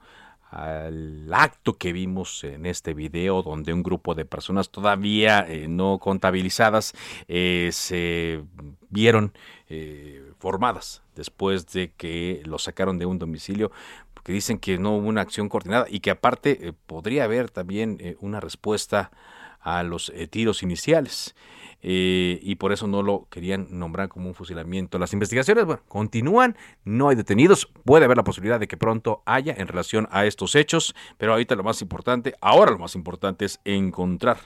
al 0.49 1.27
acto 1.33 1.77
que 1.77 1.91
vimos 1.91 2.43
en 2.43 2.65
este 2.65 2.93
video 2.93 3.43
donde 3.43 3.73
un 3.73 3.83
grupo 3.83 4.15
de 4.15 4.25
personas 4.25 4.69
todavía 4.69 5.45
eh, 5.47 5.67
no 5.67 5.99
contabilizadas 5.99 6.93
eh, 7.27 7.69
se 7.73 8.43
vieron 8.89 9.33
eh, 9.69 10.31
formadas 10.39 11.03
después 11.15 11.67
de 11.73 11.91
que 11.91 12.41
lo 12.45 12.59
sacaron 12.59 12.97
de 12.97 13.05
un 13.05 13.19
domicilio 13.19 13.71
porque 14.13 14.31
dicen 14.31 14.57
que 14.57 14.77
no 14.77 14.95
hubo 14.95 15.07
una 15.07 15.21
acción 15.21 15.49
coordinada 15.49 15.85
y 15.89 15.99
que 15.99 16.11
aparte 16.11 16.73
podría 16.85 17.25
haber 17.25 17.49
también 17.49 18.17
una 18.19 18.39
respuesta 18.39 19.11
a 19.59 19.83
los 19.83 20.11
tiros 20.29 20.63
iniciales. 20.63 21.35
Eh, 21.81 22.39
y 22.41 22.55
por 22.55 22.71
eso 22.71 22.87
no 22.87 23.03
lo 23.03 23.27
querían 23.29 23.67
nombrar 23.69 24.09
como 24.09 24.27
un 24.27 24.33
fusilamiento. 24.33 24.97
Las 24.97 25.13
investigaciones 25.13 25.65
bueno, 25.65 25.81
continúan, 25.87 26.57
no 26.83 27.09
hay 27.09 27.15
detenidos, 27.15 27.69
puede 27.85 28.05
haber 28.05 28.17
la 28.17 28.23
posibilidad 28.23 28.59
de 28.59 28.67
que 28.67 28.77
pronto 28.77 29.21
haya 29.25 29.53
en 29.55 29.67
relación 29.67 30.07
a 30.11 30.25
estos 30.25 30.55
hechos, 30.55 30.95
pero 31.17 31.33
ahorita 31.33 31.55
lo 31.55 31.63
más 31.63 31.81
importante, 31.81 32.33
ahora 32.41 32.71
lo 32.71 32.79
más 32.79 32.95
importante 32.95 33.45
es 33.45 33.59
encontrar 33.63 34.39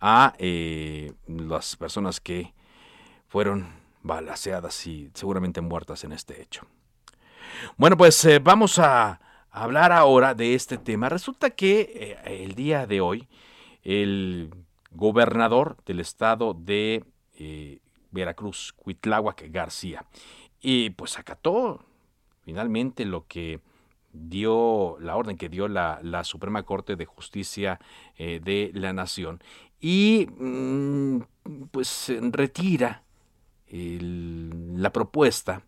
a 0.00 0.34
eh, 0.38 1.12
las 1.26 1.76
personas 1.76 2.20
que 2.20 2.54
fueron 3.28 3.68
balaseadas 4.02 4.86
y 4.86 5.10
seguramente 5.12 5.60
muertas 5.60 6.04
en 6.04 6.12
este 6.12 6.40
hecho. 6.40 6.66
Bueno, 7.76 7.96
pues 7.96 8.24
eh, 8.24 8.38
vamos 8.38 8.78
a 8.78 9.20
hablar 9.50 9.92
ahora 9.92 10.34
de 10.34 10.54
este 10.54 10.78
tema. 10.78 11.10
Resulta 11.10 11.50
que 11.50 12.16
el 12.24 12.54
día 12.54 12.86
de 12.86 13.00
hoy 13.00 13.28
el 13.82 14.50
gobernador 14.90 15.76
del 15.86 16.00
estado 16.00 16.54
de 16.54 17.04
eh, 17.34 17.80
Veracruz, 18.10 18.72
Cuitláhuac 18.76 19.44
García. 19.50 20.04
Y 20.60 20.90
pues 20.90 21.18
acató 21.18 21.84
finalmente 22.42 23.04
lo 23.04 23.26
que 23.26 23.60
dio 24.12 24.96
la 25.00 25.16
orden 25.16 25.36
que 25.36 25.48
dio 25.48 25.68
la, 25.68 26.24
Suprema 26.24 26.62
Corte 26.62 26.96
de 26.96 27.04
Justicia 27.04 27.78
eh, 28.16 28.40
de 28.42 28.70
la 28.74 28.92
Nación 28.92 29.42
y 29.80 30.26
mm, 30.38 31.20
pues 31.70 32.12
retira 32.32 33.04
la 33.70 34.90
propuesta 34.92 35.62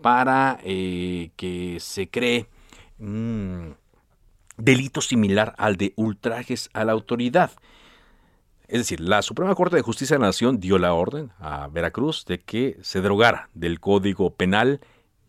para 0.00 0.58
eh, 0.64 1.30
que 1.36 1.78
se 1.78 2.08
cree 2.08 2.48
un 2.98 3.76
delito 4.56 5.00
similar 5.00 5.54
al 5.58 5.76
de 5.76 5.92
ultrajes 5.96 6.70
a 6.72 6.84
la 6.84 6.92
autoridad. 6.92 7.50
Es 8.66 8.78
decir, 8.78 9.00
la 9.00 9.22
Suprema 9.22 9.54
Corte 9.54 9.76
de 9.76 9.82
Justicia 9.82 10.16
de 10.16 10.20
la 10.20 10.28
Nación 10.28 10.58
dio 10.58 10.78
la 10.78 10.94
orden 10.94 11.32
a 11.38 11.68
Veracruz 11.68 12.24
de 12.24 12.40
que 12.40 12.78
se 12.82 13.00
derogara 13.00 13.50
del 13.54 13.78
Código 13.80 14.30
Penal 14.30 14.80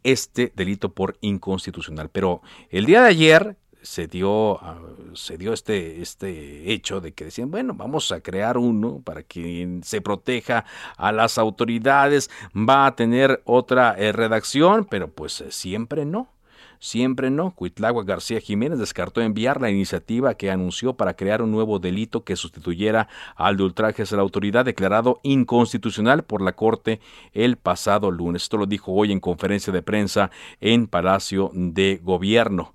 este 0.03 0.53
delito 0.55 0.93
por 0.93 1.17
inconstitucional. 1.21 2.09
Pero 2.09 2.41
el 2.69 2.85
día 2.85 3.01
de 3.01 3.09
ayer 3.09 3.57
se 3.85 4.07
dio, 4.07 4.61
ah, 4.63 4.79
se 5.13 5.37
dio 5.37 5.53
este, 5.53 6.01
este 6.01 6.71
hecho 6.71 7.01
de 7.01 7.13
que 7.13 7.25
decían, 7.25 7.51
bueno, 7.51 7.73
vamos 7.73 8.11
a 8.11 8.21
crear 8.21 8.57
uno 8.57 9.01
para 9.03 9.23
que 9.23 9.79
se 9.83 10.01
proteja 10.01 10.65
a 10.97 11.11
las 11.11 11.37
autoridades, 11.37 12.29
va 12.55 12.87
a 12.87 12.95
tener 12.95 13.41
otra 13.45 13.95
eh, 13.97 14.11
redacción, 14.11 14.85
pero 14.85 15.09
pues 15.11 15.41
eh, 15.41 15.51
siempre 15.51 16.05
no. 16.05 16.34
Siempre 16.79 17.29
no. 17.29 17.51
Cuitláhuac 17.51 18.07
García 18.07 18.39
Jiménez 18.39 18.79
descartó 18.79 19.21
enviar 19.21 19.61
la 19.61 19.69
iniciativa 19.69 20.35
que 20.35 20.51
anunció 20.51 20.93
para 20.93 21.15
crear 21.15 21.41
un 21.41 21.51
nuevo 21.51 21.79
delito 21.79 22.23
que 22.23 22.35
sustituyera 22.35 23.07
al 23.35 23.57
de 23.57 23.63
ultrajes 23.63 24.11
a 24.11 24.15
la 24.15 24.21
autoridad 24.21 24.65
declarado 24.65 25.19
inconstitucional 25.23 26.23
por 26.23 26.41
la 26.41 26.53
Corte 26.53 26.99
el 27.33 27.57
pasado 27.57 28.11
lunes. 28.11 28.43
Esto 28.43 28.57
lo 28.57 28.65
dijo 28.65 28.91
hoy 28.91 29.11
en 29.11 29.19
conferencia 29.19 29.71
de 29.73 29.81
prensa 29.81 30.31
en 30.59 30.87
Palacio 30.87 31.51
de 31.53 31.99
Gobierno 32.03 32.73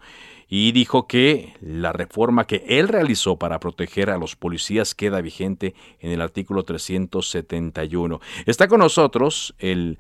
y 0.51 0.73
dijo 0.73 1.07
que 1.07 1.55
la 1.61 1.93
reforma 1.93 2.47
que 2.47 2.65
él 2.67 2.89
realizó 2.89 3.37
para 3.37 3.61
proteger 3.61 4.11
a 4.11 4.19
los 4.19 4.35
policías 4.35 4.97
queda 4.97 5.21
vigente 5.21 5.75
en 6.01 6.11
el 6.11 6.21
artículo 6.21 6.65
371. 6.65 8.21
Está 8.47 8.67
con 8.67 8.81
nosotros 8.81 9.55
el 9.61 9.99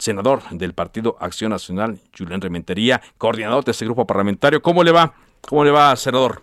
senador 0.00 0.40
del 0.50 0.74
Partido 0.74 1.16
Acción 1.20 1.50
Nacional, 1.50 1.98
Julián 2.16 2.40
Rementería, 2.40 3.00
coordinador 3.18 3.64
de 3.64 3.72
este 3.72 3.84
grupo 3.84 4.06
parlamentario. 4.06 4.62
¿Cómo 4.62 4.82
le 4.82 4.92
va? 4.92 5.12
¿Cómo 5.48 5.64
le 5.64 5.70
va, 5.70 5.94
senador? 5.96 6.42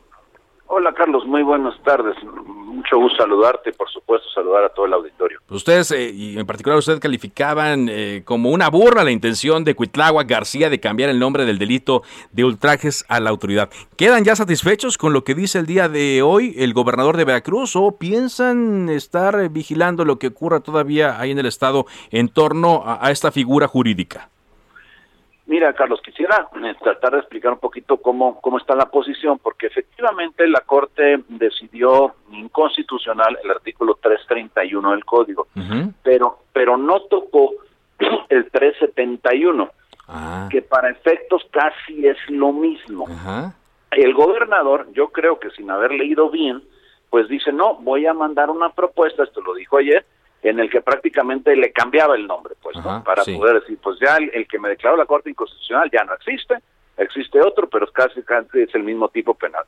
Hola 0.67 0.93
Carlos, 0.93 1.25
muy 1.25 1.43
buenas 1.43 1.73
tardes. 1.83 2.15
Mucho 2.77 2.97
gusto 2.97 3.17
saludarte 3.17 3.73
por 3.73 3.89
supuesto 3.89 4.29
saludar 4.29 4.65
a 4.65 4.69
todo 4.69 4.85
el 4.85 4.93
auditorio. 4.93 5.39
Ustedes, 5.49 5.89
eh, 5.89 6.11
y 6.13 6.37
en 6.37 6.45
particular 6.45 6.77
ustedes 6.77 6.99
calificaban 6.99 7.87
eh, 7.89 8.21
como 8.23 8.51
una 8.51 8.69
burla 8.69 9.03
la 9.03 9.09
intención 9.09 9.63
de 9.63 9.73
Cuitláhuac 9.73 10.29
García 10.29 10.69
de 10.69 10.79
cambiar 10.79 11.09
el 11.09 11.17
nombre 11.17 11.45
del 11.45 11.57
delito 11.57 12.03
de 12.31 12.45
ultrajes 12.45 13.03
a 13.09 13.19
la 13.19 13.31
autoridad. 13.31 13.71
¿Quedan 13.95 14.23
ya 14.23 14.35
satisfechos 14.35 14.99
con 14.99 15.11
lo 15.11 15.23
que 15.23 15.33
dice 15.33 15.57
el 15.57 15.65
día 15.65 15.89
de 15.89 16.21
hoy 16.21 16.53
el 16.55 16.75
gobernador 16.75 17.17
de 17.17 17.25
Veracruz 17.25 17.75
o 17.75 17.97
piensan 17.97 18.89
estar 18.89 19.49
vigilando 19.49 20.05
lo 20.05 20.19
que 20.19 20.27
ocurra 20.27 20.59
todavía 20.59 21.19
ahí 21.19 21.31
en 21.31 21.39
el 21.39 21.47
estado 21.47 21.87
en 22.11 22.29
torno 22.29 22.83
a 22.85 23.09
esta 23.09 23.31
figura 23.31 23.67
jurídica? 23.67 24.29
Mira, 25.47 25.71
Carlos, 25.71 26.01
quisiera 26.03 26.49
eh, 26.61 26.75
tratar 26.83 27.13
de 27.13 27.19
explicar 27.19 27.53
un 27.53 27.59
poquito 27.59 27.97
cómo, 27.97 28.39
cómo 28.41 28.57
está 28.57 28.75
la 28.75 28.89
posición, 28.89 29.39
porque 29.39 29.67
efectivamente 29.67 30.45
la 30.45 30.59
Corte 30.59 31.23
decidió 31.29 32.15
inconstitucional 32.33 33.39
el 33.41 33.51
artículo 33.51 33.97
331 34.01 34.91
del 34.91 35.05
Código, 35.05 35.47
pero, 36.03 36.39
pero 36.51 36.75
no 36.75 36.99
tocó 37.03 37.51
el 38.29 38.51
371, 38.51 39.69
ah. 40.09 40.49
que 40.51 40.61
para 40.61 40.89
efectos 40.89 41.47
casi 41.49 42.05
es 42.05 42.17
lo 42.27 42.51
mismo. 42.51 43.05
El 43.91 44.13
gobernador, 44.13 44.87
yo 44.91 45.09
creo 45.09 45.39
que 45.39 45.49
sin 45.51 45.71
haber 45.71 45.91
leído 45.91 46.29
bien, 46.29 46.61
pues 47.09 47.29
dice, 47.29 47.53
no, 47.53 47.75
voy 47.75 48.05
a 48.05 48.13
mandar 48.13 48.49
una 48.49 48.69
propuesta, 48.71 49.23
esto 49.23 49.39
lo 49.41 49.53
dijo 49.53 49.77
ayer, 49.77 50.05
en 50.43 50.59
el 50.59 50.69
que 50.69 50.81
prácticamente 50.81 51.55
le 51.55 51.71
cambiaba 51.71 52.15
el 52.15 52.27
nombre, 52.27 52.55
pues, 52.61 52.77
para 53.03 53.23
poder 53.23 53.61
decir, 53.61 53.77
pues 53.81 53.99
ya 53.99 54.17
el, 54.17 54.47
que 54.47 54.59
me 54.59 54.69
declaró 54.69 54.95
la 54.95 55.05
Corte 55.05 55.29
Inconstitucional 55.29 55.89
ya 55.91 56.03
no 56.03 56.13
existe, 56.13 56.55
existe 56.97 57.41
otro, 57.41 57.67
pero 57.67 57.87
casi, 57.87 58.21
casi 58.23 58.61
es 58.61 58.73
el 58.75 58.83
mismo 58.83 59.09
tipo 59.09 59.33
penal. 59.33 59.65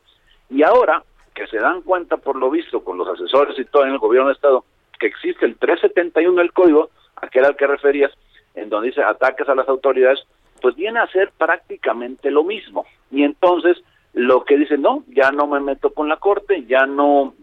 Y 0.50 0.64
ahora 0.64 1.04
que 1.34 1.48
se 1.48 1.58
dan 1.58 1.82
cuenta, 1.82 2.18
por 2.18 2.36
lo 2.36 2.50
visto, 2.50 2.84
con 2.84 2.98
los 2.98 3.08
asesores 3.08 3.58
y 3.58 3.66
todo 3.66 3.86
en 3.86 3.92
el 3.92 4.00
gobierno 4.00 4.30
de 4.30 4.36
Estado, 4.36 4.64
que 5.00 5.08
existe 5.08 5.46
el 5.46 5.56
371 5.58 6.40
del 6.40 6.54
código, 6.54 6.90
aquel 7.16 7.46
al 7.46 7.56
que 7.56 7.68
referías, 7.68 8.12
en 8.56 8.70
donde 8.70 8.90
dice 8.90 9.02
ataques 9.02 9.48
a 9.48 9.56
las 9.56 9.68
autoridades, 9.68 10.20
pues 10.62 10.76
viene 10.76 11.00
a 11.00 11.08
ser 11.08 11.32
prácticamente 11.38 12.30
lo 12.32 12.44
mismo. 12.44 12.86
Y 13.12 13.24
entonces 13.24 13.78
lo 14.14 14.44
que 14.44 14.58
dice, 14.58 14.78
no, 14.78 15.04
ya 15.08 15.32
no 15.32 15.48
me 15.48 15.60
meto 15.60 15.92
con 15.92 16.10
la 16.10 16.18
Corte, 16.18 16.66
ya 16.66 16.86
no 16.86 17.34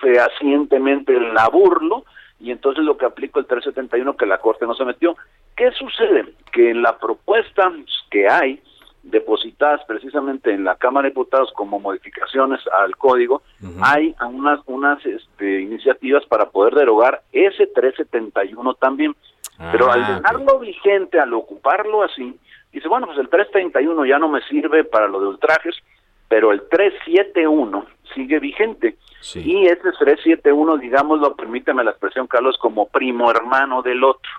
fehacientemente 0.00 1.18
la 1.20 1.48
burlo, 1.48 2.04
y 2.42 2.50
entonces 2.50 2.84
lo 2.84 2.96
que 2.96 3.06
aplico 3.06 3.38
el 3.38 3.46
371 3.46 4.16
que 4.16 4.26
la 4.26 4.38
Corte 4.38 4.66
no 4.66 4.74
se 4.74 4.84
metió. 4.84 5.16
¿Qué 5.56 5.70
sucede? 5.72 6.34
Que 6.52 6.70
en 6.70 6.82
la 6.82 6.98
propuesta 6.98 7.72
que 8.10 8.28
hay 8.28 8.60
depositadas 9.04 9.80
precisamente 9.86 10.52
en 10.52 10.64
la 10.64 10.74
Cámara 10.74 11.04
de 11.04 11.10
Diputados 11.10 11.52
como 11.54 11.78
modificaciones 11.78 12.60
al 12.80 12.96
código, 12.96 13.42
hay 13.80 14.14
unas 14.28 14.60
unas 14.66 15.04
este, 15.06 15.60
iniciativas 15.60 16.24
para 16.26 16.50
poder 16.50 16.74
derogar 16.74 17.22
ese 17.32 17.68
371 17.68 18.74
también. 18.74 19.14
Pero 19.70 19.92
al 19.92 20.02
ah, 20.02 20.16
dejarlo 20.16 20.58
vigente, 20.58 21.20
al 21.20 21.32
ocuparlo 21.34 22.02
así, 22.02 22.36
dice, 22.72 22.88
bueno, 22.88 23.06
pues 23.06 23.18
el 23.18 23.28
331 23.28 24.04
ya 24.06 24.18
no 24.18 24.28
me 24.28 24.40
sirve 24.42 24.82
para 24.82 25.06
lo 25.06 25.20
de 25.20 25.28
ultrajes, 25.28 25.76
pero 26.32 26.50
el 26.50 26.62
371 26.66 27.84
sigue 28.14 28.38
vigente. 28.38 28.96
Y 29.34 29.66
ese 29.66 29.82
371, 29.82 30.78
digámoslo, 30.78 31.36
permíteme 31.36 31.84
la 31.84 31.90
expresión, 31.90 32.26
Carlos, 32.26 32.56
como 32.58 32.88
primo 32.88 33.30
hermano 33.30 33.82
del 33.82 34.02
otro, 34.02 34.30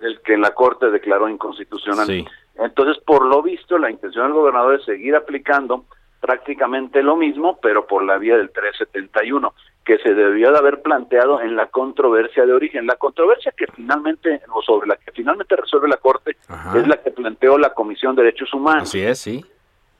el 0.00 0.20
que 0.20 0.34
en 0.34 0.42
la 0.42 0.52
Corte 0.54 0.88
declaró 0.88 1.28
inconstitucional. 1.28 2.24
Entonces, 2.54 3.02
por 3.04 3.24
lo 3.24 3.42
visto, 3.42 3.76
la 3.76 3.90
intención 3.90 4.26
del 4.26 4.34
gobernador 4.34 4.76
es 4.76 4.84
seguir 4.84 5.16
aplicando 5.16 5.86
prácticamente 6.20 7.02
lo 7.02 7.16
mismo, 7.16 7.58
pero 7.60 7.88
por 7.88 8.04
la 8.04 8.18
vía 8.18 8.36
del 8.36 8.50
371, 8.50 9.52
que 9.84 9.98
se 9.98 10.14
debió 10.14 10.52
de 10.52 10.58
haber 10.58 10.80
planteado 10.80 11.40
en 11.40 11.56
la 11.56 11.66
controversia 11.66 12.46
de 12.46 12.52
origen. 12.52 12.86
La 12.86 12.94
controversia 12.94 13.52
que 13.56 13.66
finalmente, 13.74 14.42
o 14.54 14.62
sobre 14.62 14.86
la 14.86 14.96
que 14.96 15.10
finalmente 15.10 15.56
resuelve 15.56 15.88
la 15.88 15.96
Corte, 15.96 16.36
es 16.76 16.86
la 16.86 17.02
que 17.02 17.10
planteó 17.10 17.58
la 17.58 17.74
Comisión 17.74 18.14
de 18.14 18.22
Derechos 18.22 18.54
Humanos. 18.54 18.84
Así 18.84 19.00
es, 19.00 19.18
sí 19.18 19.44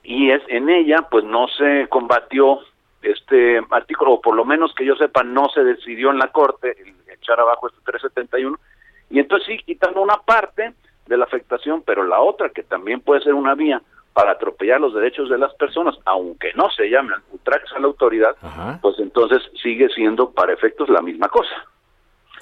y 0.06 0.30
es 0.30 0.42
en 0.48 0.70
ella 0.70 1.08
pues 1.10 1.24
no 1.24 1.48
se 1.48 1.88
combatió 1.88 2.60
este 3.02 3.60
artículo 3.70 4.12
o 4.12 4.20
por 4.20 4.36
lo 4.36 4.44
menos 4.44 4.72
que 4.74 4.86
yo 4.86 4.94
sepa 4.94 5.24
no 5.24 5.48
se 5.48 5.64
decidió 5.64 6.10
en 6.10 6.18
la 6.18 6.30
corte 6.30 6.76
echar 7.12 7.40
abajo 7.40 7.66
este 7.66 7.80
371 7.84 8.56
y 9.10 9.18
entonces 9.18 9.48
sí 9.48 9.58
quitan 9.64 9.98
una 9.98 10.16
parte 10.18 10.74
de 11.06 11.16
la 11.16 11.24
afectación 11.24 11.82
pero 11.84 12.04
la 12.04 12.20
otra 12.20 12.50
que 12.50 12.62
también 12.62 13.00
puede 13.00 13.22
ser 13.22 13.34
una 13.34 13.54
vía 13.54 13.82
para 14.12 14.32
atropellar 14.32 14.80
los 14.80 14.94
derechos 14.94 15.28
de 15.28 15.38
las 15.38 15.52
personas 15.54 15.96
aunque 16.04 16.52
no 16.54 16.70
se 16.70 16.88
llame 16.88 17.14
ultrajes 17.32 17.72
a 17.72 17.80
la 17.80 17.86
autoridad 17.88 18.36
pues 18.80 18.98
entonces 19.00 19.42
sigue 19.60 19.88
siendo 19.88 20.30
para 20.30 20.52
efectos 20.52 20.88
la 20.88 21.02
misma 21.02 21.28
cosa 21.28 21.66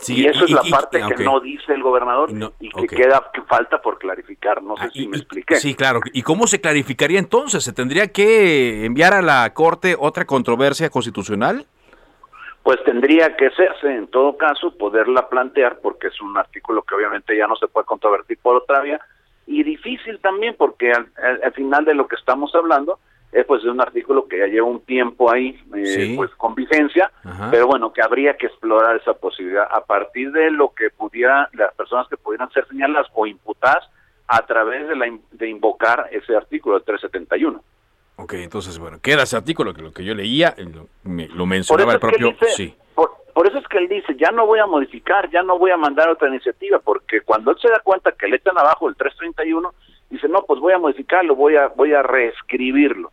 y 0.08 0.26
eso 0.26 0.44
es 0.44 0.50
la 0.50 0.62
parte 0.70 1.02
que 1.16 1.24
no 1.24 1.40
dice 1.40 1.72
el 1.72 1.82
gobernador 1.82 2.30
y 2.60 2.70
que 2.70 2.86
queda 2.86 3.30
que 3.32 3.42
falta 3.42 3.80
por 3.80 3.98
clarificar. 3.98 4.62
No 4.62 4.76
sé 4.76 4.84
ah, 4.84 4.90
si 4.92 5.08
me 5.08 5.16
expliqué. 5.16 5.56
Sí, 5.56 5.74
claro. 5.74 6.00
¿Y 6.12 6.22
cómo 6.22 6.46
se 6.46 6.60
clarificaría 6.60 7.18
entonces? 7.18 7.64
¿Se 7.64 7.72
tendría 7.72 8.08
que 8.08 8.84
enviar 8.84 9.14
a 9.14 9.22
la 9.22 9.52
Corte 9.54 9.96
otra 9.98 10.24
controversia 10.24 10.90
constitucional? 10.90 11.66
Pues 12.62 12.82
tendría 12.84 13.36
que 13.36 13.48
hacerse, 13.48 13.94
en 13.94 14.08
todo 14.08 14.38
caso, 14.38 14.76
poderla 14.76 15.28
plantear, 15.28 15.80
porque 15.82 16.08
es 16.08 16.20
un 16.20 16.36
artículo 16.36 16.82
que 16.82 16.94
obviamente 16.94 17.36
ya 17.36 17.46
no 17.46 17.56
se 17.56 17.68
puede 17.68 17.84
controvertir 17.84 18.38
por 18.40 18.56
otra 18.56 18.80
vía, 18.80 19.00
y 19.46 19.62
difícil 19.62 20.18
también, 20.20 20.54
porque 20.56 20.90
al 20.90 21.52
final 21.52 21.84
de 21.84 21.94
lo 21.94 22.08
que 22.08 22.16
estamos 22.16 22.54
hablando 22.54 22.98
es 23.34 23.44
pues 23.44 23.62
de 23.62 23.70
un 23.70 23.80
artículo 23.80 24.26
que 24.26 24.38
ya 24.38 24.46
lleva 24.46 24.66
un 24.66 24.80
tiempo 24.80 25.30
ahí 25.30 25.60
eh, 25.74 26.14
pues 26.16 26.30
con 26.36 26.54
vigencia 26.54 27.10
pero 27.50 27.66
bueno 27.66 27.92
que 27.92 28.00
habría 28.00 28.36
que 28.36 28.46
explorar 28.46 28.96
esa 28.96 29.12
posibilidad 29.12 29.66
a 29.70 29.84
partir 29.84 30.30
de 30.32 30.50
lo 30.50 30.72
que 30.72 30.90
pudiera 30.90 31.48
las 31.52 31.74
personas 31.74 32.08
que 32.08 32.16
pudieran 32.16 32.50
ser 32.52 32.66
señaladas 32.68 33.08
o 33.12 33.26
imputadas 33.26 33.84
a 34.28 34.46
través 34.46 34.88
de 34.88 34.96
la 34.96 35.06
de 35.32 35.48
invocar 35.48 36.08
ese 36.12 36.36
artículo 36.36 36.76
del 36.76 36.84
371 36.84 37.62
Ok, 38.16 38.34
entonces, 38.34 38.78
bueno, 38.78 38.98
queda 39.02 39.24
ese 39.24 39.36
artículo 39.36 39.74
que 39.74 39.82
lo 39.82 39.92
que 39.92 40.04
yo 40.04 40.14
leía, 40.14 40.54
lo, 40.56 40.86
lo 41.02 41.46
mencionaba 41.46 41.94
el 41.94 42.00
propio... 42.00 42.36
sí. 42.54 42.74
Por, 42.94 43.48
eso 43.48 43.58
es 43.58 43.66
que 43.66 43.78
él 43.78 43.88
dice, 43.88 44.14
ya 44.16 44.30
no 44.30 44.46
voy 44.46 44.60
a 44.60 44.66
modificar, 44.66 45.28
ya 45.28 45.42
no 45.42 45.58
voy 45.58 45.72
a 45.72 45.76
mandar 45.76 46.08
otra 46.08 46.28
iniciativa, 46.28 46.78
porque 46.78 47.22
cuando 47.22 47.50
él 47.50 47.56
se 47.60 47.68
da 47.68 47.80
cuenta 47.82 48.12
que 48.12 48.28
le 48.28 48.36
echan 48.36 48.56
abajo 48.56 48.88
el 48.88 48.94
331, 48.94 49.74
dice, 50.08 50.28
no, 50.28 50.44
pues 50.44 50.60
voy 50.60 50.72
a 50.72 50.78
modificarlo, 50.78 51.34
voy 51.34 51.56
a, 51.56 51.66
voy 51.66 51.92
a 51.92 52.02
reescribirlo. 52.04 53.10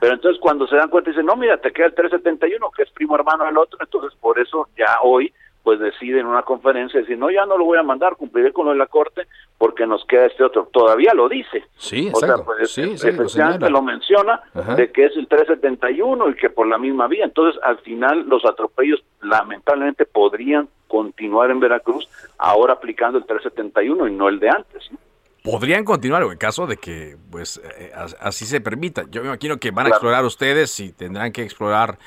Pero 0.00 0.14
entonces 0.14 0.40
cuando 0.40 0.66
se 0.66 0.76
dan 0.76 0.88
cuenta 0.88 1.10
dicen, 1.10 1.26
no, 1.26 1.36
mira, 1.36 1.56
te 1.58 1.72
queda 1.72 1.86
el 1.86 1.94
371, 1.94 2.70
que 2.70 2.82
es 2.82 2.90
primo 2.90 3.16
hermano 3.16 3.44
del 3.44 3.58
otro, 3.58 3.78
entonces 3.80 4.16
por 4.20 4.38
eso 4.38 4.68
ya 4.76 4.98
hoy 5.02 5.32
pues 5.66 5.80
decide 5.80 6.20
en 6.20 6.26
una 6.26 6.42
conferencia 6.42 7.00
decir, 7.00 7.18
no, 7.18 7.28
ya 7.28 7.44
no 7.44 7.58
lo 7.58 7.64
voy 7.64 7.76
a 7.76 7.82
mandar, 7.82 8.14
cumpliré 8.14 8.52
con 8.52 8.66
lo 8.66 8.70
de 8.70 8.78
la 8.78 8.86
Corte 8.86 9.26
porque 9.58 9.84
nos 9.84 10.04
queda 10.04 10.26
este 10.26 10.44
otro. 10.44 10.68
Todavía 10.72 11.12
lo 11.12 11.28
dice. 11.28 11.64
Sí, 11.76 12.06
exacto. 12.06 12.34
O 12.34 12.36
sea, 12.36 12.44
pues, 12.44 12.70
sí, 12.70 12.82
efectivamente 12.82 13.68
lo, 13.68 13.82
menciona 13.82 14.40
de 14.76 14.92
que 14.92 15.06
es 15.06 15.16
el 15.16 15.26
371 15.26 16.30
y 16.30 16.34
que 16.36 16.50
por 16.50 16.68
la 16.68 16.78
misma 16.78 17.08
vía. 17.08 17.24
Entonces, 17.24 17.60
al 17.64 17.78
final, 17.78 18.28
los 18.28 18.44
atropellos 18.44 19.02
lamentablemente 19.22 20.06
podrían 20.06 20.68
continuar 20.86 21.50
en 21.50 21.58
Veracruz 21.58 22.08
ahora 22.38 22.74
aplicando 22.74 23.18
el 23.18 23.24
371 23.24 24.06
y 24.06 24.12
no 24.12 24.28
el 24.28 24.38
de 24.38 24.50
antes. 24.50 24.92
¿no? 24.92 24.98
Podrían 25.46 25.84
continuar 25.84 26.24
en 26.24 26.36
caso 26.38 26.66
de 26.66 26.76
que 26.76 27.16
pues 27.30 27.62
eh, 27.78 27.92
así 28.20 28.44
se 28.44 28.60
permita. 28.60 29.04
Yo 29.08 29.22
me 29.22 29.28
imagino 29.28 29.58
que 29.58 29.70
van 29.70 29.86
a 29.86 29.90
explorar 29.90 30.24
ustedes 30.24 30.78
y 30.80 30.92
tendrán 30.92 31.30
que 31.30 31.42
explorar 31.42 31.98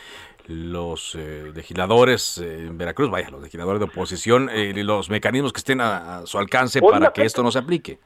los 0.48 1.16
eh, 1.16 1.52
legisladores 1.56 2.40
eh, 2.40 2.68
en 2.68 2.78
Veracruz, 2.78 3.10
vaya, 3.10 3.30
los 3.30 3.42
legisladores 3.42 3.80
de 3.80 3.86
oposición, 3.86 4.50
los 4.76 5.10
mecanismos 5.10 5.54
que 5.54 5.60
estén 5.60 5.80
a, 5.80 6.26
su 6.26 6.38
alcance 6.38 6.82
para 6.82 7.14
que 7.14 7.24
esto 7.24 7.42
no 7.42 7.52
se 7.52 7.60
aplique. 7.60 7.98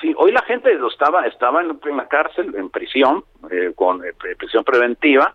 Sí, 0.00 0.12
hoy 0.18 0.32
la 0.32 0.42
gente 0.42 0.70
estaba 0.92 1.26
estaba 1.26 1.62
en, 1.62 1.96
la 1.96 2.08
cárcel, 2.08 2.54
en 2.54 2.68
prisión, 2.68 3.24
con 3.76 4.02
prisión 4.38 4.64
preventiva, 4.64 5.34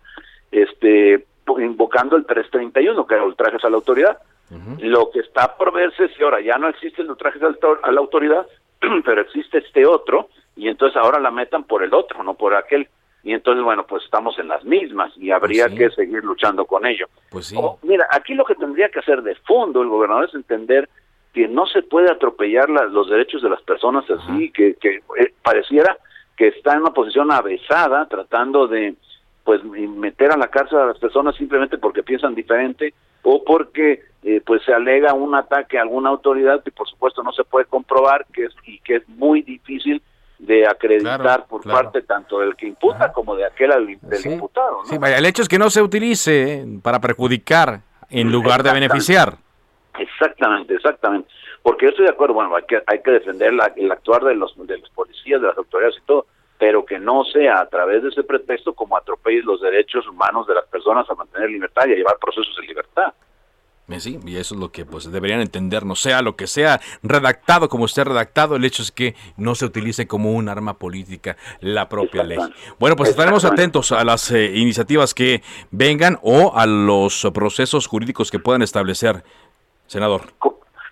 este 0.52 1.26
invocando 1.58 2.14
el 2.14 2.24
331, 2.24 3.04
que 3.06 3.14
era 3.14 3.24
ultrajes 3.24 3.64
a 3.64 3.70
la 3.70 3.76
autoridad. 3.76 4.18
Lo 4.78 5.10
que 5.10 5.20
está 5.20 5.56
por 5.56 5.72
verse 5.72 6.04
es 6.04 6.14
si 6.16 6.22
ahora 6.22 6.40
ya 6.40 6.56
no 6.58 6.68
existe 6.68 7.02
el 7.02 7.10
ultrajes 7.10 7.42
a 7.42 7.90
la 7.90 8.00
autoridad, 8.00 8.46
pero 9.04 9.20
existe 9.20 9.58
este 9.58 9.86
otro 9.86 10.28
y 10.56 10.68
entonces 10.68 10.96
ahora 10.96 11.20
la 11.20 11.30
metan 11.30 11.64
por 11.64 11.82
el 11.82 11.94
otro, 11.94 12.22
no 12.22 12.34
por 12.34 12.54
aquel. 12.54 12.88
Y 13.22 13.32
entonces, 13.32 13.62
bueno, 13.62 13.86
pues 13.86 14.02
estamos 14.04 14.38
en 14.38 14.48
las 14.48 14.64
mismas 14.64 15.12
y 15.16 15.30
habría 15.30 15.68
pues 15.68 15.78
que 15.78 15.90
seguir 15.90 16.24
luchando 16.24 16.64
con 16.64 16.86
ello. 16.86 17.06
Pues 17.30 17.46
sí. 17.46 17.56
mira, 17.82 18.06
aquí 18.10 18.34
lo 18.34 18.44
que 18.44 18.54
tendría 18.54 18.88
que 18.88 19.00
hacer 19.00 19.22
de 19.22 19.34
fondo 19.46 19.82
el 19.82 19.88
gobernador 19.88 20.24
es 20.24 20.34
entender 20.34 20.88
que 21.34 21.46
no 21.46 21.66
se 21.66 21.82
puede 21.82 22.10
atropellar 22.10 22.68
los 22.70 23.08
derechos 23.08 23.42
de 23.42 23.50
las 23.50 23.62
personas 23.62 24.04
así, 24.10 24.50
que, 24.50 24.74
que 24.74 24.96
eh, 25.18 25.34
pareciera 25.42 25.96
que 26.36 26.48
está 26.48 26.72
en 26.72 26.80
una 26.80 26.92
posición 26.92 27.30
avesada 27.30 28.08
tratando 28.08 28.66
de 28.66 28.94
pues 29.50 29.64
meter 29.64 30.30
a 30.30 30.36
la 30.36 30.46
cárcel 30.46 30.78
a 30.78 30.86
las 30.86 30.98
personas 30.98 31.34
simplemente 31.34 31.76
porque 31.76 32.04
piensan 32.04 32.36
diferente 32.36 32.94
o 33.22 33.42
porque 33.42 34.00
eh, 34.22 34.40
pues 34.46 34.62
se 34.62 34.72
alega 34.72 35.12
un 35.12 35.34
ataque 35.34 35.76
a 35.76 35.82
alguna 35.82 36.08
autoridad 36.08 36.62
que 36.62 36.70
por 36.70 36.88
supuesto 36.88 37.24
no 37.24 37.32
se 37.32 37.42
puede 37.42 37.66
comprobar 37.66 38.26
que 38.32 38.44
es 38.44 38.54
y 38.64 38.78
que 38.78 38.98
es 38.98 39.08
muy 39.08 39.42
difícil 39.42 40.00
de 40.38 40.68
acreditar 40.68 41.46
por 41.48 41.64
parte 41.64 42.02
tanto 42.02 42.38
del 42.38 42.54
que 42.54 42.68
imputa 42.68 43.12
como 43.12 43.34
de 43.34 43.44
aquel 43.44 43.98
del 44.02 44.26
imputado. 44.34 44.84
Sí, 44.84 44.98
vaya, 44.98 45.18
el 45.18 45.26
hecho 45.26 45.42
es 45.42 45.48
que 45.48 45.58
no 45.58 45.68
se 45.68 45.82
utilice 45.82 46.64
para 46.80 47.00
perjudicar 47.00 47.80
en 48.08 48.30
lugar 48.30 48.62
de 48.62 48.72
beneficiar. 48.72 49.34
Exactamente, 49.98 50.74
exactamente. 50.74 51.28
Porque 51.60 51.86
yo 51.86 51.90
estoy 51.90 52.04
de 52.04 52.12
acuerdo, 52.12 52.34
bueno, 52.34 52.54
hay 52.54 52.62
que, 52.68 52.80
hay 52.86 53.02
que 53.02 53.10
defender 53.10 53.52
el 53.74 53.90
actuar 53.90 54.22
de 54.22 54.36
los, 54.36 54.54
de 54.64 54.78
los 54.78 54.90
policías, 54.90 55.40
de 55.40 55.48
las 55.48 55.58
autoridades 55.58 55.96
y 56.00 56.06
todo, 56.06 56.26
pero 56.60 56.84
que 56.84 56.98
no 56.98 57.24
sea 57.24 57.60
a 57.60 57.68
través 57.70 58.02
de 58.02 58.10
ese 58.10 58.22
pretexto 58.22 58.74
como 58.74 58.94
atropelles 58.94 59.46
los 59.46 59.62
derechos 59.62 60.06
humanos 60.06 60.46
de 60.46 60.54
las 60.54 60.66
personas 60.66 61.08
a 61.08 61.14
mantener 61.14 61.48
libertad 61.48 61.86
y 61.88 61.92
a 61.92 61.96
llevar 61.96 62.18
procesos 62.20 62.54
de 62.60 62.66
libertad. 62.66 63.14
Eh, 63.88 63.98
sí, 63.98 64.20
y 64.26 64.36
eso 64.36 64.54
es 64.54 64.60
lo 64.60 64.70
que 64.70 64.84
pues 64.84 65.10
deberían 65.10 65.40
entender, 65.40 65.86
no 65.86 65.96
sea 65.96 66.20
lo 66.20 66.36
que 66.36 66.46
sea 66.46 66.78
redactado 67.02 67.70
como 67.70 67.86
esté 67.86 68.04
redactado, 68.04 68.56
el 68.56 68.64
hecho 68.66 68.82
es 68.82 68.92
que 68.92 69.16
no 69.38 69.54
se 69.54 69.64
utilice 69.64 70.06
como 70.06 70.32
un 70.32 70.50
arma 70.50 70.74
política 70.74 71.38
la 71.60 71.88
propia 71.88 72.24
ley. 72.24 72.38
Bueno, 72.78 72.94
pues 72.94 73.08
estaremos 73.08 73.46
atentos 73.46 73.90
a 73.90 74.04
las 74.04 74.30
eh, 74.30 74.52
iniciativas 74.54 75.14
que 75.14 75.42
vengan 75.70 76.18
o 76.22 76.52
a 76.54 76.66
los 76.66 77.26
procesos 77.32 77.86
jurídicos 77.86 78.30
que 78.30 78.38
puedan 78.38 78.60
establecer, 78.60 79.24
senador. 79.86 80.34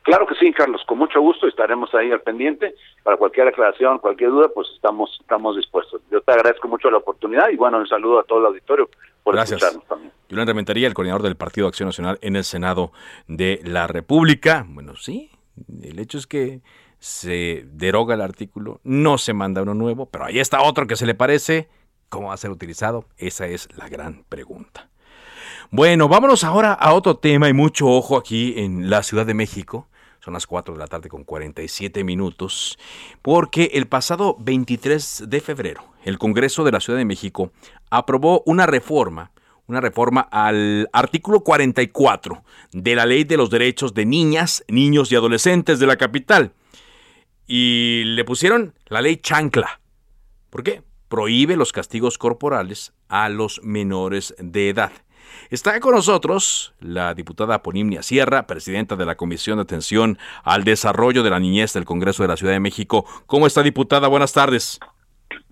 Claro 0.09 0.27
que 0.27 0.37
sí, 0.37 0.51
Carlos, 0.55 0.81
con 0.87 0.97
mucho 0.97 1.21
gusto 1.21 1.47
estaremos 1.47 1.95
ahí 1.95 2.11
al 2.11 2.23
pendiente. 2.23 2.75
Para 3.03 3.19
cualquier 3.19 3.49
aclaración, 3.49 3.99
cualquier 3.99 4.31
duda, 4.31 4.49
pues 4.55 4.67
estamos 4.75 5.15
estamos 5.21 5.55
dispuestos. 5.55 6.01
Yo 6.11 6.23
te 6.23 6.33
agradezco 6.33 6.67
mucho 6.67 6.91
la 6.91 6.97
oportunidad 6.97 7.51
y 7.51 7.57
bueno, 7.57 7.77
un 7.77 7.87
saludo 7.87 8.19
a 8.19 8.23
todo 8.23 8.39
el 8.39 8.47
auditorio 8.47 8.89
por 9.23 9.35
Gracias. 9.35 9.61
escucharnos 9.61 9.87
también. 9.87 10.11
Julián 10.31 10.47
Rementaría, 10.47 10.87
el 10.87 10.95
coordinador 10.95 11.21
del 11.21 11.37
Partido 11.37 11.69
Acción 11.69 11.89
Nacional 11.89 12.19
en 12.23 12.37
el 12.37 12.45
Senado 12.45 12.91
de 13.27 13.61
la 13.65 13.87
República. 13.87 14.65
Bueno, 14.67 14.97
sí, 14.97 15.31
el 15.83 15.99
hecho 15.99 16.17
es 16.17 16.27
que 16.27 16.63
se 16.99 17.67
deroga 17.67 18.15
el 18.15 18.23
artículo, 18.23 18.81
no 18.85 19.19
se 19.19 19.35
manda 19.35 19.61
uno 19.61 19.75
nuevo, 19.75 20.07
pero 20.07 20.25
ahí 20.25 20.39
está 20.39 20.63
otro 20.63 20.87
que 20.87 20.97
se 20.97 21.05
le 21.05 21.15
parece. 21.15 21.69
¿Cómo 22.09 22.29
va 22.29 22.35
a 22.35 22.39
ser 22.39 22.51
utilizado? 22.51 23.05
Esa 23.19 23.47
es 23.47 23.69
la 23.77 23.91
gran 23.91 24.25
pregunta. 24.31 24.89
Bueno, 25.71 26.09
vámonos 26.09 26.45
ahora 26.45 26.73
a 26.73 26.95
otro 26.95 27.19
tema 27.19 27.51
y 27.51 27.53
mucho 27.53 27.87
ojo 27.89 28.17
aquí 28.17 28.55
en 28.57 28.89
la 28.89 29.03
Ciudad 29.03 29.27
de 29.27 29.35
México. 29.35 29.87
Son 30.29 30.35
las 30.35 30.47
4 30.47 30.75
de 30.75 30.79
la 30.79 30.87
tarde 30.87 31.09
con 31.09 31.25
47 31.25 32.05
minutos, 32.05 32.79
porque 33.23 33.71
el 33.73 33.87
pasado 33.87 34.37
23 34.39 35.25
de 35.27 35.41
febrero 35.41 35.83
el 36.05 36.19
Congreso 36.19 36.65
de 36.65 36.73
la 36.73 36.81
Ciudad 36.81 36.99
de 36.99 37.07
México 37.07 37.51
aprobó 37.89 38.43
una 38.45 38.67
reforma, 38.67 39.31
una 39.69 39.81
reforma 39.81 40.21
al 40.21 40.91
artículo 40.93 41.41
44 41.41 42.45
de 42.73 42.95
la 42.95 43.07
Ley 43.07 43.25
de 43.25 43.39
los 43.39 43.49
Derechos 43.49 43.95
de 43.95 44.05
Niñas, 44.05 44.67
Niños 44.69 45.11
y 45.11 45.17
Adolescentes 45.17 45.79
de 45.79 45.87
la 45.87 45.97
capital. 45.97 46.53
Y 47.47 48.03
le 48.05 48.23
pusieron 48.27 48.75
la 48.89 49.01
ley 49.01 49.17
chancla. 49.17 49.81
¿Por 50.51 50.63
qué? 50.63 50.83
Prohíbe 51.09 51.57
los 51.57 51.73
castigos 51.73 52.19
corporales 52.19 52.93
a 53.09 53.31
los 53.31 53.63
menores 53.63 54.35
de 54.39 54.69
edad. 54.69 54.93
Está 55.51 55.79
con 55.81 55.95
nosotros 55.95 56.75
la 56.81 57.15
diputada 57.15 57.63
Ponimnia 57.63 58.03
Sierra, 58.03 58.47
presidenta 58.47 58.97
de 58.97 59.07
la 59.07 59.17
Comisión 59.17 59.59
de 59.59 59.63
Atención 59.63 60.19
al 60.45 60.65
Desarrollo 60.65 61.23
de 61.23 61.31
la 61.31 61.41
Niñez 61.41 61.73
del 61.73 61.85
Congreso 61.85 62.23
de 62.23 62.29
la 62.29 62.37
Ciudad 62.37 62.53
de 62.53 62.61
México. 62.61 63.05
¿Cómo 63.27 63.47
está, 63.47 63.63
diputada? 63.63 64.09
Buenas 64.09 64.33
tardes. 64.33 64.79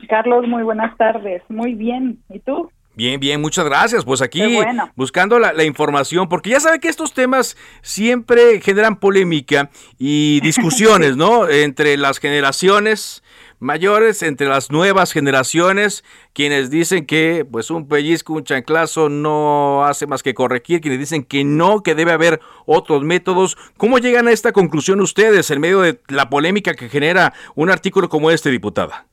Carlos, 0.08 0.46
muy 0.46 0.62
buenas 0.62 0.96
tardes. 0.96 1.42
Muy 1.48 1.74
bien. 1.74 2.18
¿Y 2.28 2.40
tú? 2.40 2.70
Bien, 2.96 3.20
bien, 3.20 3.42
muchas 3.42 3.66
gracias. 3.66 4.06
Pues 4.06 4.22
aquí 4.22 4.58
buscando 4.94 5.38
la, 5.38 5.64
información, 5.64 6.30
porque 6.30 6.50
ya 6.50 6.60
sabe 6.60 6.80
que 6.80 6.88
estos 6.88 7.12
temas 7.12 7.54
siempre 7.82 8.60
generan 8.62 8.96
polémica 8.96 9.68
y 9.98 10.40
discusiones, 10.40 11.14
¿no? 11.18 11.46
Entre 11.46 11.98
las 11.98 12.18
generaciones 12.18 13.22
mayores, 13.59 14.22
entre 14.22 14.46
las 14.46 14.70
nuevas 14.70 15.12
generaciones, 15.12 16.04
quienes 16.32 16.70
dicen 16.70 17.07
que 17.07 17.46
pues 17.50 17.70
un 17.70 17.88
pellizco, 17.88 18.34
un 18.34 18.44
chanclazo 18.44 19.09
no 19.09 19.84
hace 19.84 20.07
más 20.07 20.22
que 20.22 20.34
corregir, 20.34 20.80
quienes 20.80 20.98
dicen 20.98 21.24
que 21.24 21.44
no, 21.44 21.82
que 21.82 21.94
debe 21.94 22.12
haber 22.12 22.40
otros 22.66 23.02
métodos. 23.02 23.57
¿Cómo 23.76 23.98
llegan 23.98 24.28
a 24.28 24.32
esta 24.32 24.52
conclusión 24.52 25.00
ustedes 25.00 25.50
en 25.50 25.61
medio 25.61 25.80
de 25.80 26.00
la 26.09 26.28
polémica 26.28 26.74
que 26.74 26.88
genera 26.88 27.32
un 27.54 27.70
artículo 27.70 28.09
como 28.09 28.30
este, 28.30 28.50
diputada? 28.50 29.07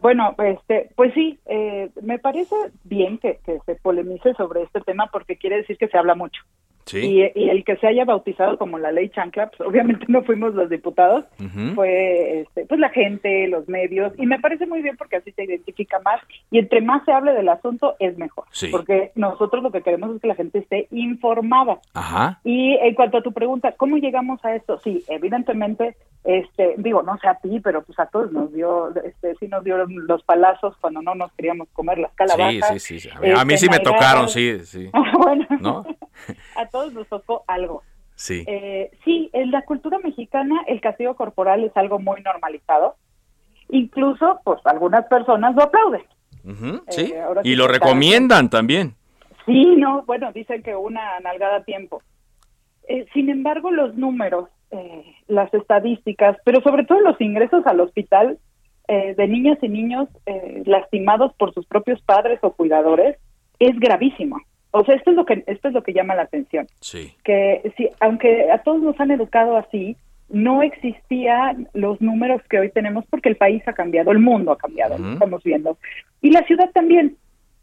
bueno, 0.00 0.34
este, 0.38 0.90
pues 0.94 1.12
sí, 1.14 1.38
eh, 1.46 1.90
me 2.02 2.18
parece 2.18 2.54
bien 2.84 3.18
que, 3.18 3.40
se 3.44 3.74
polemice 3.76 4.32
sobre 4.34 4.62
este 4.62 4.80
tema 4.80 5.08
porque 5.12 5.36
quiere 5.36 5.56
decir 5.56 5.76
que 5.76 5.88
se 5.88 5.98
habla 5.98 6.14
mucho. 6.14 6.42
Y, 6.92 7.22
el 7.22 7.64
que 7.64 7.76
se 7.76 7.86
haya 7.86 8.04
bautizado 8.04 8.58
como 8.58 8.78
la 8.78 8.92
ley 8.92 9.08
chancla, 9.08 9.48
pues 9.48 9.68
obviamente 9.68 10.04
no 10.08 10.22
fuimos 10.22 10.54
los 10.54 10.70
diputados, 10.70 11.24
fue 11.74 12.40
este, 12.40 12.64
pues 12.66 12.78
la 12.78 12.90
gente, 12.90 13.48
los 13.48 13.68
medios, 13.68 14.12
y 14.18 14.26
me 14.26 14.38
parece 14.38 14.66
muy 14.66 14.82
bien 14.82 14.96
porque 14.96 15.16
así 15.16 15.32
se 15.32 15.44
identifica 15.44 15.98
más 16.00 16.20
y 16.50 16.58
entre 16.58 16.80
más 16.80 17.04
se 17.04 17.12
hable 17.12 17.32
del 17.32 17.48
asunto 17.48 17.96
es 17.98 18.16
mejor, 18.18 18.44
porque 18.70 19.10
nosotros 19.16 19.62
lo 19.62 19.72
que 19.72 19.82
queremos 19.82 20.14
es 20.14 20.20
que 20.20 20.28
la 20.28 20.34
gente 20.34 20.58
esté 20.58 20.86
informada. 20.90 21.80
Y 22.44 22.74
en 22.74 22.94
cuanto 22.94 23.18
a 23.18 23.22
tu 23.22 23.32
pregunta, 23.32 23.72
¿cómo 23.72 23.96
llegamos 23.96 24.44
a 24.44 24.54
esto? 24.54 24.78
Sí, 24.80 25.04
evidentemente, 25.08 25.96
este, 26.24 26.74
digo, 26.78 27.02
no 27.02 27.16
sé 27.18 27.28
a 27.28 27.34
ti, 27.34 27.60
pero 27.60 27.82
pues 27.82 27.98
a 27.98 28.06
todos 28.06 28.30
nos 28.32 28.52
dio, 28.52 28.94
este, 28.96 29.34
sí 29.36 29.48
nos 29.48 29.64
dieron 29.64 29.88
los 30.06 30.22
palazos 30.22 30.76
cuando 30.80 31.02
no 31.02 31.14
nos 31.14 31.32
queríamos 31.32 31.68
comer 31.72 31.98
las 31.98 32.12
calabazas. 32.12 32.82
Sí, 32.82 33.00
sí, 33.00 33.00
sí. 33.00 33.08
A 33.36 33.44
mí, 33.44 33.56
sí 33.56 33.68
me 33.68 33.76
este, 33.76 33.90
tocaron, 33.90 34.28
sí, 34.28 34.60
sí. 34.64 34.90
bueno, 35.18 35.46
¿no? 35.60 35.84
A 36.56 36.66
todos 36.66 36.92
nos 36.92 37.08
tocó 37.08 37.44
algo. 37.46 37.82
Sí. 38.16 38.44
Eh, 38.46 38.90
sí, 39.04 39.30
en 39.32 39.50
la 39.50 39.62
cultura 39.62 39.98
mexicana 39.98 40.62
el 40.66 40.80
castigo 40.80 41.14
corporal 41.14 41.62
es 41.64 41.76
algo 41.76 41.98
muy 41.98 42.22
normalizado. 42.22 42.96
Incluso, 43.68 44.40
pues 44.44 44.58
algunas 44.64 45.06
personas 45.06 45.54
lo 45.54 45.64
aplauden. 45.64 46.02
sí. 46.88 47.12
Eh, 47.14 47.24
y 47.44 47.54
lo 47.54 47.68
recomiendan 47.68 48.48
también. 48.48 48.94
Sí, 49.44 49.76
no, 49.76 50.02
bueno, 50.06 50.32
dicen 50.32 50.62
que 50.62 50.74
una 50.74 51.20
nalgada 51.20 51.58
a 51.58 51.64
tiempo. 51.64 52.02
Eh, 52.88 53.06
sin 53.12 53.28
embargo, 53.30 53.70
los 53.70 53.94
números, 53.94 54.48
las 55.28 55.52
estadísticas, 55.54 56.36
pero 56.44 56.60
sobre 56.60 56.84
todo 56.84 57.00
los 57.00 57.18
ingresos 57.20 57.64
al 57.66 57.80
hospital 57.80 58.38
de 58.88 59.26
niñas 59.26 59.58
y 59.62 59.68
niños 59.68 60.08
lastimados 60.66 61.32
por 61.38 61.54
sus 61.54 61.64
propios 61.66 62.02
padres 62.02 62.40
o 62.42 62.52
cuidadores, 62.52 63.16
es 63.58 63.78
gravísimo. 63.78 64.38
O 64.78 64.84
sea, 64.84 64.94
esto 64.94 65.10
es 65.10 65.16
lo 65.16 65.24
que 65.24 65.42
esto 65.46 65.68
es 65.68 65.74
lo 65.74 65.82
que 65.82 65.92
llama 65.92 66.14
la 66.14 66.22
atención. 66.22 66.66
Sí. 66.80 67.14
Que 67.24 67.72
si 67.76 67.88
aunque 68.00 68.50
a 68.50 68.58
todos 68.58 68.82
nos 68.82 68.98
han 69.00 69.10
educado 69.10 69.56
así, 69.56 69.96
no 70.28 70.62
existían 70.62 71.68
los 71.72 72.00
números 72.00 72.42
que 72.50 72.58
hoy 72.58 72.70
tenemos 72.70 73.04
porque 73.08 73.28
el 73.28 73.36
país 73.36 73.62
ha 73.66 73.72
cambiado, 73.72 74.10
el 74.10 74.18
mundo 74.18 74.52
ha 74.52 74.58
cambiado, 74.58 74.96
estamos 75.12 75.42
viendo. 75.42 75.78
Y 76.20 76.30
la 76.30 76.42
ciudad 76.44 76.70
también. 76.72 77.16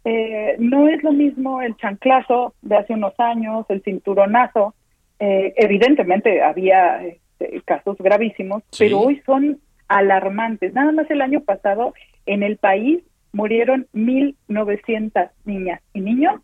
Eh, 0.05 0.57
no 0.59 0.89
es 0.89 1.01
lo 1.01 1.14
mismo 1.14 1.61
el 1.61 1.78
chanclazo 1.78 2.53
de 2.61 2.76
hace 2.76 2.93
unos 2.93 3.18
años, 3.20 3.66
el 3.70 3.82
cinturonazo. 3.84 4.76
Eh, 5.20 5.53
evidentemente 5.55 6.41
había 6.41 7.05
este, 7.05 7.61
casos 7.64 7.95
gravísimos, 7.99 8.64
pero 8.78 8.99
hoy 8.99 9.22
son 9.26 9.59
alarmantes. 9.88 10.74
Nada 10.74 10.91
más 10.91 11.09
el 11.09 11.22
año 11.22 11.39
pasado 11.41 11.93
en 12.26 12.43
el 12.43 12.57
país 12.57 13.01
murieron 13.32 13.88
1.900 13.93 15.30
niñas 15.45 15.82
y 15.93 16.01
niños 16.01 16.41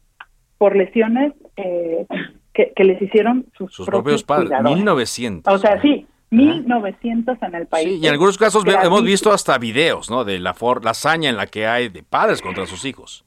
por 0.60 0.76
lesiones 0.76 1.34
eh, 1.58 2.06
que, 2.54 2.84
les 2.84 3.02
hicieron 3.02 3.48
sus, 3.58 3.86
propios, 3.88 4.24
padres. 4.24 4.52
1900. 4.62 5.52
O 5.52 5.58
sea, 5.58 5.82
sí, 5.82 6.06
1900 6.30 7.42
en 7.42 7.56
el 7.56 7.66
país. 7.66 7.88
Sí, 7.88 8.00
y 8.02 8.06
en 8.06 8.12
algunos 8.12 8.38
casos 8.38 8.64
hemos 8.68 9.04
visto 9.04 9.32
hasta 9.32 9.58
videos, 9.58 10.12
¿no? 10.12 10.26
De 10.26 10.38
la, 10.38 10.54
for 10.54 10.84
la 10.84 10.92
hazaña 10.92 11.30
en 11.30 11.38
la 11.38 11.48
que 11.48 11.66
hay 11.66 11.90
de 11.90 12.04
padres 12.04 12.42
contra 12.42 12.68
sus 12.68 12.86
hijos. 12.86 13.26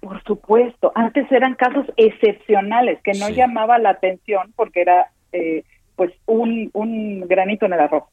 Por 0.00 0.22
supuesto, 0.24 0.92
antes 0.94 1.30
eran 1.32 1.54
casos 1.54 1.86
excepcionales 1.96 3.00
que 3.02 3.12
no 3.18 3.30
llamaba 3.30 3.78
la 3.78 3.90
atención 3.90 4.52
porque 4.54 4.82
era 4.82 5.10
eh, 5.32 5.64
pues 5.96 6.12
un, 6.26 6.70
un 6.74 7.26
granito 7.26 7.66
en 7.66 7.72
el 7.72 7.80
arroz. 7.80 8.04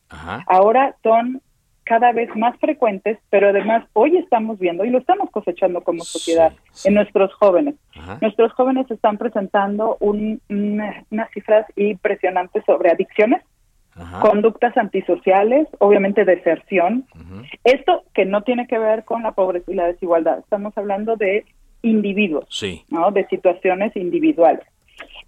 Ahora 0.47 0.95
son 1.03 1.41
cada 1.85 2.11
vez 2.11 2.35
más 2.35 2.57
frecuentes, 2.59 3.19
pero 3.29 3.49
además 3.49 3.85
hoy 3.93 4.17
estamos 4.17 4.59
viendo 4.59 4.83
y 4.83 4.89
lo 4.89 4.97
estamos 4.97 5.29
cosechando 5.29 5.81
como 5.81 6.03
sociedad 6.03 6.51
en 6.83 6.95
nuestros 6.95 7.33
jóvenes. 7.35 7.75
Nuestros 8.21 8.51
jóvenes 8.53 8.89
están 8.89 9.17
presentando 9.17 9.95
un, 9.99 10.41
unas 10.49 11.31
cifras 11.31 11.65
impresionantes 11.75 12.63
sobre 12.65 12.89
adicciones, 12.89 13.43
conductas 14.19 14.75
antisociales, 14.77 15.67
obviamente 15.77 16.25
deserción. 16.25 17.05
Esto 17.63 18.03
que 18.13 18.25
no 18.25 18.41
tiene 18.41 18.67
que 18.67 18.79
ver 18.79 19.05
con 19.05 19.21
la 19.21 19.33
pobreza 19.33 19.71
y 19.71 19.75
la 19.75 19.85
desigualdad, 19.87 20.39
estamos 20.39 20.75
hablando 20.77 21.15
de 21.15 21.45
individuos, 21.83 22.45
¿no? 22.89 23.11
de 23.11 23.27
situaciones 23.27 23.95
individuales. 23.95 24.65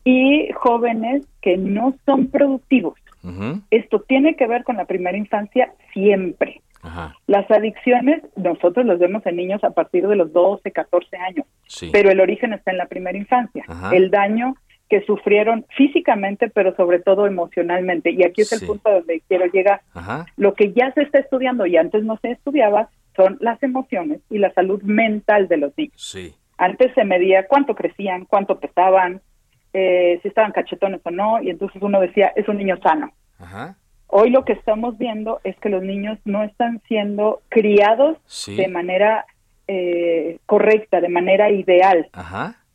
Y 0.03 0.49
jóvenes 0.53 1.23
que 1.41 1.57
no 1.57 1.93
son 2.05 2.27
productivos 2.27 2.95
esto 3.71 4.01
tiene 4.01 4.35
que 4.35 4.47
ver 4.47 4.63
con 4.63 4.77
la 4.77 4.85
primera 4.85 5.17
infancia 5.17 5.73
siempre. 5.93 6.61
Las 7.25 7.49
adicciones 7.51 8.21
nosotros 8.35 8.85
las 8.85 8.99
vemos 8.99 9.25
en 9.25 9.35
niños 9.35 9.63
a 9.63 9.71
partir 9.71 10.07
de 10.07 10.15
los 10.15 10.31
12, 10.31 10.71
14 10.71 11.17
años, 11.17 11.45
pero 11.91 12.11
el 12.11 12.19
origen 12.19 12.53
está 12.53 12.71
en 12.71 12.77
la 12.77 12.85
primera 12.85 13.17
infancia. 13.17 13.65
El 13.91 14.09
daño 14.09 14.55
que 14.89 15.01
sufrieron 15.01 15.65
físicamente, 15.75 16.49
pero 16.49 16.73
sobre 16.75 16.99
todo 16.99 17.27
emocionalmente. 17.27 18.11
Y 18.11 18.23
aquí 18.23 18.41
es 18.41 18.53
el 18.53 18.65
punto 18.65 18.89
donde 18.89 19.21
quiero 19.27 19.45
llegar. 19.47 19.81
Lo 20.37 20.53
que 20.53 20.71
ya 20.71 20.93
se 20.93 21.01
está 21.01 21.19
estudiando 21.19 21.65
y 21.65 21.77
antes 21.77 22.03
no 22.03 22.17
se 22.21 22.31
estudiaba 22.31 22.89
son 23.15 23.37
las 23.41 23.61
emociones 23.63 24.21
y 24.29 24.37
la 24.37 24.53
salud 24.53 24.81
mental 24.83 25.47
de 25.47 25.57
los 25.57 25.77
niños. 25.77 26.17
Antes 26.57 26.93
se 26.95 27.03
medía 27.03 27.47
cuánto 27.47 27.75
crecían, 27.75 28.25
cuánto 28.25 28.59
pesaban, 28.59 29.21
eh, 29.79 30.19
si 30.23 30.27
estaban 30.29 30.53
cachetones 30.53 31.01
o 31.03 31.11
no, 31.11 31.39
y 31.39 31.51
entonces 31.51 31.79
uno 31.83 31.99
decía, 31.99 32.33
es 32.35 32.47
un 32.47 32.57
niño 32.57 32.77
sano. 32.81 33.11
Hoy 34.07 34.31
lo 34.31 34.43
que 34.43 34.53
estamos 34.53 34.97
viendo 34.97 35.39
es 35.43 35.55
que 35.59 35.69
los 35.69 35.83
niños 35.83 36.17
no 36.25 36.43
están 36.43 36.81
siendo 36.87 37.41
criados 37.49 38.17
de 38.47 38.67
manera 38.69 39.25
eh, 39.67 40.39
correcta, 40.47 40.99
de 40.99 41.09
manera 41.09 41.51
ideal. 41.51 42.09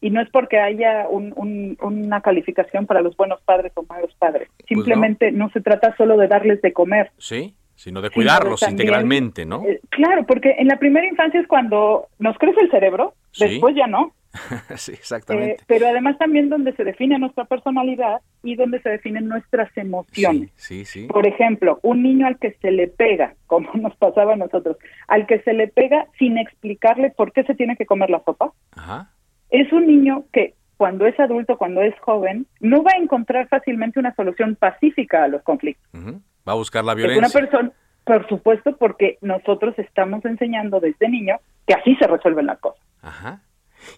Y 0.00 0.10
no 0.10 0.20
es 0.20 0.30
porque 0.30 0.60
haya 0.60 1.08
una 1.08 2.20
calificación 2.20 2.86
para 2.86 3.00
los 3.00 3.16
buenos 3.16 3.40
padres 3.42 3.72
o 3.74 3.82
malos 3.82 4.14
padres. 4.16 4.48
Pues 4.56 4.68
Simplemente 4.68 5.32
no. 5.32 5.50
se 5.50 5.60
trata 5.60 5.96
solo 5.96 6.16
de 6.16 6.28
darles 6.28 6.62
de 6.62 6.72
comer. 6.72 7.10
Sí, 7.18 7.56
sino 7.74 8.00
de 8.00 8.10
cuidarlos 8.10 8.62
integralmente, 8.68 9.44
¿no? 9.44 9.64
Eh, 9.64 9.80
claro, 9.88 10.24
porque 10.24 10.54
en 10.56 10.68
la 10.68 10.78
primera 10.78 11.06
infancia 11.06 11.40
es 11.40 11.48
cuando 11.48 12.06
nos 12.20 12.38
crece 12.38 12.60
el 12.60 12.70
cerebro, 12.70 13.14
después 13.36 13.74
ya 13.74 13.88
no. 13.88 14.12
sí, 14.76 14.92
exactamente. 14.92 15.62
Eh, 15.62 15.64
pero 15.66 15.88
además 15.88 16.16
también 16.18 16.48
donde 16.48 16.72
se 16.74 16.84
define 16.84 17.18
nuestra 17.18 17.44
personalidad 17.44 18.20
y 18.42 18.56
donde 18.56 18.80
se 18.80 18.88
definen 18.88 19.28
nuestras 19.28 19.76
emociones. 19.76 20.50
Sí, 20.56 20.84
sí, 20.84 21.06
Por 21.06 21.26
ejemplo, 21.26 21.78
un 21.82 22.02
niño 22.02 22.26
al 22.26 22.38
que 22.38 22.52
se 22.60 22.70
le 22.70 22.88
pega, 22.88 23.34
como 23.46 23.70
nos 23.74 23.94
pasaba 23.96 24.34
a 24.34 24.36
nosotros, 24.36 24.76
al 25.08 25.26
que 25.26 25.40
se 25.40 25.52
le 25.52 25.68
pega 25.68 26.06
sin 26.18 26.38
explicarle 26.38 27.10
por 27.10 27.32
qué 27.32 27.44
se 27.44 27.54
tiene 27.54 27.76
que 27.76 27.86
comer 27.86 28.10
la 28.10 28.22
sopa, 28.24 28.52
es 29.50 29.72
un 29.72 29.86
niño 29.86 30.24
que 30.32 30.54
cuando 30.76 31.06
es 31.06 31.18
adulto, 31.20 31.58
cuando 31.58 31.82
es 31.82 31.94
joven, 32.00 32.46
no 32.58 32.82
va 32.82 32.92
a 32.94 33.00
encontrar 33.00 33.46
fácilmente 33.48 34.00
una 34.00 34.14
solución 34.14 34.56
pacífica 34.56 35.22
a 35.22 35.28
los 35.28 35.42
conflictos. 35.42 35.86
Va 36.48 36.52
a 36.52 36.56
buscar 36.56 36.84
la 36.84 36.94
violencia. 36.94 37.24
Es 37.24 37.34
una 37.34 37.40
persona, 37.40 37.72
por 38.04 38.28
supuesto, 38.28 38.76
porque 38.78 39.18
nosotros 39.20 39.78
estamos 39.78 40.24
enseñando 40.24 40.80
desde 40.80 41.08
niño 41.08 41.36
que 41.68 41.74
así 41.74 41.94
se 41.96 42.06
resuelven 42.08 42.46
las 42.46 42.58
cosas. 42.58 42.82
Ajá. 43.00 43.40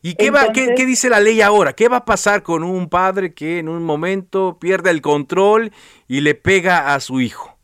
¿Y 0.02 0.14
qué, 0.14 0.30
va, 0.30 0.52
qué, 0.52 0.86
dice 0.86 1.08
la 1.08 1.20
ley 1.20 1.40
ahora? 1.40 1.72
¿Qué 1.72 1.88
va 1.88 1.98
a 1.98 2.04
pasar 2.04 2.42
con 2.42 2.62
un 2.62 2.88
padre 2.88 3.34
que 3.34 3.58
en 3.58 3.68
un 3.68 3.82
momento 3.82 4.58
pierde 4.60 4.90
el 4.90 5.00
control 5.00 5.72
y 6.08 6.20
le 6.20 6.34
pega 6.34 6.94
a 6.94 7.00
su 7.00 7.20
hijo? 7.20 7.56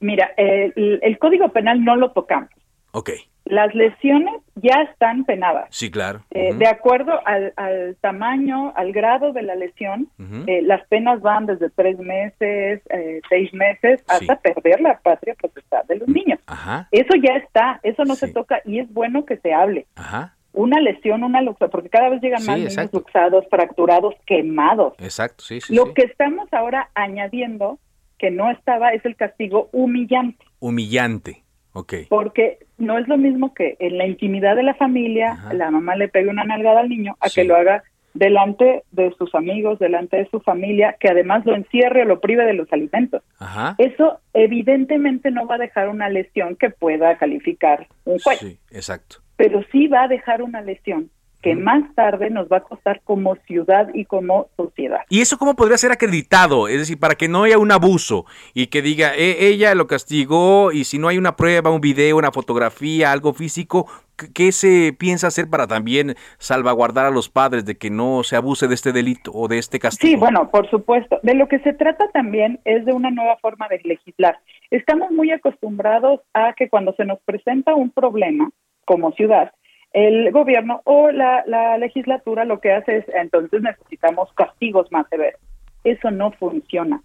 Mira, 0.00 0.32
el, 0.36 1.18
Código 1.18 1.50
Penal 1.50 1.84
no 1.84 1.96
lo 1.96 2.12
tocamos. 2.12 2.50
Ok. 2.92 3.10
Las 3.44 3.74
lesiones 3.74 4.34
ya 4.54 4.82
están 4.90 5.24
penadas. 5.24 5.66
Sí, 5.70 5.90
claro. 5.90 6.22
Eh, 6.30 6.54
de 6.54 6.66
acuerdo 6.68 7.12
al, 7.26 7.96
tamaño, 8.00 8.72
al 8.76 8.92
grado 8.92 9.32
de 9.32 9.42
la 9.42 9.54
lesión, 9.54 10.08
eh, 10.46 10.62
las 10.62 10.86
penas 10.88 11.20
van 11.20 11.46
desde 11.46 11.68
tres 11.70 11.98
meses, 11.98 12.80
eh, 12.90 13.20
seis 13.28 13.52
meses, 13.52 14.02
hasta 14.08 14.36
perder 14.36 14.80
la 14.80 14.98
patria 14.98 15.34
potestad 15.40 15.84
de 15.84 15.96
los 15.96 16.08
niños. 16.08 16.38
Ajá. 16.46 16.88
Eso 16.92 17.14
ya 17.16 17.36
está, 17.36 17.80
eso 17.82 18.04
no 18.04 18.14
se 18.14 18.32
toca 18.32 18.62
y 18.64 18.78
es 18.78 18.92
bueno 18.92 19.24
que 19.24 19.36
se 19.38 19.52
hable. 19.52 19.86
Ajá 19.96 20.34
una 20.52 20.80
lesión, 20.80 21.22
una 21.22 21.42
luxación, 21.42 21.70
porque 21.70 21.88
cada 21.88 22.08
vez 22.08 22.20
llegan 22.20 22.44
más 22.44 22.58
niños 22.58 22.92
luxados, 22.92 23.44
fracturados, 23.48 24.14
quemados. 24.26 24.94
Exacto, 24.98 25.44
sí, 25.44 25.60
sí. 25.60 25.74
Lo 25.74 25.94
que 25.94 26.02
estamos 26.02 26.52
ahora 26.52 26.90
añadiendo, 26.94 27.78
que 28.18 28.30
no 28.30 28.50
estaba, 28.50 28.92
es 28.92 29.04
el 29.04 29.16
castigo 29.16 29.68
humillante. 29.72 30.44
Humillante, 30.58 31.42
ok. 31.72 31.94
Porque 32.08 32.58
no 32.78 32.98
es 32.98 33.06
lo 33.08 33.16
mismo 33.16 33.54
que 33.54 33.76
en 33.78 33.98
la 33.98 34.06
intimidad 34.06 34.56
de 34.56 34.64
la 34.64 34.74
familia, 34.74 35.38
la 35.52 35.70
mamá 35.70 35.96
le 35.96 36.08
pegue 36.08 36.28
una 36.28 36.44
nalgada 36.44 36.80
al 36.80 36.88
niño, 36.88 37.16
a 37.20 37.30
que 37.30 37.44
lo 37.44 37.56
haga 37.56 37.84
delante 38.12 38.82
de 38.90 39.14
sus 39.16 39.32
amigos, 39.36 39.78
delante 39.78 40.16
de 40.16 40.28
su 40.30 40.40
familia, 40.40 40.96
que 40.98 41.08
además 41.08 41.46
lo 41.46 41.54
encierre 41.54 42.02
o 42.02 42.06
lo 42.06 42.18
prive 42.18 42.44
de 42.44 42.54
los 42.54 42.70
alimentos. 42.72 43.22
Ajá. 43.38 43.76
Eso 43.78 44.18
evidentemente 44.34 45.30
no 45.30 45.46
va 45.46 45.54
a 45.54 45.58
dejar 45.58 45.88
una 45.88 46.08
lesión 46.08 46.56
que 46.56 46.70
pueda 46.70 47.16
calificar 47.18 47.86
un 48.04 48.18
juez. 48.18 48.40
Sí, 48.40 48.58
exacto 48.72 49.18
pero 49.40 49.62
sí 49.72 49.86
va 49.86 50.02
a 50.02 50.08
dejar 50.08 50.42
una 50.42 50.60
lesión 50.60 51.08
que 51.40 51.54
más 51.54 51.94
tarde 51.94 52.28
nos 52.28 52.46
va 52.48 52.58
a 52.58 52.60
costar 52.60 53.00
como 53.04 53.36
ciudad 53.46 53.88
y 53.94 54.04
como 54.04 54.48
sociedad. 54.54 55.00
¿Y 55.08 55.22
eso 55.22 55.38
cómo 55.38 55.56
podría 55.56 55.78
ser 55.78 55.92
acreditado? 55.92 56.68
Es 56.68 56.76
decir, 56.76 57.00
para 57.00 57.14
que 57.14 57.26
no 57.26 57.44
haya 57.44 57.56
un 57.56 57.72
abuso 57.72 58.26
y 58.52 58.66
que 58.66 58.82
diga, 58.82 59.14
e, 59.16 59.46
ella 59.46 59.74
lo 59.74 59.86
castigó 59.86 60.72
y 60.72 60.84
si 60.84 60.98
no 60.98 61.08
hay 61.08 61.16
una 61.16 61.36
prueba, 61.36 61.70
un 61.70 61.80
video, 61.80 62.18
una 62.18 62.32
fotografía, 62.32 63.12
algo 63.12 63.32
físico, 63.32 63.86
¿qué 64.34 64.52
se 64.52 64.92
piensa 64.92 65.28
hacer 65.28 65.48
para 65.48 65.66
también 65.66 66.16
salvaguardar 66.36 67.06
a 67.06 67.10
los 67.10 67.30
padres 67.30 67.64
de 67.64 67.78
que 67.78 67.88
no 67.88 68.22
se 68.22 68.36
abuse 68.36 68.68
de 68.68 68.74
este 68.74 68.92
delito 68.92 69.30
o 69.32 69.48
de 69.48 69.56
este 69.56 69.78
castigo? 69.78 70.10
Sí, 70.10 70.16
bueno, 70.16 70.50
por 70.50 70.68
supuesto. 70.68 71.18
De 71.22 71.32
lo 71.32 71.48
que 71.48 71.60
se 71.60 71.72
trata 71.72 72.10
también 72.12 72.60
es 72.66 72.84
de 72.84 72.92
una 72.92 73.10
nueva 73.10 73.38
forma 73.38 73.68
de 73.68 73.80
legislar. 73.84 74.38
Estamos 74.70 75.10
muy 75.10 75.30
acostumbrados 75.30 76.20
a 76.34 76.52
que 76.52 76.68
cuando 76.68 76.92
se 76.92 77.06
nos 77.06 77.18
presenta 77.20 77.74
un 77.74 77.88
problema 77.88 78.50
como 78.84 79.12
ciudad, 79.12 79.52
el 79.92 80.30
gobierno 80.30 80.82
o 80.84 81.10
la, 81.10 81.76
legislatura 81.78 82.44
lo 82.44 82.60
que 82.60 82.72
hace 82.72 82.98
es, 82.98 83.04
entonces 83.08 83.60
necesitamos 83.62 84.32
castigos 84.34 84.90
más 84.92 85.08
severos. 85.08 85.40
Eso 85.84 86.10
no 86.10 86.30
funciona. 86.32 87.02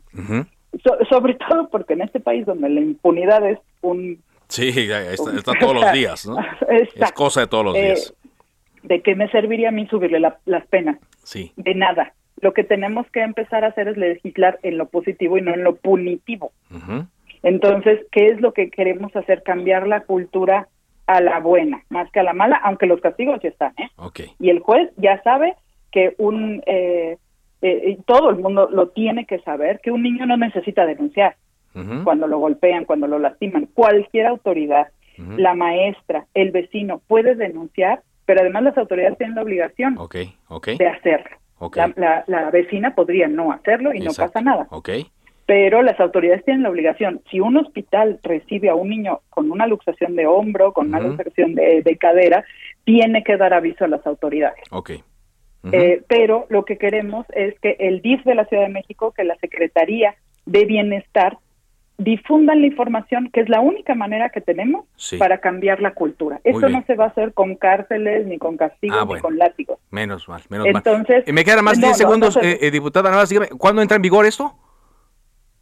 sobre 1.09 1.33
todo 1.49 1.69
porque 1.69 1.93
en 1.93 2.01
este 2.01 2.19
país 2.19 2.45
donde 2.45 2.69
la 2.69 2.81
impunidad 2.81 3.47
es 3.49 3.59
un... 3.81 4.21
Sí, 4.47 4.69
está, 4.69 5.53
todos 5.59 5.75
los 5.75 5.91
días, 5.93 6.27
¿no? 6.27 6.37
es 6.69 7.11
cosa 7.13 7.41
de 7.41 7.47
todos 7.47 7.65
los 7.65 7.73
días. 7.73 8.13
Eh, 8.13 8.29
¿De 8.83 9.01
qué 9.01 9.15
me 9.15 9.27
serviría 9.29 9.69
a 9.69 9.71
mí 9.71 9.87
subirle 9.87 10.19
las 10.19 10.67
penas? 10.67 10.99
Sí. 11.23 11.51
De 11.55 11.73
nada. 11.73 12.13
Lo 12.41 12.53
que 12.53 12.63
tenemos 12.63 13.09
que 13.11 13.21
empezar 13.21 13.63
a 13.63 13.69
hacer 13.69 13.87
es 13.87 13.97
legislar 13.97 14.59
en 14.61 14.77
lo 14.77 14.87
positivo 14.87 15.37
y 15.39 15.41
no 15.41 15.53
en 15.53 15.63
lo 15.63 15.75
punitivo. 15.77 16.51
Entonces, 17.41 18.01
¿qué 18.11 18.29
es 18.29 18.41
lo 18.41 18.53
que 18.53 18.69
queremos 18.69 19.15
hacer? 19.15 19.41
Cambiar 19.41 19.87
la 19.87 20.01
cultura 20.01 20.67
a 21.07 21.21
la 21.21 21.39
buena, 21.39 21.83
más 21.89 22.09
que 22.11 22.19
a 22.19 22.23
la 22.23 22.33
mala, 22.33 22.57
aunque 22.57 22.87
los 22.87 23.01
castigos 23.01 23.39
ya 23.41 23.49
están, 23.49 23.73
¿eh? 23.77 23.89
Y 24.39 24.49
el 24.49 24.59
juez 24.59 24.91
ya 24.97 25.21
sabe 25.23 25.55
que 25.91 26.15
un, 26.17 26.61
eh, 26.65 27.17
eh, 27.61 27.97
todo 28.05 28.29
el 28.29 28.37
mundo 28.37 28.69
lo 28.71 28.89
tiene 28.89 29.25
que 29.25 29.39
saber, 29.39 29.79
que 29.81 29.91
un 29.91 30.03
niño 30.03 30.25
no 30.25 30.37
necesita 30.37 30.85
denunciar. 30.85 31.35
Cuando 32.05 32.25
lo 32.27 32.39
golpean, 32.39 32.85
cuando 32.85 33.05
lo 33.05 33.19
lastiman. 33.19 33.65
Cualquier 33.73 34.27
autoridad, 34.27 34.87
la 35.17 35.55
maestra, 35.55 36.25
el 36.33 36.51
vecino, 36.51 37.01
puede 37.05 37.35
denunciar, 37.35 38.01
pero 38.25 38.39
además 38.39 38.63
las 38.63 38.77
autoridades 38.77 39.17
tienen 39.17 39.35
la 39.35 39.41
obligación 39.41 39.97
de 40.77 40.87
hacerlo. 40.87 41.37
La, 41.97 42.23
la, 42.27 42.49
vecina 42.49 42.95
podría 42.95 43.27
no 43.27 43.51
hacerlo 43.51 43.93
y 43.93 43.99
no 43.99 44.11
pasa 44.13 44.39
nada 44.39 44.67
pero 45.45 45.83
las 45.83 45.99
autoridades 45.99 46.43
tienen 46.43 46.63
la 46.63 46.69
obligación. 46.69 47.21
Si 47.29 47.39
un 47.39 47.57
hospital 47.57 48.19
recibe 48.23 48.69
a 48.69 48.75
un 48.75 48.89
niño 48.89 49.21
con 49.29 49.51
una 49.51 49.67
luxación 49.67 50.15
de 50.15 50.25
hombro, 50.25 50.73
con 50.73 50.87
una 50.87 50.99
luxación 50.99 51.53
de, 51.55 51.97
cadera, 51.99 52.43
tiene 52.83 53.23
que 53.23 53.37
dar 53.37 53.53
aviso 53.53 53.85
a 53.85 53.87
las 53.87 54.05
autoridades. 54.07 54.63
Okay. 54.71 55.03
Eh, 55.71 56.03
pero 56.07 56.45
lo 56.49 56.65
que 56.65 56.77
queremos 56.77 57.25
es 57.33 57.59
que 57.59 57.75
el 57.79 58.01
DIF 58.01 58.23
de 58.23 58.35
la 58.35 58.45
Ciudad 58.45 58.63
de 58.63 58.69
México, 58.69 59.13
que 59.15 59.23
la 59.23 59.35
Secretaría 59.37 60.15
de 60.45 60.65
Bienestar, 60.65 61.37
difundan 61.97 62.61
la 62.61 62.67
información, 62.67 63.29
que 63.31 63.39
es 63.39 63.49
la 63.49 63.61
única 63.61 63.95
manera 63.95 64.29
que 64.29 64.41
tenemos 64.41 64.85
para 65.17 65.39
cambiar 65.39 65.81
la 65.81 65.93
cultura. 65.93 66.41
Esto 66.43 66.67
no 66.69 66.83
se 66.85 66.95
va 66.95 67.05
a 67.05 67.07
hacer 67.07 67.33
con 67.33 67.55
cárceles, 67.55 68.27
ni 68.27 68.37
con 68.37 68.57
castigos, 68.57 68.99
ah, 69.01 69.13
ni 69.13 69.19
con 69.21 69.37
látigos. 69.37 69.79
Menos 69.91 70.27
mal, 70.27 70.41
menos 70.49 70.67
Entonces, 70.67 71.25
mal. 71.25 71.33
me 71.33 71.45
quedan 71.45 71.63
más 71.63 71.79
de 71.79 71.87
10 71.87 71.97
segundos, 71.97 72.37
eh, 72.37 72.59
eh, 72.61 72.71
diputada. 72.71 73.09
Nada 73.09 73.25
¿cuándo 73.57 73.81
entra 73.81 73.95
en 73.95 74.01
vigor 74.01 74.25
esto? 74.25 74.53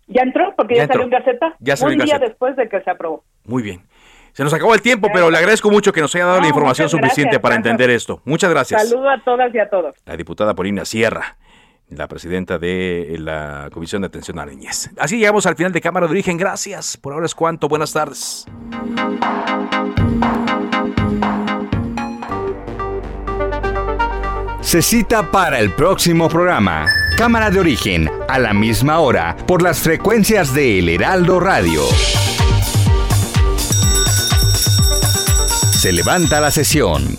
Ya 0.07 0.21
entró, 0.21 0.53
porque 0.55 0.75
ya, 0.75 0.87
salió 0.87 1.03
en 1.03 1.09
Gaceta. 1.09 1.55
Ya 1.59 1.75
un 1.81 1.97
día 1.97 2.19
después 2.19 2.55
de 2.55 2.67
que 2.67 2.81
se 2.81 2.89
aprobó. 2.89 3.23
Muy 3.45 3.63
bien. 3.63 3.81
Se 4.33 4.43
nos 4.43 4.53
acabó 4.53 4.73
el 4.73 4.81
tiempo, 4.81 5.09
pero 5.13 5.29
le 5.29 5.37
agradezco 5.37 5.69
mucho 5.69 5.93
que 5.93 6.01
nos 6.01 6.13
haya 6.15 6.25
dado 6.25 6.41
la 6.41 6.47
información 6.47 6.89
suficiente 6.89 7.39
para 7.39 7.55
entender 7.55 7.89
esto. 7.91 8.19
Muchas 8.25 8.49
gracias. 8.49 8.89
Saludo 8.89 9.09
a 9.09 9.23
todas 9.23 9.53
y 9.53 9.59
a 9.59 9.69
todos. 9.69 9.95
La 10.05 10.17
diputada 10.17 10.55
Polina 10.55 10.85
Sierra, 10.85 11.37
la 11.89 12.07
presidenta 12.07 12.57
de 12.57 13.15
la 13.19 13.69
Comisión 13.71 14.01
de 14.01 14.07
Atención 14.07 14.39
a 14.39 14.45
la 14.45 14.51
Niñez. 14.51 14.89
Así 14.97 15.19
llegamos 15.19 15.45
al 15.45 15.55
final 15.55 15.71
de 15.71 15.81
Cámara 15.81 16.07
de 16.07 16.11
Origen. 16.11 16.37
Gracias. 16.37 16.97
Por 16.97 17.13
ahora 17.13 17.27
es 17.27 17.35
cuanto. 17.35 17.67
Buenas 17.67 17.93
tardes. 17.93 18.47
Se 24.61 24.81
cita 24.81 25.29
para 25.29 25.59
el 25.59 25.71
próximo 25.73 26.27
programa. 26.27 26.87
Cámara 27.17 27.51
de 27.51 27.59
origen, 27.59 28.09
a 28.27 28.39
la 28.39 28.53
misma 28.53 28.99
hora, 28.99 29.37
por 29.45 29.61
las 29.61 29.79
frecuencias 29.79 30.53
de 30.53 30.79
El 30.79 30.89
Heraldo 30.89 31.39
Radio. 31.39 31.83
Se 35.71 35.91
levanta 35.91 36.41
la 36.41 36.49
sesión. 36.49 37.15